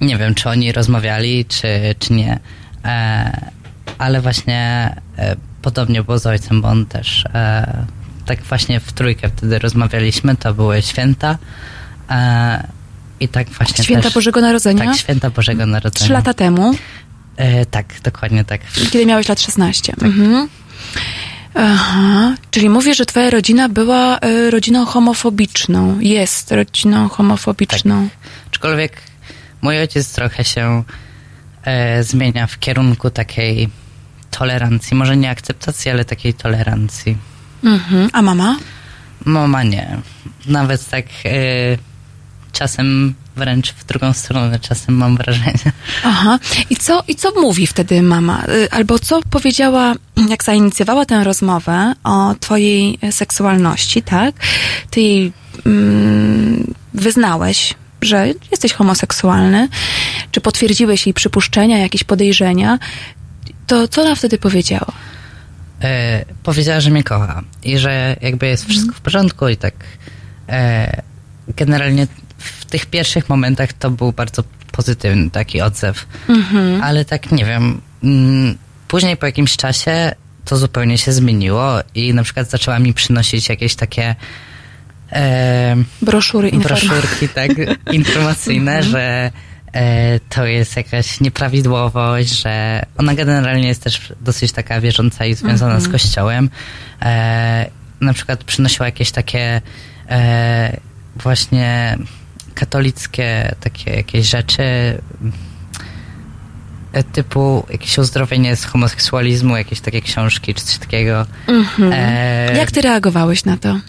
[0.00, 2.38] nie wiem, czy oni rozmawiali, czy, czy nie.
[2.84, 3.50] E,
[3.98, 7.86] ale właśnie e, podobnie było z ojcem, bo on też e,
[8.26, 11.38] tak właśnie w trójkę wtedy rozmawialiśmy, to były święta.
[13.22, 14.84] I tak właśnie Święta też, Bożego Narodzenia?
[14.84, 16.04] Tak, święta Bożego Narodzenia.
[16.04, 16.74] Trzy lata temu,
[17.36, 18.60] E, tak, dokładnie tak.
[18.90, 19.94] kiedy miałeś lat 16.
[20.02, 20.48] Mhm.
[21.54, 26.00] Aha, czyli mówisz, że twoja rodzina była e, rodziną homofobiczną.
[26.00, 28.08] Jest rodziną homofobiczną.
[28.50, 29.02] Aczkolwiek
[29.62, 30.84] mój ojciec trochę się
[31.64, 33.68] e, zmienia w kierunku takiej
[34.30, 37.16] tolerancji, może nie akceptacji, ale takiej tolerancji.
[37.64, 38.08] Mhm.
[38.12, 38.56] A mama?
[39.24, 39.98] Mama nie.
[40.46, 41.28] Nawet tak e,
[42.52, 45.72] czasem wręcz w drugą stronę, czasem mam wrażenie.
[46.04, 46.38] Aha.
[46.70, 48.44] I co, I co mówi wtedy mama?
[48.48, 49.94] Y, Albo co powiedziała,
[50.28, 54.34] jak zainicjowała tę rozmowę o twojej seksualności, tak?
[54.90, 55.32] Ty jej
[55.66, 59.68] mm, wyznałeś, że jesteś homoseksualny,
[60.30, 62.78] czy potwierdziłeś jej przypuszczenia, jakieś podejrzenia,
[63.66, 64.92] to co ona wtedy powiedziała?
[65.82, 69.74] E, powiedziała, że mnie kocha i że jakby jest wszystko w porządku i tak
[70.48, 71.02] e,
[71.56, 72.06] generalnie
[72.42, 76.06] w tych pierwszych momentach to był bardzo pozytywny taki odzew.
[76.28, 76.82] Mhm.
[76.82, 78.58] Ale tak nie wiem, mm,
[78.88, 80.12] później po jakimś czasie
[80.44, 84.14] to zupełnie się zmieniło i na przykład zaczęła mi przynosić jakieś takie
[85.12, 87.50] e, Broszury, broszurki tak
[87.92, 89.30] informacyjne, że
[89.72, 95.74] e, to jest jakaś nieprawidłowość, że ona generalnie jest też dosyć taka wierząca i związana
[95.74, 95.90] Mhm.
[95.90, 96.50] z kościołem.
[97.02, 97.70] E,
[98.00, 99.60] na przykład przynosiła jakieś takie
[100.08, 100.76] e,
[101.16, 101.98] właśnie
[102.54, 104.62] katolickie takie jakieś rzeczy
[106.92, 111.26] e, typu jakieś uzdrowienie z homoseksualizmu, jakieś takie książki czy coś takiego.
[111.46, 111.92] Mhm.
[111.92, 113.80] E, Jak ty reagowałeś na to?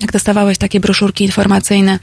[0.00, 1.98] Jak dostawałeś takie broszurki informacyjne?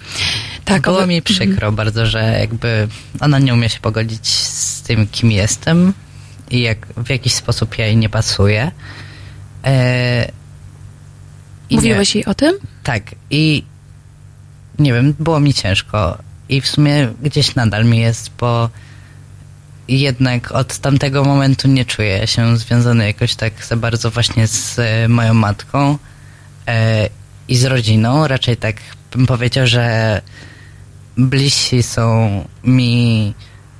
[0.65, 2.87] Tak, Było oby- mi przykro bardzo, że jakby
[3.19, 5.93] ona nie umie się pogodzić z tym, kim jestem
[6.51, 8.71] i jak, w jakiś sposób ja jej nie pasuję.
[9.65, 10.31] E,
[11.71, 12.53] Mówiłeś nie, jej o tym?
[12.83, 13.03] Tak.
[13.29, 13.63] I
[14.79, 16.17] nie wiem, było mi ciężko.
[16.49, 18.69] I w sumie gdzieś nadal mi jest, bo
[19.87, 25.07] jednak od tamtego momentu nie czuję się związany jakoś tak za bardzo właśnie z e,
[25.07, 25.97] moją matką
[26.67, 27.09] e,
[27.47, 28.27] i z rodziną.
[28.27, 28.75] Raczej tak
[29.11, 30.21] bym powiedział, że
[31.17, 32.29] bliżsi są
[32.63, 33.33] mi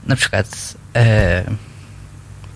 [0.07, 1.43] na przykład e,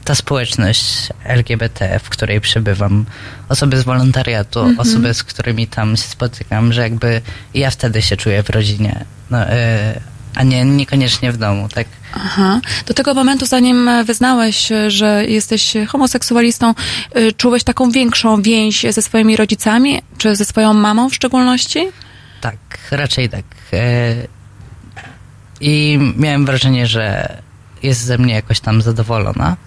[0.07, 3.05] ta społeczność LGBT, w której przebywam,
[3.49, 4.79] osoby z wolontariatu, Mhm.
[4.79, 7.21] osoby, z którymi tam się spotykam, że jakby
[7.53, 9.99] ja wtedy się czuję w rodzinie, no, e,
[10.35, 11.87] a nie niekoniecznie w domu, tak?
[12.15, 12.59] Aha.
[12.85, 15.73] Do tego momentu, zanim wyznałeś, że jesteś
[16.07, 16.73] seksualistą,
[17.13, 21.87] e, czułeś taką większą więź ze swoimi rodzicami, czy ze swoją mamą w szczególności?
[22.41, 22.57] Tak,
[22.91, 23.45] raczej tak.
[23.73, 24.15] E,
[25.61, 27.37] I miałem wrażenie, że
[27.83, 29.57] jest ze mnie jakoś tam zadowolona.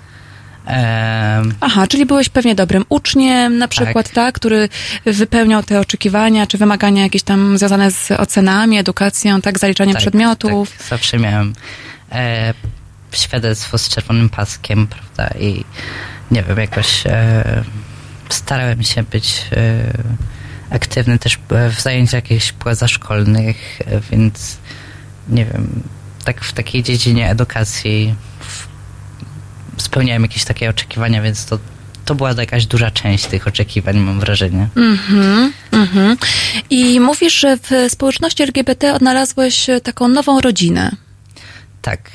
[0.70, 4.68] E, Aha, czyli byłeś pewnie dobrym uczniem, na przykład, tak, który
[5.06, 10.76] wypełniał te oczekiwania, czy wymagania jakieś tam związane z ocenami, edukacją, tak, zaliczaniem Tak, przedmiotów.
[10.78, 11.52] Tak, zawsze miałem
[12.12, 12.54] e,
[13.12, 15.38] świadectwo z czerwonym paskiem, prawda?
[15.38, 15.64] I
[16.30, 17.64] nie wiem, jakoś e,
[18.28, 19.92] starałem się być e,
[20.70, 21.38] aktywny też
[21.76, 24.56] w zajęciach jakichś pozaszkolnych, e, więc
[25.28, 25.82] nie wiem,
[26.24, 28.14] tak w takiej dziedzinie edukacji
[29.80, 31.58] spełniałem jakieś takie oczekiwania, więc to,
[32.04, 34.68] to była jakaś duża część tych oczekiwań, mam wrażenie.
[34.76, 36.16] Mhm, mhm.
[36.70, 40.90] I mówisz, że w społeczności LGBT odnalazłeś e, taką nową rodzinę.
[41.82, 42.10] Tak.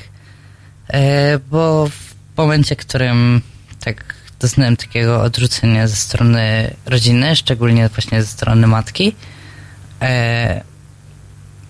[0.88, 3.40] E, bo w momencie, w którym
[3.80, 9.14] tak doznałem takiego odrzucenia ze strony rodziny, szczególnie właśnie ze strony matki,
[10.02, 10.64] e,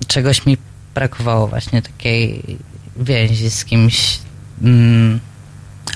[0.07, 0.57] czegoś mi
[0.95, 2.43] brakowało właśnie takiej
[2.97, 4.19] więzi z kimś.
[4.63, 5.21] Mm,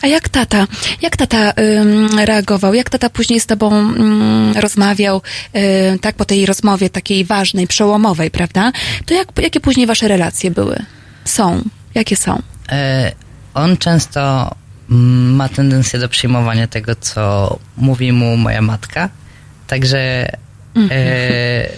[0.02, 0.66] A jak tata,
[1.02, 2.74] jak tata ym, reagował?
[2.74, 5.22] Jak tata później z tobą ym, rozmawiał,
[5.56, 8.72] y, tak, po tej rozmowie takiej ważnej, przełomowej, prawda?
[9.06, 10.76] To jak, jakie później wasze relacje były?
[11.24, 11.62] Są.
[11.94, 12.42] Jakie są?
[12.72, 13.12] E,
[13.54, 14.50] on często
[14.90, 19.08] mm, ma tendencję do przyjmowania tego, co mówi mu moja matka.
[19.66, 20.28] Także
[20.90, 21.68] e,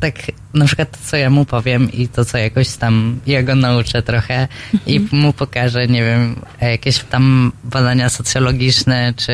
[0.00, 0.14] tak
[0.54, 4.02] na przykład to, co ja mu powiem i to, co jakoś tam ja go nauczę
[4.02, 4.48] trochę
[4.86, 9.32] i mu pokażę, nie wiem, e, jakieś tam badania socjologiczne, czy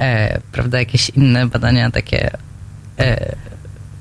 [0.00, 2.30] e, prawda, jakieś inne badania takie
[2.98, 3.34] e,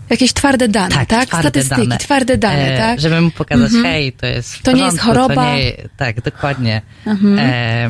[0.09, 1.07] Jakieś twarde dane, tak?
[1.07, 1.97] Tak, twarde Statystyki, dane.
[1.97, 2.99] twarde dane, E, tak?
[2.99, 3.83] Żeby mu pokazać, Mhm.
[3.85, 5.55] hej, to jest To nie jest choroba.
[5.55, 6.81] Nie, tak, dokładnie.
[7.05, 7.39] Mhm.
[7.39, 7.89] E,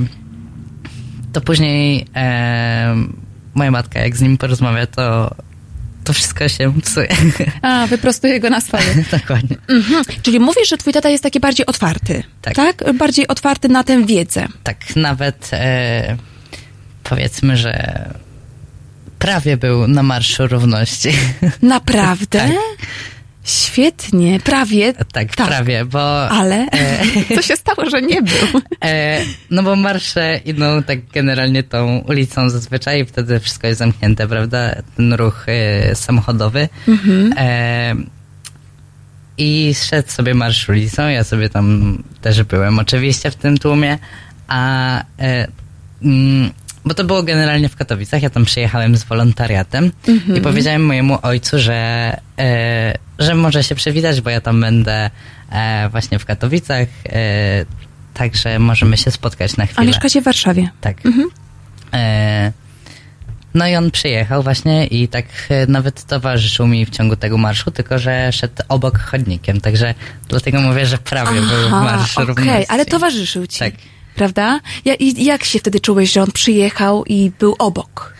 [1.33, 2.95] to później e,
[3.53, 5.35] moja matka, jak z nim porozmawia, to,
[6.09, 7.07] to wszystko się psuje.
[7.61, 8.83] A, wyprostuje go na swoje.
[9.19, 9.57] dokładnie.
[9.67, 10.03] Mhm.
[10.21, 12.93] Czyli mówisz, że twój tata jest taki bardziej otwarty, tak?
[12.93, 14.47] Bardziej otwarty na tę wiedzę.
[14.63, 16.17] Tak, nawet e,
[17.03, 18.05] powiedzmy, że
[19.19, 21.09] prawie był na Marszu Równości.
[21.61, 22.39] Naprawdę?
[22.49, 22.87] Tak.
[23.49, 24.93] Świetnie, prawie.
[24.93, 26.29] Tak, prawie, bo...
[26.29, 26.55] Ale?
[26.71, 26.99] E,
[27.35, 28.61] Co się stało, że nie był?
[28.85, 29.21] E,
[29.51, 34.75] no bo marsze idą tak generalnie tą ulicą zazwyczaj i wtedy wszystko jest zamknięte, prawda?
[34.97, 36.69] Ten ruch e, samochodowy.
[36.87, 37.33] Mhm.
[37.37, 37.95] E,
[39.37, 43.97] I szedł sobie marsz ulicą, ja sobie tam też byłem oczywiście w tym tłumie,
[44.47, 45.47] a e,
[46.03, 46.49] mm,
[46.89, 50.37] bo to było generalnie w Katowicach, ja tam przyjechałem z wolontariatem Mhm.
[50.37, 55.09] i powiedziałem mojemu ojcu, że, e, że może się przywitać, bo ja tam będę
[55.51, 57.65] e, właśnie w Katowicach, e,
[58.13, 59.87] także możemy się spotkać na A chwilę.
[59.87, 60.69] mieszkacie w Warszawie?
[60.81, 61.05] Tak.
[61.05, 61.27] Mhm.
[61.93, 62.51] E,
[63.53, 67.71] no i on przyjechał właśnie i tak e, nawet towarzyszył mi w ciągu tego marszu,
[67.71, 69.93] tylko że szedł obok chodnikiem, także
[70.29, 72.65] dlatego mówię, że prawie był marsz okej, równości.
[72.69, 73.59] ale towarzyszył ci.
[73.59, 73.73] Tak.
[74.19, 74.59] Prawda?
[74.85, 78.13] Ja, I jak się wtedy czułeś, że on przyjechał i był obok?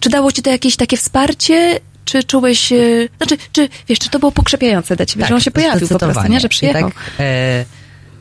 [0.00, 1.80] Czy dało ci to jakieś takie wsparcie?
[2.04, 2.76] Czy czułeś, e,
[3.16, 6.22] znaczy, czy wiesz, czy to było pokrzepiające dla ciebie, że on się pojawił po prostu,
[6.22, 6.90] nie, Tak, że przyjechał?
[6.90, 7.64] Tak, e,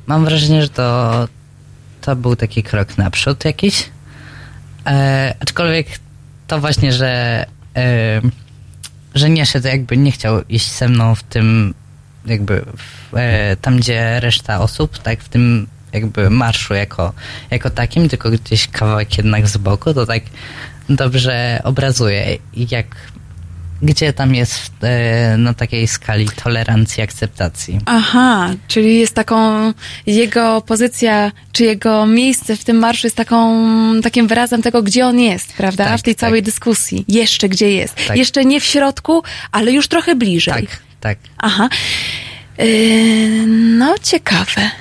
[0.08, 1.28] mam wrażenie, że to,
[2.02, 3.90] to był taki krok naprzód jakiś.
[4.88, 5.88] E, aczkolwiek
[6.48, 7.46] to właśnie, że,
[9.16, 11.74] że nie szedł, jakby nie chciał iść ze mną w tym,
[12.26, 17.14] jakby w, e, tam, gdzie reszta osób, tak, w tym jakby marszu jako,
[17.52, 20.24] jako takim, tylko gdzieś kawałek jednak z boku, to tak
[20.90, 22.86] dobrze obrazuje, jak
[23.82, 27.80] gdzie tam jest e, na takiej skali tolerancji, akceptacji.
[27.86, 29.74] Aha, czyli jest taką,
[30.06, 33.66] jego pozycja, czy jego miejsce w tym marszu jest taką,
[34.02, 35.86] takim wyrazem tego, gdzie on jest, prawda?
[35.86, 36.20] Tak, w tej tak.
[36.20, 37.06] całej dyskusji.
[37.08, 37.96] Jeszcze gdzie jest.
[38.08, 38.18] Tak.
[38.18, 40.54] Jeszcze nie w środku, ale już trochę bliżej.
[40.54, 41.18] Tak, tak.
[41.38, 41.70] Aha.
[42.58, 43.46] Yy,
[43.78, 44.72] No, ciekawe.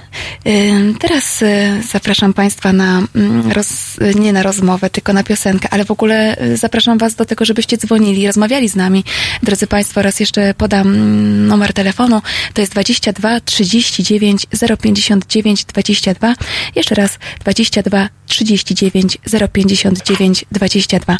[1.01, 1.49] Teraz yy,
[1.93, 6.57] zapraszam Państwa na, mm, roz, nie na rozmowę, tylko na piosenkę, ale w ogóle yy,
[6.57, 9.05] zapraszam Was do tego, żebyście dzwonili rozmawiali z nami.
[9.43, 12.23] Drodzy Państwo, raz jeszcze podam mm, numer telefonu.
[12.55, 14.47] To jest 22 39
[14.81, 16.35] 059 22.
[16.75, 19.19] Jeszcze raz 22 39
[19.53, 21.17] 059 22.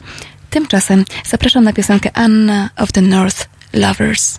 [0.51, 4.39] Tymczasem zapraszam na piosenkę Anna of the North Lovers.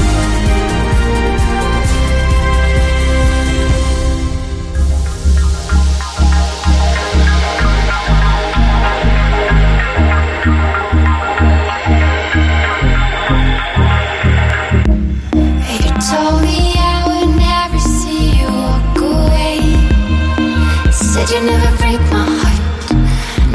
[21.31, 22.61] you never break my heart.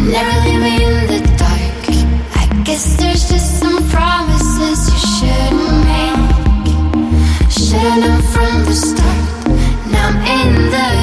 [0.01, 1.83] Never leave me in the dark.
[2.43, 6.71] I guess there's just some promises you shouldn't make.
[7.53, 9.25] Should've known from the start.
[9.93, 10.96] Now I'm in the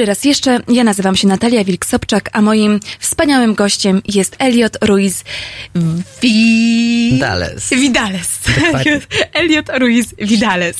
[0.00, 0.60] dobry raz jeszcze.
[0.68, 5.24] Ja nazywam się Natalia Wilk-Sobczak, a moim wspaniałym gościem jest Elliot Ruiz
[6.22, 7.70] Vidales.
[7.70, 8.40] Vidales.
[9.32, 10.76] Elliot Ruiz Vidales.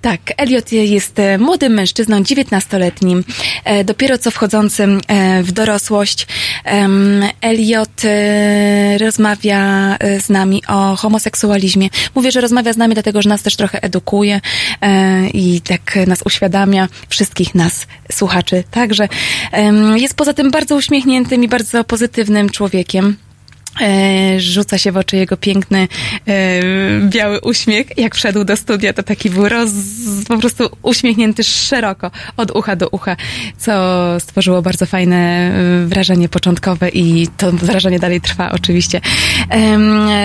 [0.00, 3.22] Tak, Elliot jest e, młodym mężczyzną, 19-letnim,
[3.64, 6.26] e, dopiero co wchodzącym e, w dorosłość.
[6.68, 11.88] Em, Elliot e, rozmawia e, z nami o homoseksualizmie.
[12.14, 14.40] Mówię, że rozmawia z nami, dlatego że nas też trochę edukuje
[14.80, 19.08] e, i tak nas uświadamia, wszystkich nas słuchaczy także.
[19.96, 23.16] Jest poza tym bardzo uśmiechniętym i bardzo pozytywnym człowiekiem.
[23.80, 25.88] E, Rzuca się w oczy jego piękny,
[26.28, 26.60] e,
[27.00, 27.98] biały uśmiech.
[27.98, 29.70] Jak wszedł do studia, to taki był roz,
[30.28, 33.16] po prostu uśmiechnięty szeroko, od ucha do ucha,
[33.58, 33.72] co
[34.20, 39.00] stworzyło bardzo fajne e, wrażenie początkowe i to wrażenie dalej trwa oczywiście.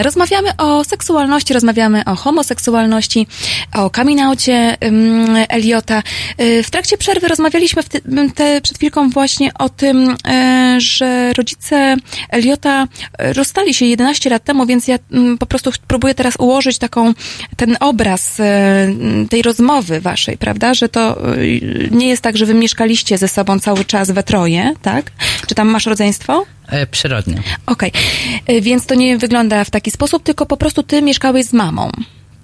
[0.01, 3.27] Rozmawiamy o seksualności, rozmawiamy o homoseksualności,
[3.73, 6.03] o coming outie em, Eliota.
[6.63, 8.01] W trakcie przerwy rozmawialiśmy ty,
[8.35, 10.15] te, przed chwilką właśnie o tym,
[10.77, 11.95] że rodzice
[12.29, 12.87] Eliota
[13.33, 17.13] rozstali się 11 lat temu, więc ja mm, po prostu próbuję teraz ułożyć taką,
[17.57, 18.87] ten obraz e,
[19.29, 21.37] tej rozmowy waszej, prawda, że to e,
[21.91, 25.11] nie jest tak, że wy mieszkaliście ze sobą cały czas we troje, tak?
[25.47, 26.45] Czy tam masz rodzeństwo?
[26.67, 27.41] E, przyrodnie.
[27.65, 27.91] Okej,
[28.47, 31.91] E, więc to nie wygląda w taki sposób, tylko po prostu ty mieszkałeś z mamą,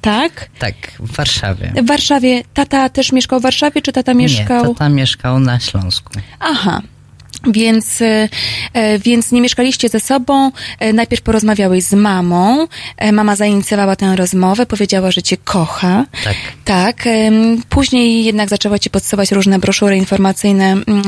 [0.02, 0.50] tak?
[0.60, 1.74] Tak, w Warszawie.
[1.84, 2.44] W Warszawie.
[2.54, 4.64] Tata też mieszkał w Warszawie, czy tata mieszkał?
[4.64, 6.14] Nie, tata mieszkał na Śląsku.
[6.40, 6.82] Aha.
[7.48, 8.30] Więc, e,
[8.74, 12.68] e, więc nie mieszkaliście ze sobą, e, najpierw porozmawiałeś z mamą,
[13.14, 16.06] mama zainicjowała tę rozmowę, powiedziała, że cię kocha.
[16.24, 16.36] Tak.
[16.66, 17.04] Tak,
[17.70, 21.04] później jednak zaczęła ci podsyłać różne broszury informacyjne, mm,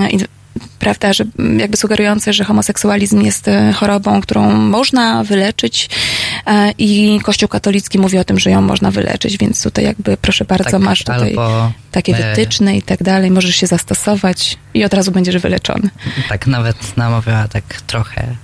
[0.80, 5.90] prawda, że mm, jakby sugerujące, że homoseksualizm jest e, chorobą, którą można wyleczyć
[6.48, 10.46] e, i Kościół katolicki mówi o tym, że ją można wyleczyć, więc tutaj jakby proszę
[10.46, 11.36] bardzo, Tak, masz tutaj
[11.92, 15.90] takie wytyczne i tak dalej, możesz się zastosować i od razu będziesz wyleczony.
[16.30, 18.36] Tak nawet namawiała tak trochę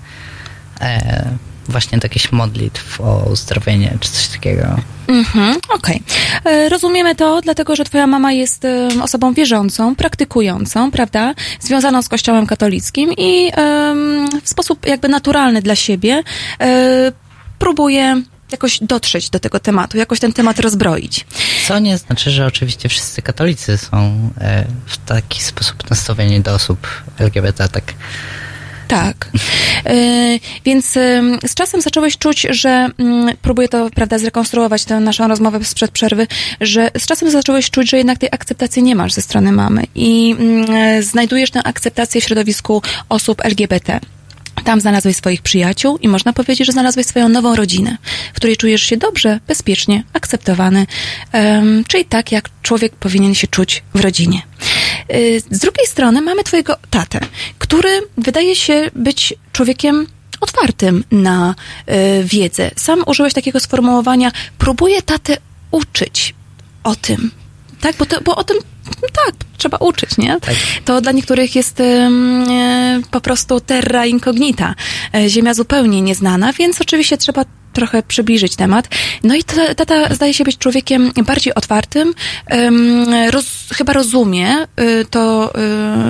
[0.81, 1.37] e,
[1.69, 4.63] właśnie do jakichś modlitw o uzdrowienie czy coś takiego.
[5.07, 6.03] Mhm, okej.
[6.45, 8.63] E, Rozumiemy to, dlatego że twoja mama jest
[9.01, 11.33] osobą wierzącą, praktykującą, prawda?
[11.59, 13.51] Związaną z Kościołem katolickim i
[14.43, 16.23] w sposób jakby naturalny dla siebie
[16.61, 17.11] e,
[17.59, 18.21] próbuje
[18.51, 21.25] jakoś dotrzeć do tego tematu, jakoś ten temat rozbroić.
[21.67, 23.97] Co nie znaczy, że oczywiście wszyscy katolicy są
[24.41, 26.87] e, w taki sposób nastawieni do osób
[27.19, 27.83] LGBT, tak.
[28.87, 29.31] Tak.
[29.85, 35.27] E, więc e, z czasem zacząłeś czuć, że mm, próbuję to, prawda, zrekonstruować tę naszą
[35.27, 36.27] rozmowę sprzed przerwy,
[36.61, 40.35] że z czasem zacząłeś czuć, że jednak tej akceptacji nie masz ze strony mamy i
[40.39, 43.99] mm, e, znajdujesz tę akceptację w środowisku osób LGBT.
[44.63, 47.97] Tam znalazłeś swoich przyjaciół i można powiedzieć, że znalazłeś swoją nową rodzinę,
[48.33, 50.87] w której czujesz się dobrze, bezpiecznie, akceptowany,
[51.87, 54.41] czyli tak, jak człowiek powinien się czuć w rodzinie.
[55.15, 57.19] Y, Z drugiej strony mamy twojego tatę,
[57.59, 60.07] który wydaje się być człowiekiem
[60.41, 61.55] otwartym na
[61.89, 62.71] y, wiedzę.
[62.75, 65.37] Sam użyłeś takiego sformułowania, próbuję tatę
[65.71, 66.35] uczyć
[66.83, 67.31] o tym.
[67.81, 68.57] Tak, bo, to, bo o tym
[69.01, 70.37] tak, trzeba uczyć, nie?
[70.85, 72.09] To dla niektórych jest e,
[73.11, 74.75] po prostu terra incognita,
[75.27, 77.45] ziemia zupełnie nieznana, więc oczywiście trzeba
[77.77, 78.87] trochę przybliżyć temat.
[79.23, 79.43] No i
[79.75, 82.13] tata, zdaje się być człowiekiem bardziej otwartym,
[82.53, 85.53] ym, roz, chyba rozumie y, to,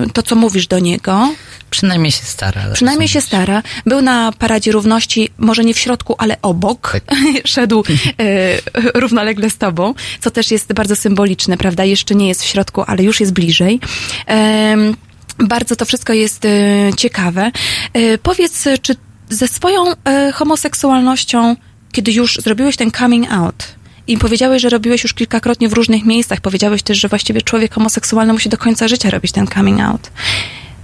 [0.05, 1.29] y, to, co mówisz do niego.
[1.69, 2.61] Przynajmniej się stara.
[2.73, 3.63] Przynajmniej się stara.
[3.85, 6.99] Był na Paradzie Równości, może nie w środku, ale obok.
[7.45, 7.83] Szedł
[8.19, 11.83] e, równolegle z tobą, co też jest bardzo symboliczne, prawda?
[11.83, 13.79] Jeszcze nie jest w środku, ale już jest bliżej.
[14.25, 14.95] Em,
[15.39, 16.49] bardzo to wszystko jest e,
[16.97, 17.51] ciekawe.
[17.93, 18.95] E, powiedz, czy
[19.29, 21.55] ze swoją e, homoseksualnością,
[21.91, 23.67] kiedy już zrobiłeś ten coming out,
[24.07, 26.41] i powiedziałeś, że robiłeś już kilkakrotnie w różnych miejscach.
[26.41, 30.11] Powiedziałeś też, że właściwie człowiek homoseksualny musi do końca życia robić ten coming out.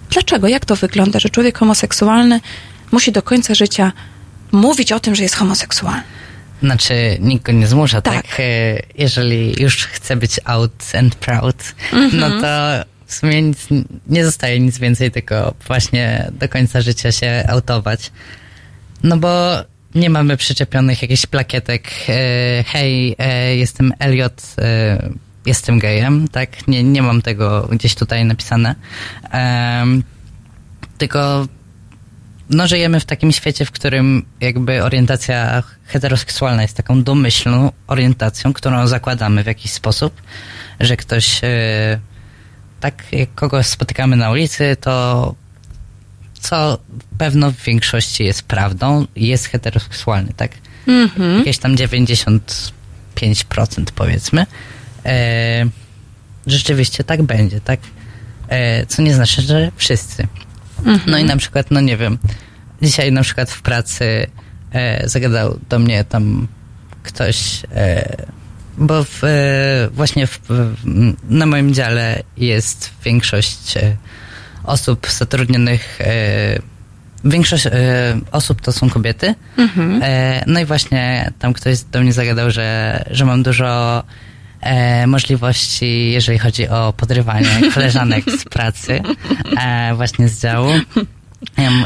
[0.10, 0.48] Dlaczego?
[0.48, 2.40] Jak to wygląda, że człowiek homoseksualny
[2.92, 3.92] musi do końca życia
[4.52, 6.04] mówić o tym, że jest homoseksualny?
[6.64, 8.28] Znaczy, nikt go nie zmusza, tak?
[8.28, 8.40] Tak.
[8.40, 8.44] E,
[8.98, 11.56] Jeżeli już chce być out and proud,
[11.94, 12.20] Mhm.
[12.20, 12.48] no to
[13.14, 13.68] w sumie nic,
[14.08, 18.12] nie zostaje nic więcej, tylko właśnie do końca życia się autować.
[19.04, 19.56] No bo
[19.96, 25.10] nie mamy przyczepionych jakichś plakietek, e, hej, e, jestem Elliot, e,
[25.46, 26.68] jestem gejem, tak?
[26.68, 28.76] Nie, nie mam tego gdzieś tutaj napisane.
[30.98, 31.48] Tylko
[32.50, 38.88] no, żyjemy w takim świecie, w którym jakby orientacja heteroseksualna jest taką domyślną orientacją, którą
[38.88, 40.22] zakładamy w jakiś sposób,
[40.80, 42.00] że ktoś, e,
[42.84, 45.36] tak jak kogoś spotykamy na ulicy, to
[46.40, 46.78] co
[47.18, 50.52] pewno w większości jest prawdą, jest heteroseksualny, tak?
[50.88, 51.38] Mhm.
[51.38, 52.72] Jakieś tam 95%
[53.96, 54.46] powiedzmy.
[55.06, 55.66] E,
[56.48, 57.80] rzeczywiście tak będzie, tak?
[58.48, 60.28] E, co nie znaczy, że wszyscy.
[60.78, 61.02] Mhm.
[61.08, 62.18] No i na przykład, no nie wiem,
[62.82, 64.28] dzisiaj na przykład w pracy
[64.72, 66.48] e, zagadał do mnie tam
[67.04, 68.26] ktoś, e,
[68.78, 70.40] bo w, e, właśnie w,
[71.30, 73.96] na moim dziale jest większość e,
[74.64, 76.60] osób zatrudnionych, e,
[77.26, 77.68] większość
[78.32, 79.36] osób to są kobiety.
[79.58, 80.02] Mhm.
[80.48, 84.04] No i właśnie tam ktoś do mnie zagadał, że, że mam dużo
[85.08, 89.02] możliwości, jeżeli chodzi o podrywanie koleżanek z pracy,
[89.96, 90.72] właśnie z działu.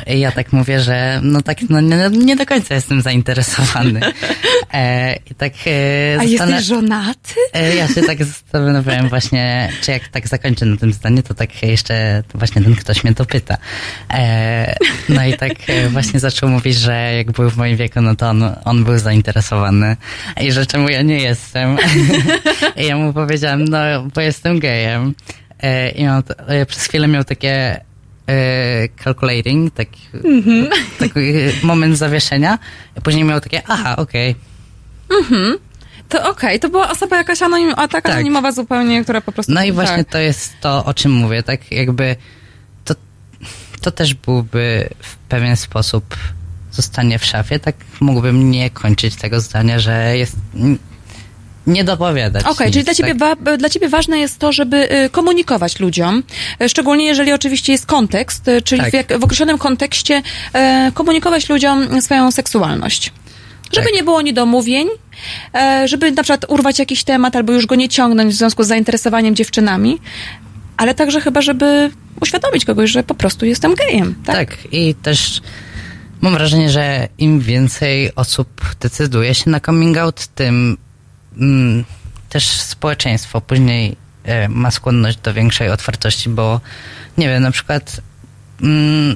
[0.08, 4.00] Ja tak mówię, że no tak no nie, nie do końca jestem zainteresowany.
[4.74, 7.34] E, I tak e, A jesteś żonaty?
[7.54, 11.64] E, Ja się tak zastanawiałem właśnie, czy jak tak zakończę na tym zdaniu, to tak
[11.64, 13.58] jeszcze właśnie ten ktoś mnie to pyta.
[14.14, 14.76] E,
[15.10, 18.30] no i tak e, właśnie zaczął mówić, że jak był w moim wieku, no to
[18.30, 19.98] on, on był zainteresowany
[20.42, 21.78] i że czemu ja nie jestem.
[22.84, 23.78] I ja mu powiedziałem, no
[24.16, 25.14] bo jestem gejem.
[25.64, 27.82] E, I on e, przez chwilę miał takie
[29.04, 30.68] calculating, taki, Mhm.
[31.00, 31.20] taki
[31.64, 32.60] moment zawieszenia,
[32.98, 34.36] a później miał takie, aha, okej.
[35.20, 35.58] Mhm.
[36.10, 38.12] To okej, to była osoba jakaś anonim, a taka Tak.
[38.14, 39.54] anonimowa zupełnie, która po prostu...
[39.54, 40.10] No i właśnie tak.
[40.10, 42.16] to jest to, o czym mówię, tak jakby
[42.86, 42.94] to,
[43.82, 46.16] to też byłby w pewien sposób
[46.72, 50.36] zostanie w szafie, tak mógłbym nie kończyć tego zdania, że jest
[51.68, 52.46] nie dopowiadać.
[52.46, 53.40] Okej, nic, czyli dla ciebie, tak?
[53.44, 56.24] wa- dla ciebie ważne jest to, żeby y, komunikować ludziom,
[56.62, 58.92] y, szczególnie jeżeli oczywiście jest kontekst, czyli Tak.
[58.92, 60.18] w, jak, w określonym kontekście
[60.88, 63.12] y, komunikować ludziom swoją seksualność.
[63.74, 63.96] Żeby Tak.
[63.96, 64.88] nie było niedomówień,
[65.56, 68.68] e, żeby na przykład urwać jakiś temat albo już go nie ciągnąć w związku z
[68.68, 69.98] zainteresowaniem dziewczynami,
[70.78, 71.92] ale także chyba, żeby
[72.22, 74.16] uświadomić kogoś, że po prostu jestem gejem.
[74.26, 74.36] Tak?
[74.36, 75.42] Tak, i też
[76.22, 80.78] mam wrażenie, że im więcej osób decyduje się na coming out, tym
[81.40, 81.84] mm,
[82.30, 86.62] też społeczeństwo później e, ma skłonność do większej otwartości, bo
[87.18, 88.02] nie wiem, na przykład
[88.62, 89.16] mm,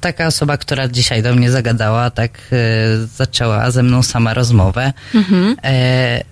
[0.00, 4.92] taka osoba, która dzisiaj do mnie zagadała, tak e, zaczęła ze mną sama rozmowę.
[5.14, 5.56] Mhm.
[5.64, 6.24] E,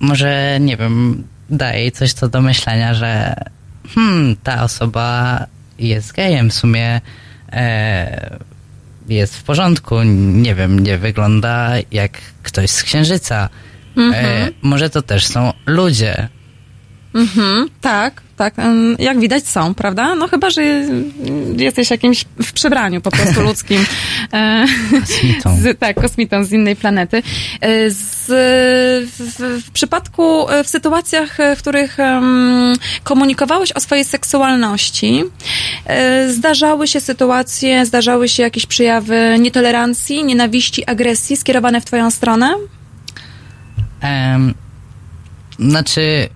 [0.00, 3.34] może, nie wiem, daje jej coś co do myślenia, że
[3.94, 5.46] hmm, ta osoba
[5.78, 7.00] jest gejem, w sumie
[9.08, 12.12] jest w porządku, nie wiem, nie wygląda jak
[12.42, 13.48] ktoś z księżyca.
[13.96, 14.52] E, Mhm.
[14.62, 16.28] może to też są ludzie.
[17.14, 18.54] Mhm, tak, tak.
[18.98, 20.14] Jak widać są, prawda?
[20.14, 20.62] No chyba, że
[21.56, 23.86] jesteś jakimś w przebraniu po prostu ludzkim.
[24.32, 24.66] E,
[25.00, 25.56] Kosmitą.
[25.60, 27.22] Z, tak, kosmitą z innej planety.
[27.60, 28.26] E, Z,
[29.10, 32.74] w, w przypadku, e, w sytuacjach, e, w których em,
[33.04, 35.24] komunikowałeś o swojej seksualności,
[35.86, 42.54] e, zdarzały się sytuacje, zdarzały się jakieś przejawy nietolerancji, nienawiści, agresji skierowane w twoją stronę?
[44.00, 44.54] Em,
[45.58, 46.28] znaczy,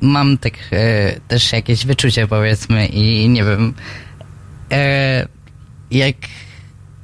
[0.00, 3.74] mam tak e, też jakieś wyczucie, powiedzmy, i nie wiem,
[4.72, 5.26] e,
[5.90, 6.16] jak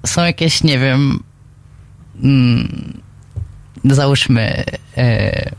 [0.07, 1.23] są jakieś, nie wiem,
[2.23, 3.01] mm,
[3.85, 4.65] załóżmy,
[4.97, 5.51] e,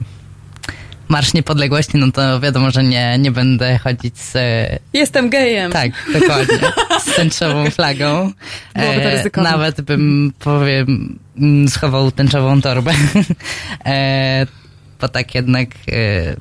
[1.12, 4.36] Marsz Niepodległości, no to wiadomo, że nie, nie będę chodzić z...
[4.36, 5.72] E, Jestem gejem.
[5.72, 6.60] tak, dokładnie.
[7.06, 8.32] Z tęczową flagą.
[8.76, 9.52] Byłoby to ryzykowne.
[9.52, 12.92] Nawet bym, powiem, mm, schował tęczową torbę.
[13.86, 14.48] e,
[15.02, 16.36] bo tak jednak e,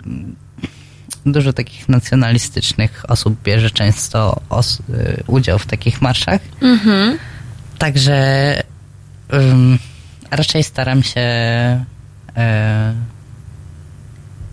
[1.26, 4.62] dużo takich nacjonalistycznych osób bierze często e,
[5.26, 6.40] udział w takich marszach.
[6.62, 7.18] Mhm.
[7.78, 8.62] Także
[9.32, 9.78] ym,
[10.30, 11.20] raczej staram się
[12.36, 12.94] e,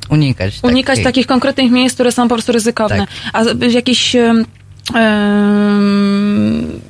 [0.09, 0.59] unikać.
[0.63, 3.07] Unikać takich- takich konkretnych miejsc, które są po prostu ryzykowne.
[3.33, 3.45] Tak.
[3.61, 4.15] A jakieś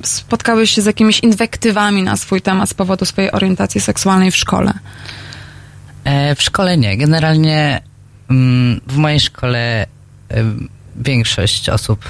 [0.02, 4.72] spotkałeś się z jakimiś inwektywami na swój temat z powodu swojej orientacji seksualnej w szkole?
[6.04, 6.96] E, w szkole nie.
[6.96, 7.80] Generalnie
[8.30, 9.86] mm, w mojej szkole
[10.96, 12.04] większość osób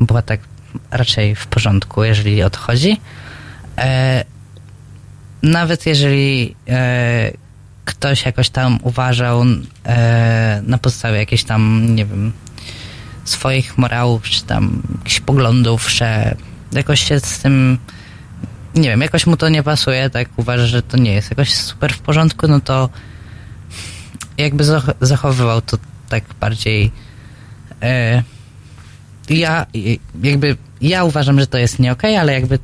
[0.00, 0.40] była tak
[0.90, 3.00] raczej w porządku, jeżeli o to chodzi.
[3.78, 4.24] E,
[5.42, 7.32] nawet jeżeli e,
[7.84, 9.44] ktoś jakoś tam uważał
[9.86, 12.32] e, na podstawie jakichś tam, nie wiem,
[13.24, 16.34] swoich morałów, czy tam jakichś poglądów, że
[16.72, 17.78] jakoś się z tym,
[18.74, 21.92] nie wiem, jakoś mu to nie pasuje, tak uważa, że to nie jest jakoś super
[21.92, 22.88] w porządku, no to
[24.38, 25.76] jakby zach- zachowywał to
[26.08, 26.92] tak bardziej
[27.82, 28.22] e,
[29.28, 29.66] ja
[30.22, 32.58] jakby ja uważam, że to jest nie okej, ale jakby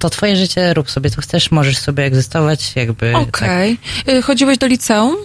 [0.00, 3.78] to twoje życie, rób sobie co chcesz, możesz sobie egzystować, jakby Okej.
[4.08, 5.16] Y, Chodziłeś do liceum?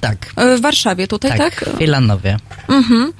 [0.00, 1.64] tak, Y, W Warszawie tutaj, tak, tak?
[1.64, 2.36] tak w Wilanowie.
[2.68, 3.12] Mhm.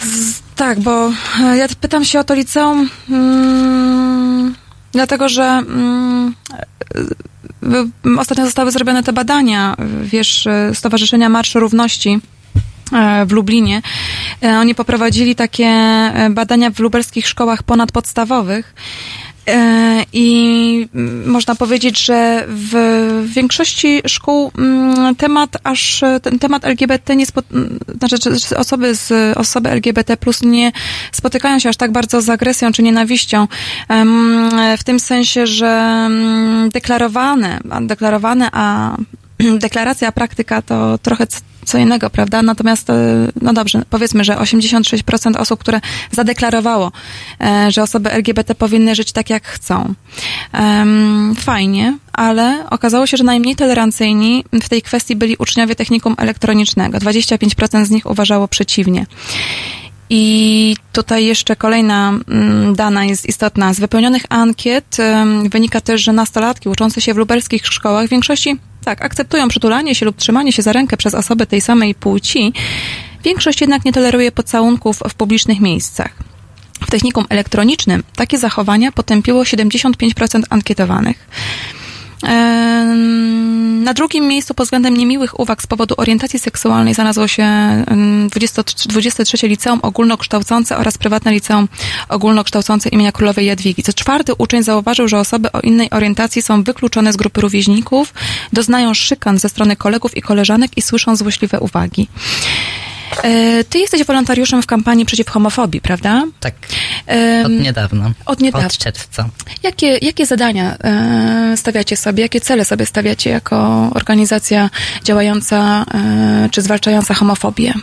[0.00, 4.54] Z, Tak, bo e, ja pytam się o to liceum, mm,
[4.92, 6.34] dlatego że mm,
[8.18, 12.20] ostatnio zostały zrobione te badania, wiesz, Stowarzyszenia Marsz Równości
[13.26, 13.82] w Lublinie.
[14.42, 15.70] Oni poprowadzili takie
[16.30, 18.74] badania w lubelskich szkołach ponadpodstawowych.
[19.48, 22.74] E, I mm, można powiedzieć, że w
[23.34, 29.36] większości szkół mm, temat aż ten temat LGBT nie mm, znaczy czy- czy osoby z
[29.36, 30.72] osoby LGBT plus nie
[31.12, 33.48] spotykają się aż tak bardzo z agresją czy nienawiścią.
[34.78, 35.66] W tym sensie, że
[36.06, 38.96] mm, deklarowane, a deklarowane, a
[39.58, 41.26] deklaracja, praktyka to trochę
[41.64, 42.42] co innego, prawda?
[42.42, 42.94] Natomiast, e,
[43.42, 45.80] no dobrze, powiedzmy, że 86% osób, które
[46.10, 46.92] zadeklarowało,
[47.40, 49.94] e, że osoby LGBT powinny żyć tak, jak chcą.
[51.36, 56.98] Fajnie, ale okazało się, że najmniej tolerancyjni w tej kwestii byli uczniowie technikum elektronicznego.
[56.98, 59.06] 25% z nich uważało przeciwnie.
[60.10, 63.74] I tutaj jeszcze kolejna mm, dana jest istotna.
[63.74, 64.96] Z wypełnionych ankiet
[65.48, 70.06] wynika też, że nastolatki uczące się w lubelskich szkołach w większości tak, akceptują przytulanie się
[70.06, 72.52] lub trzymanie się za rękę przez osoby tej samej płci.
[73.24, 76.10] Większość jednak nie toleruje pocałunków w publicznych miejscach.
[76.80, 81.28] W technikum elektronicznym takie zachowania potępiło 75% ankietowanych.
[83.84, 88.62] Na drugim miejscu pod względem niemiłych uwag z powodu orientacji seksualnej znalazło się em, 20
[88.86, 91.68] 23 Liceum Ogólnokształcące oraz prywatne Liceum
[92.08, 93.82] Ogólnokształcące imienia Królowej Jadwigi.
[93.82, 98.14] Co czwarty uczeń zauważył, że osoby o innej orientacji są wykluczone z grupy rówieśników,
[98.52, 102.08] doznają szykan ze strony kolegów i koleżanek i słyszą złośliwe uwagi.
[103.22, 106.24] E, Ty jesteś wolontariuszem w kampanii przeciw homofobii, prawda?
[106.40, 106.54] Tak,
[107.44, 108.12] od niedawna.
[108.26, 108.66] Od niedawna.
[108.66, 109.28] Od czerwca.
[109.62, 114.70] Jakie, jakie zadania e, stawiacie sobie, jakie cele sobie stawiacie jako organizacja
[115.04, 117.74] działająca e, czy zwalczająca homofobię?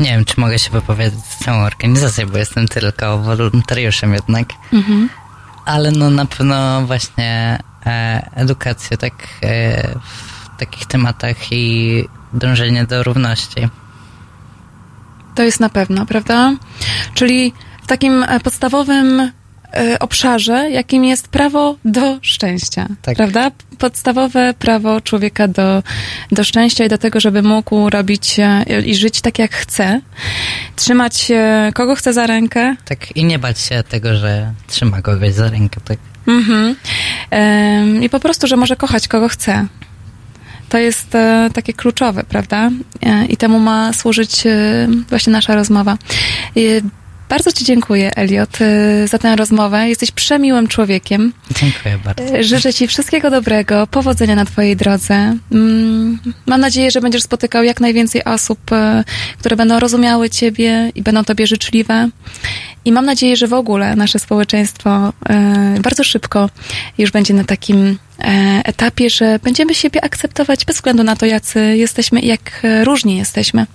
[0.00, 4.48] Nie wiem, czy mogę się wypowiedzieć za całą organizację, bo jestem tylko wolontariuszem jednak.
[4.72, 5.08] Mhm.
[5.64, 7.58] Ale no na pewno właśnie
[8.34, 9.14] edukację tak
[10.02, 13.68] w takich tematach i dążenie do równości.
[15.34, 16.52] To jest na pewno, prawda?
[17.14, 17.52] Czyli
[17.82, 23.16] w takim e, podstawowym e, obszarze, jakim jest prawo do szczęścia, Tak.
[23.16, 23.50] prawda?
[23.78, 25.82] Podstawowe prawo człowieka do,
[26.32, 30.00] do szczęścia i do tego, żeby mógł robić e, i żyć tak, jak chce,
[30.76, 31.32] trzymać
[31.74, 35.80] kogo chce za rękę, Tak i nie bać się tego, że trzyma kogoś za rękę.
[35.84, 35.98] Tak.
[36.26, 36.76] Mhm.
[38.02, 39.66] I po prostu, że może kochać kogo chce.
[40.68, 42.70] To jest e, takie kluczowe, prawda?
[43.02, 45.98] E, I temu ma służyć e, właśnie nasza rozmowa.
[47.28, 48.58] Bardzo Ci dziękuję, Eliot,
[49.04, 49.88] za tę rozmowę.
[49.88, 51.32] Jesteś przemiłym człowiekiem.
[51.50, 52.22] Dziękuję bardzo.
[52.40, 55.36] Życzę Ci wszystkiego dobrego, powodzenia na Twojej drodze.
[55.52, 58.58] Mm, Mam nadzieję, że będziesz spotykał jak najwięcej osób,
[59.38, 62.08] które będą rozumiały Ciebie i będą Tobie życzliwe.
[62.84, 65.12] I mam nadzieję, że w ogóle nasze społeczeństwo
[65.80, 66.50] bardzo szybko
[66.98, 67.98] już będzie na takim
[68.64, 73.16] etapie, że będziemy siebie akceptować bez względu na to, jacy jesteśmy i jak e, różni
[73.16, 73.66] jesteśmy.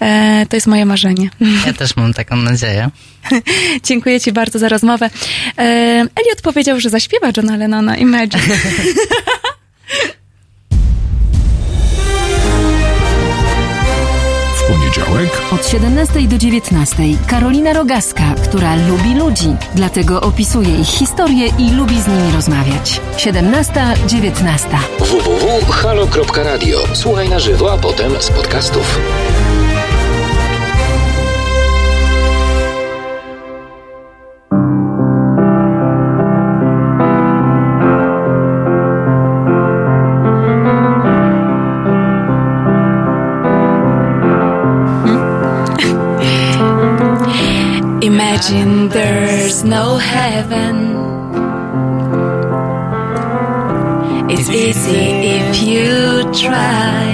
[0.00, 1.30] E, To jest moje marzenie.
[1.66, 2.90] Ja też mam taką nadzieję.
[3.88, 5.10] Dziękuję Ci bardzo za rozmowę.
[5.58, 5.62] E,
[6.16, 8.42] Elliot powiedział, że zaśpiewa Johna Lennona Imagine.
[14.62, 21.46] W poniedziałek Od 17 do 19 Karolina Rogaska, która lubi ludzi, dlatego opisuje ich historię
[21.58, 23.00] i lubi z nimi rozmawiać.
[23.16, 24.78] 17-19.
[24.98, 26.78] www.halo.radio.
[26.92, 28.98] Słuchaj na żywo, a potem z podcastów.
[48.42, 50.76] Imagine there's no heaven.
[54.28, 55.06] It's easy
[55.38, 57.06] if you try.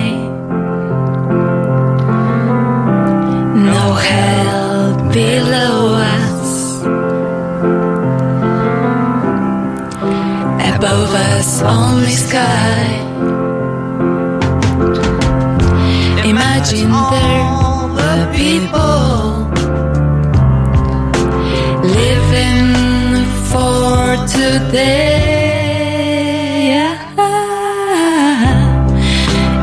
[3.72, 6.80] No hell below us.
[10.76, 12.86] Above us, only sky.
[16.24, 17.44] Imagine there
[17.96, 18.88] were people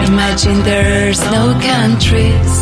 [0.07, 2.53] Imagine there's no countries.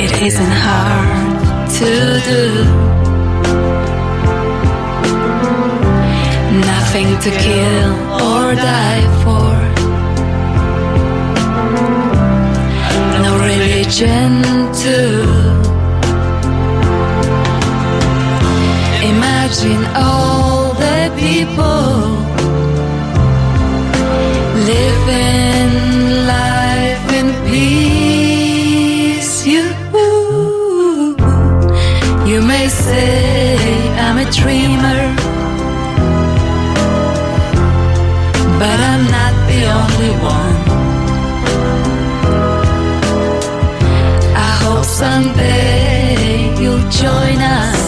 [0.00, 1.90] It isn't hard to
[2.30, 2.46] do.
[6.72, 7.92] Nothing to kill
[8.24, 9.52] or die for.
[13.22, 15.39] No religion gentle.
[19.50, 21.90] Imagine all the people
[24.70, 25.72] living
[26.24, 29.32] life in peace.
[29.44, 29.64] You,
[32.30, 33.58] you may say
[33.98, 35.02] I'm a dreamer,
[38.60, 40.58] but I'm not the only one.
[44.36, 47.79] I hope someday you'll join us.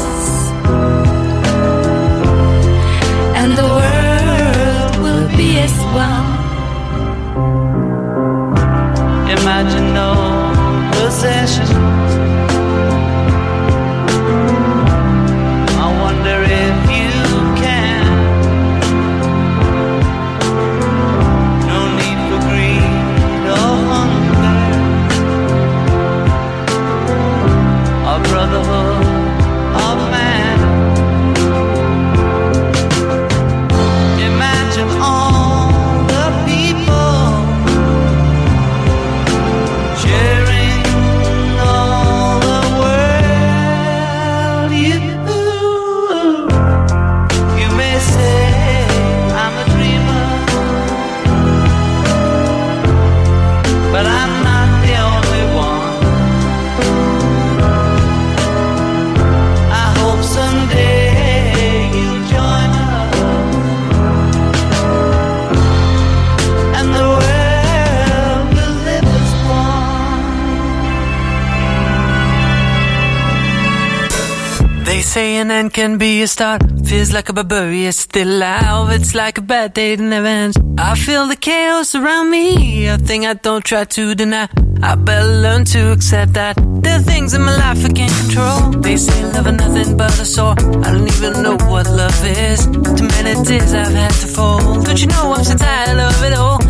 [75.83, 76.63] Can be a start.
[76.87, 78.93] Feels like a barbarian still alive.
[78.93, 80.57] It's like a bad day that never ends.
[80.79, 82.87] I feel the chaos around me.
[82.87, 84.49] A thing I don't try to deny.
[84.81, 86.55] I better learn to accept that
[86.85, 88.81] there are things in my life I can't control.
[88.81, 90.55] They say love is nothing but a sore.
[90.85, 92.61] I don't even know what love is.
[92.99, 94.85] Too many tears I've had to fold.
[94.87, 96.62] Don't you know I'm so tired of it all?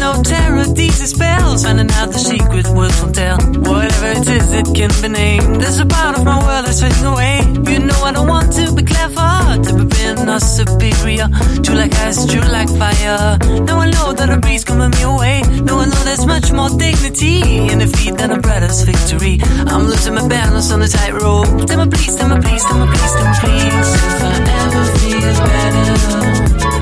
[0.00, 1.62] No terror, these spells.
[1.64, 3.36] Finding out the secret words won't tell.
[3.36, 5.60] Whatever it is, it can be named.
[5.60, 7.44] There's a part of my world that's fading away.
[7.70, 11.28] You know I don't want to be clever, to be being or superior.
[11.62, 13.36] True like ice, true like fire.
[13.68, 15.42] Now I know that a breeze coming me away.
[15.68, 19.38] Now I know there's much more dignity in defeat than a brother's victory.
[19.68, 21.68] I'm losing my balance on the tightrope.
[21.68, 23.88] Tell me please, tell me please, tell me please, tell me please.
[24.00, 24.32] If I
[24.64, 26.79] ever feel better,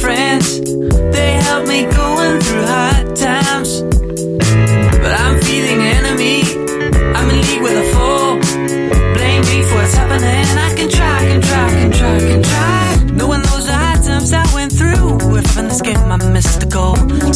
[0.00, 0.60] friends.
[1.12, 2.09] They help me going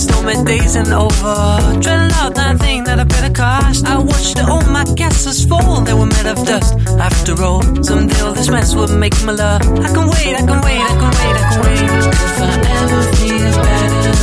[0.05, 1.35] Stormy days and over.
[1.81, 3.87] Dreading out that thing that I better cost.
[3.87, 5.81] I watched all my castles fall.
[5.81, 6.75] They were made of dust.
[7.09, 9.63] After all, someday all this mess will make me love.
[9.63, 11.89] I can wait, I can wait, I can wait, I can wait.
[12.29, 14.15] If I ever feel better.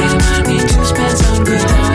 [0.00, 1.89] Remind me to spend some good on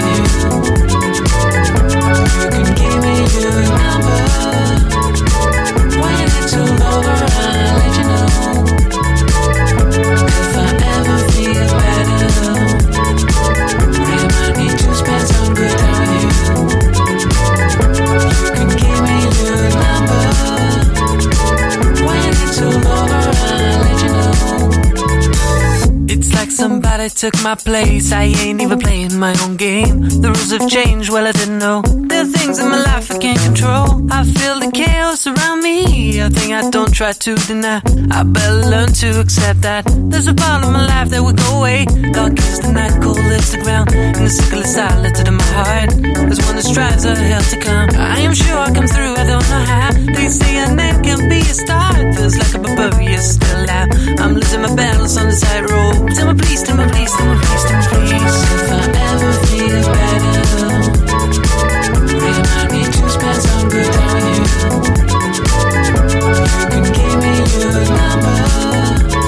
[26.56, 28.12] somebody took my place.
[28.12, 30.02] I ain't even playing my own game.
[30.02, 32.05] The rules have changed, well, I didn't know.
[32.16, 33.88] There are things in my life I can't control.
[34.10, 37.82] I feel the chaos around me, a thing I don't try to deny.
[38.10, 39.84] I better learn to accept that.
[40.08, 41.84] There's a part of my life that will go away.
[42.16, 45.50] Dark is the night, cold lifts the ground, and the sickle is silent in my
[45.60, 45.90] heart.
[45.92, 47.90] There's one that strives a hell to come.
[48.00, 49.92] I am sure I'll come through, I don't know how.
[50.16, 53.92] They say a man can be a star, it feels like a you still out.
[54.24, 56.16] I'm losing my battles on the side road.
[56.16, 58.38] Tell me please, tell me please, tell me please, tell me please.
[58.56, 60.75] If I ever feel better.